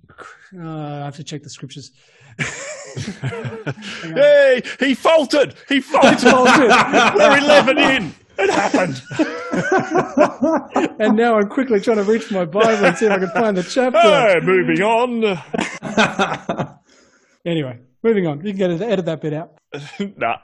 uh, 0.57 0.67
I 0.67 1.05
have 1.05 1.15
to 1.17 1.23
check 1.23 1.43
the 1.43 1.49
scriptures. 1.49 1.91
hey, 4.01 4.61
he 4.79 4.93
faltered. 4.93 5.55
He 5.67 5.81
faltered. 5.93 6.21
We're 7.15 7.37
eleven 7.37 7.77
in. 7.77 8.13
It 8.39 8.51
happened. 8.51 9.01
and 10.99 11.17
now 11.17 11.39
I'm 11.39 11.49
quickly 11.49 11.81
trying 11.81 11.97
to 11.97 12.03
reach 12.03 12.31
my 12.31 12.45
Bible 12.45 12.85
and 12.85 12.95
see 12.95 13.07
if 13.07 13.11
I 13.11 13.17
can 13.17 13.29
find 13.29 13.57
the 13.57 13.63
chapter. 13.63 13.99
Hey, 13.99 14.39
moving 14.43 14.83
on. 14.83 15.23
anyway, 17.43 17.79
moving 18.03 18.27
on. 18.27 18.37
You 18.45 18.51
can 18.51 18.57
get 18.57 18.71
it, 18.71 18.81
edit 18.81 19.05
that 19.05 19.21
bit 19.21 19.33
out. 19.33 19.57
nah. 20.17 20.37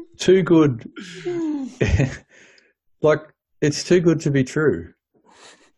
too 0.18 0.42
good. 0.42 0.90
like, 3.02 3.20
it's 3.60 3.84
too 3.84 4.00
good 4.00 4.20
to 4.20 4.30
be 4.30 4.44
true 4.44 4.92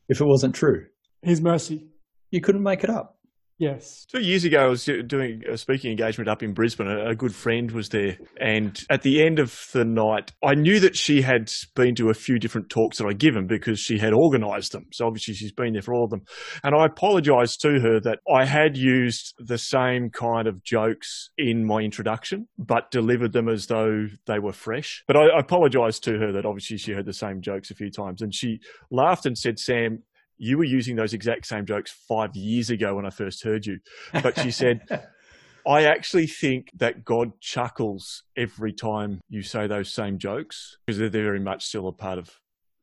if 0.08 0.20
it 0.20 0.24
wasn't 0.24 0.54
true. 0.54 0.86
His 1.22 1.40
mercy. 1.40 1.86
You 2.30 2.40
couldn't 2.40 2.62
make 2.62 2.84
it 2.84 2.90
up. 2.90 3.18
Yes. 3.62 4.06
Two 4.10 4.18
years 4.18 4.42
ago, 4.42 4.64
I 4.64 4.66
was 4.66 4.86
doing 5.06 5.44
a 5.48 5.56
speaking 5.56 5.92
engagement 5.92 6.28
up 6.28 6.42
in 6.42 6.52
Brisbane. 6.52 6.88
A 6.88 7.14
good 7.14 7.32
friend 7.32 7.70
was 7.70 7.90
there. 7.90 8.18
And 8.40 8.76
at 8.90 9.02
the 9.02 9.22
end 9.22 9.38
of 9.38 9.68
the 9.72 9.84
night, 9.84 10.32
I 10.42 10.56
knew 10.56 10.80
that 10.80 10.96
she 10.96 11.22
had 11.22 11.48
been 11.76 11.94
to 11.94 12.10
a 12.10 12.14
few 12.14 12.40
different 12.40 12.70
talks 12.70 12.98
that 12.98 13.06
I'd 13.06 13.20
given 13.20 13.46
because 13.46 13.78
she 13.78 13.98
had 13.98 14.14
organised 14.14 14.72
them. 14.72 14.86
So 14.90 15.06
obviously, 15.06 15.34
she's 15.34 15.52
been 15.52 15.74
there 15.74 15.82
for 15.82 15.94
all 15.94 16.02
of 16.02 16.10
them. 16.10 16.22
And 16.64 16.74
I 16.74 16.86
apologised 16.86 17.60
to 17.60 17.78
her 17.78 18.00
that 18.00 18.18
I 18.28 18.46
had 18.46 18.76
used 18.76 19.32
the 19.38 19.58
same 19.58 20.10
kind 20.10 20.48
of 20.48 20.64
jokes 20.64 21.30
in 21.38 21.64
my 21.64 21.82
introduction, 21.82 22.48
but 22.58 22.90
delivered 22.90 23.32
them 23.32 23.48
as 23.48 23.68
though 23.68 24.08
they 24.26 24.40
were 24.40 24.52
fresh. 24.52 25.04
But 25.06 25.16
I 25.16 25.38
apologised 25.38 26.02
to 26.02 26.18
her 26.18 26.32
that 26.32 26.44
obviously 26.44 26.78
she 26.78 26.94
heard 26.94 27.06
the 27.06 27.12
same 27.12 27.40
jokes 27.40 27.70
a 27.70 27.76
few 27.76 27.92
times. 27.92 28.22
And 28.22 28.34
she 28.34 28.58
laughed 28.90 29.24
and 29.24 29.38
said, 29.38 29.60
Sam, 29.60 30.02
you 30.42 30.58
were 30.58 30.64
using 30.64 30.96
those 30.96 31.14
exact 31.14 31.46
same 31.46 31.64
jokes 31.64 31.94
five 32.08 32.34
years 32.34 32.68
ago 32.68 32.96
when 32.96 33.06
I 33.06 33.10
first 33.10 33.44
heard 33.44 33.64
you. 33.64 33.78
But 34.12 34.36
she 34.40 34.50
said, 34.50 34.80
I 35.66 35.84
actually 35.84 36.26
think 36.26 36.72
that 36.78 37.04
God 37.04 37.40
chuckles 37.40 38.24
every 38.36 38.72
time 38.72 39.20
you 39.28 39.42
say 39.42 39.68
those 39.68 39.94
same 39.94 40.18
jokes 40.18 40.78
because 40.84 40.98
they're 40.98 41.08
very 41.10 41.38
much 41.38 41.66
still 41.66 41.86
a 41.86 41.92
part 41.92 42.18
of 42.18 42.40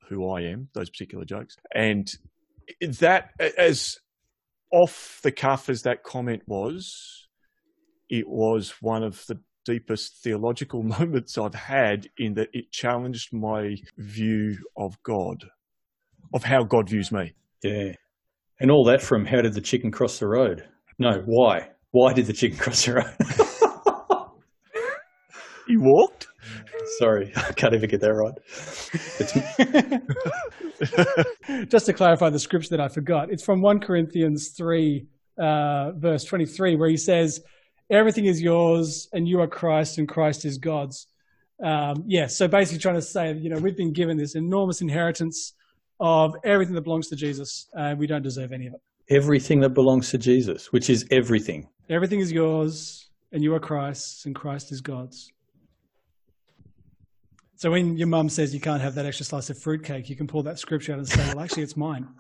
who 0.07 0.31
I 0.31 0.43
am, 0.43 0.69
those 0.73 0.89
particular 0.89 1.25
jokes. 1.25 1.57
And 1.75 2.09
that, 2.99 3.31
as 3.57 3.97
off 4.71 5.19
the 5.21 5.31
cuff 5.33 5.67
as 5.67 5.81
that 5.81 6.03
comment 6.03 6.43
was, 6.47 7.27
it 8.09 8.29
was 8.29 8.75
one 8.79 9.03
of 9.03 9.25
the 9.27 9.37
deepest 9.65 10.23
theological 10.23 10.81
moments 10.99 11.37
I've 11.37 11.55
had 11.55 12.07
in 12.17 12.35
that 12.35 12.47
it 12.53 12.71
challenged 12.71 13.33
my 13.33 13.75
view 13.97 14.59
of 14.77 15.03
God, 15.03 15.43
of 16.33 16.45
how 16.45 16.63
God 16.63 16.87
views 16.87 17.11
me. 17.11 17.33
Yeah. 17.63 17.93
And 18.59 18.71
all 18.71 18.83
that 18.85 19.01
from 19.01 19.25
how 19.25 19.41
did 19.41 19.53
the 19.53 19.61
chicken 19.61 19.91
cross 19.91 20.19
the 20.19 20.27
road? 20.27 20.67
No, 20.97 21.23
why? 21.25 21.69
Why 21.91 22.13
did 22.13 22.25
the 22.25 22.33
chicken 22.33 22.57
cross 22.59 22.85
the 22.85 22.95
road? 22.95 23.15
He 25.69 25.77
walked. 25.77 26.27
Sorry, 26.97 27.31
I 27.35 27.51
can't 27.53 27.75
even 27.75 27.89
get 27.89 28.01
that 28.01 28.13
right. 28.13 28.33
Just 31.69 31.85
to 31.85 31.93
clarify 31.93 32.31
the 32.31 32.39
scripture 32.39 32.71
that 32.71 32.81
I 32.81 32.87
forgot, 32.87 33.31
it's 33.31 33.43
from 33.43 33.61
1 33.61 33.79
Corinthians 33.79 34.49
3, 34.57 35.05
uh, 35.37 35.91
verse 35.91 36.23
23, 36.23 36.75
where 36.75 36.89
he 36.89 36.97
says, 36.97 37.41
Everything 37.91 38.25
is 38.25 38.41
yours, 38.41 39.07
and 39.13 39.27
you 39.27 39.41
are 39.41 39.47
Christ, 39.47 39.99
and 39.99 40.07
Christ 40.07 40.43
is 40.43 40.57
God's. 40.57 41.07
Um, 41.63 42.03
yeah, 42.07 42.25
so 42.25 42.47
basically 42.47 42.79
trying 42.79 42.95
to 42.95 43.01
say, 43.01 43.33
you 43.33 43.49
know, 43.49 43.59
we've 43.59 43.77
been 43.77 43.93
given 43.93 44.17
this 44.17 44.35
enormous 44.35 44.81
inheritance 44.81 45.53
of 45.99 46.35
everything 46.43 46.75
that 46.75 46.81
belongs 46.83 47.07
to 47.09 47.15
Jesus, 47.15 47.67
and 47.73 47.99
we 47.99 48.07
don't 48.07 48.21
deserve 48.23 48.51
any 48.53 48.67
of 48.67 48.73
it. 48.73 48.81
everything 49.09 49.59
that 49.61 49.71
belongs 49.71 50.11
to 50.11 50.17
Jesus, 50.17 50.71
which 50.71 50.89
is 50.89 51.05
everything. 51.11 51.67
Everything 51.89 52.19
is 52.19 52.31
yours, 52.31 53.09
and 53.31 53.43
you 53.43 53.53
are 53.55 53.59
Christ's, 53.59 54.25
and 54.25 54.35
Christ 54.35 54.71
is 54.71 54.81
God's. 54.81 55.31
So 57.55 57.71
when 57.71 57.97
your 57.97 58.07
mum 58.07 58.29
says 58.29 58.53
you 58.53 58.59
can't 58.61 58.81
have 58.81 58.95
that 58.95 59.05
extra 59.05 59.25
slice 59.25 59.49
of 59.49 59.57
fruitcake, 59.57 60.09
you 60.09 60.15
can 60.15 60.27
pull 60.27 60.43
that 60.43 60.59
scripture 60.59 60.93
out 60.93 60.99
and 60.99 61.07
say, 61.09 61.25
well, 61.27 61.41
actually, 61.41 61.63
it's 61.63 61.75
mine. 61.75 62.07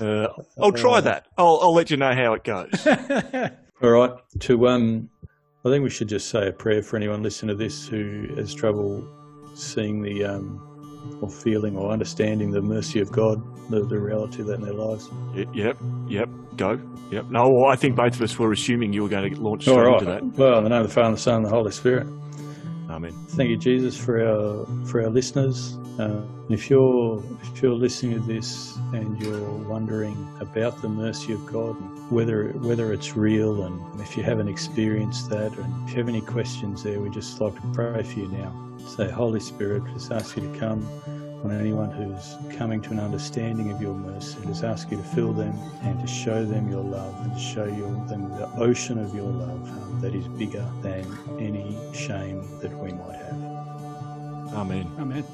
Uh, 0.00 0.28
I'll 0.60 0.72
try 0.72 1.00
that. 1.00 1.26
I'll, 1.36 1.58
I'll 1.62 1.74
let 1.74 1.90
you 1.90 1.98
know 1.98 2.14
how 2.14 2.32
it 2.32 2.42
goes. 2.42 2.86
All 3.82 3.90
right. 3.90 4.12
To 4.40 4.68
um, 4.68 5.10
I 5.62 5.68
think 5.68 5.84
we 5.84 5.90
should 5.90 6.08
just 6.08 6.30
say 6.30 6.48
a 6.48 6.52
prayer 6.52 6.82
for 6.82 6.96
anyone 6.96 7.22
listening 7.22 7.54
to 7.54 7.62
this 7.62 7.86
who 7.86 8.28
has 8.36 8.54
trouble 8.54 9.06
seeing 9.54 10.00
the 10.00 10.24
um, 10.24 10.58
or 11.20 11.28
feeling 11.28 11.76
or 11.76 11.92
understanding 11.92 12.50
the 12.50 12.62
mercy 12.62 12.98
of 13.00 13.12
God, 13.12 13.42
the, 13.68 13.84
the 13.84 13.98
reality 13.98 14.40
of 14.40 14.46
that 14.46 14.54
in 14.54 14.62
their 14.62 14.72
lives. 14.72 15.10
Yep, 15.34 15.76
yep, 16.08 16.30
go. 16.56 16.80
Yep. 17.10 17.26
No, 17.28 17.50
well, 17.50 17.70
I 17.70 17.76
think 17.76 17.94
both 17.94 18.14
of 18.14 18.22
us 18.22 18.38
were 18.38 18.52
assuming 18.52 18.94
you 18.94 19.02
were 19.02 19.10
going 19.10 19.34
to 19.34 19.40
launch 19.40 19.62
straight 19.62 19.76
right. 19.76 20.00
into 20.00 20.04
that. 20.06 20.24
Well, 20.24 20.58
in 20.58 20.64
the 20.64 20.70
name 20.70 20.80
of 20.80 20.88
the 20.88 20.94
Father, 20.94 21.08
and 21.08 21.16
the 21.16 21.20
Son, 21.20 21.34
and 21.36 21.44
the 21.44 21.50
Holy 21.50 21.72
Spirit. 21.72 22.06
Amen. 22.90 23.12
Thank 23.28 23.50
you, 23.50 23.56
Jesus, 23.56 23.96
for 23.96 24.20
our 24.20 24.66
for 24.84 25.00
our 25.02 25.10
listeners. 25.10 25.78
Uh, 25.98 26.22
if 26.48 26.68
you're 26.68 27.22
if 27.42 27.62
you're 27.62 27.72
listening 27.72 28.20
to 28.20 28.26
this 28.26 28.76
and 28.92 29.20
you're 29.22 29.50
wondering 29.68 30.16
about 30.40 30.82
the 30.82 30.88
mercy 30.88 31.32
of 31.32 31.46
God, 31.46 31.80
and 31.80 32.10
whether 32.10 32.48
whether 32.58 32.92
it's 32.92 33.16
real, 33.16 33.62
and 33.62 34.00
if 34.00 34.16
you 34.16 34.24
haven't 34.24 34.48
experienced 34.48 35.30
that, 35.30 35.56
and 35.56 35.88
if 35.88 35.94
you 35.94 35.98
have 35.98 36.08
any 36.08 36.20
questions 36.20 36.82
there, 36.82 37.00
we 37.00 37.10
just 37.10 37.40
like 37.40 37.54
to 37.54 37.66
pray 37.72 38.02
for 38.02 38.18
you 38.18 38.28
now. 38.28 38.52
Say, 38.88 39.08
Holy 39.08 39.40
Spirit, 39.40 39.84
just 39.92 40.10
ask 40.10 40.36
you 40.36 40.52
to 40.52 40.58
come 40.58 40.84
on 41.44 41.52
anyone 41.52 41.90
who's 41.90 42.36
coming 42.56 42.80
to 42.82 42.90
an 42.90 43.00
understanding 43.00 43.70
of 43.70 43.80
your 43.80 43.94
mercy. 43.94 44.38
Just 44.46 44.64
ask 44.64 44.90
you 44.90 44.96
to 44.96 45.02
fill 45.02 45.32
them 45.32 45.56
and 45.82 45.98
to 46.00 46.06
show 46.06 46.44
them 46.44 46.70
your 46.70 46.82
love 46.82 47.14
and 47.22 47.32
to 47.32 47.40
show 47.40 47.64
you 47.64 48.02
them 48.08 48.28
the 48.36 48.48
ocean 48.56 48.98
of 48.98 49.14
your 49.14 49.30
love 49.30 49.68
um, 49.68 49.98
that 50.00 50.14
is 50.14 50.26
bigger 50.28 50.66
than 50.82 51.06
any 51.38 51.76
shame 51.94 52.44
that 52.60 52.76
we 52.78 52.92
might 52.92 53.16
have. 53.16 53.42
Amen. 54.54 54.90
Amen. 54.98 55.24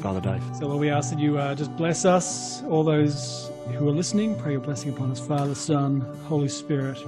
Father 0.00 0.20
Dave. 0.20 0.42
So, 0.56 0.66
Lord, 0.66 0.80
we 0.80 0.90
ask 0.90 1.10
that 1.10 1.18
you 1.18 1.38
uh, 1.38 1.54
just 1.54 1.76
bless 1.76 2.04
us, 2.04 2.62
all 2.64 2.82
those 2.82 3.50
who 3.74 3.88
are 3.88 3.92
listening. 3.92 4.36
Pray 4.36 4.52
your 4.52 4.60
blessing 4.60 4.92
upon 4.92 5.10
us, 5.10 5.20
Father, 5.20 5.54
Son, 5.54 6.00
Holy 6.24 6.48
Spirit. 6.48 6.98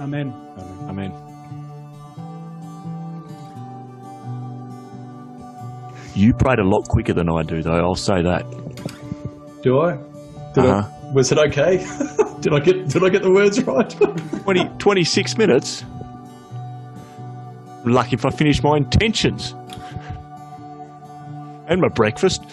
Amen. 0.00 0.32
Amen. 0.58 0.88
Amen. 0.88 1.29
You 6.14 6.34
prayed 6.34 6.58
a 6.58 6.64
lot 6.64 6.88
quicker 6.88 7.12
than 7.12 7.28
I 7.28 7.42
do, 7.42 7.62
though. 7.62 7.72
I'll 7.84 7.94
say 7.94 8.22
that. 8.22 8.44
Do 9.62 9.80
I? 9.80 9.96
Did 10.54 10.64
Uh-huh. 10.64 10.82
I? 10.86 11.12
Was 11.12 11.32
it 11.32 11.38
okay? 11.38 11.78
did 12.40 12.52
I 12.54 12.60
get 12.60 12.88
Did 12.88 13.02
I 13.04 13.08
get 13.08 13.22
the 13.22 13.30
words 13.30 13.62
right? 13.64 13.90
20, 14.44 14.68
26 14.78 15.38
minutes. 15.38 15.84
Lucky 17.84 18.14
if 18.14 18.24
I 18.24 18.30
finish 18.30 18.62
my 18.62 18.76
intentions. 18.76 19.54
And 21.66 21.80
my 21.80 21.88
breakfast. 21.88 22.44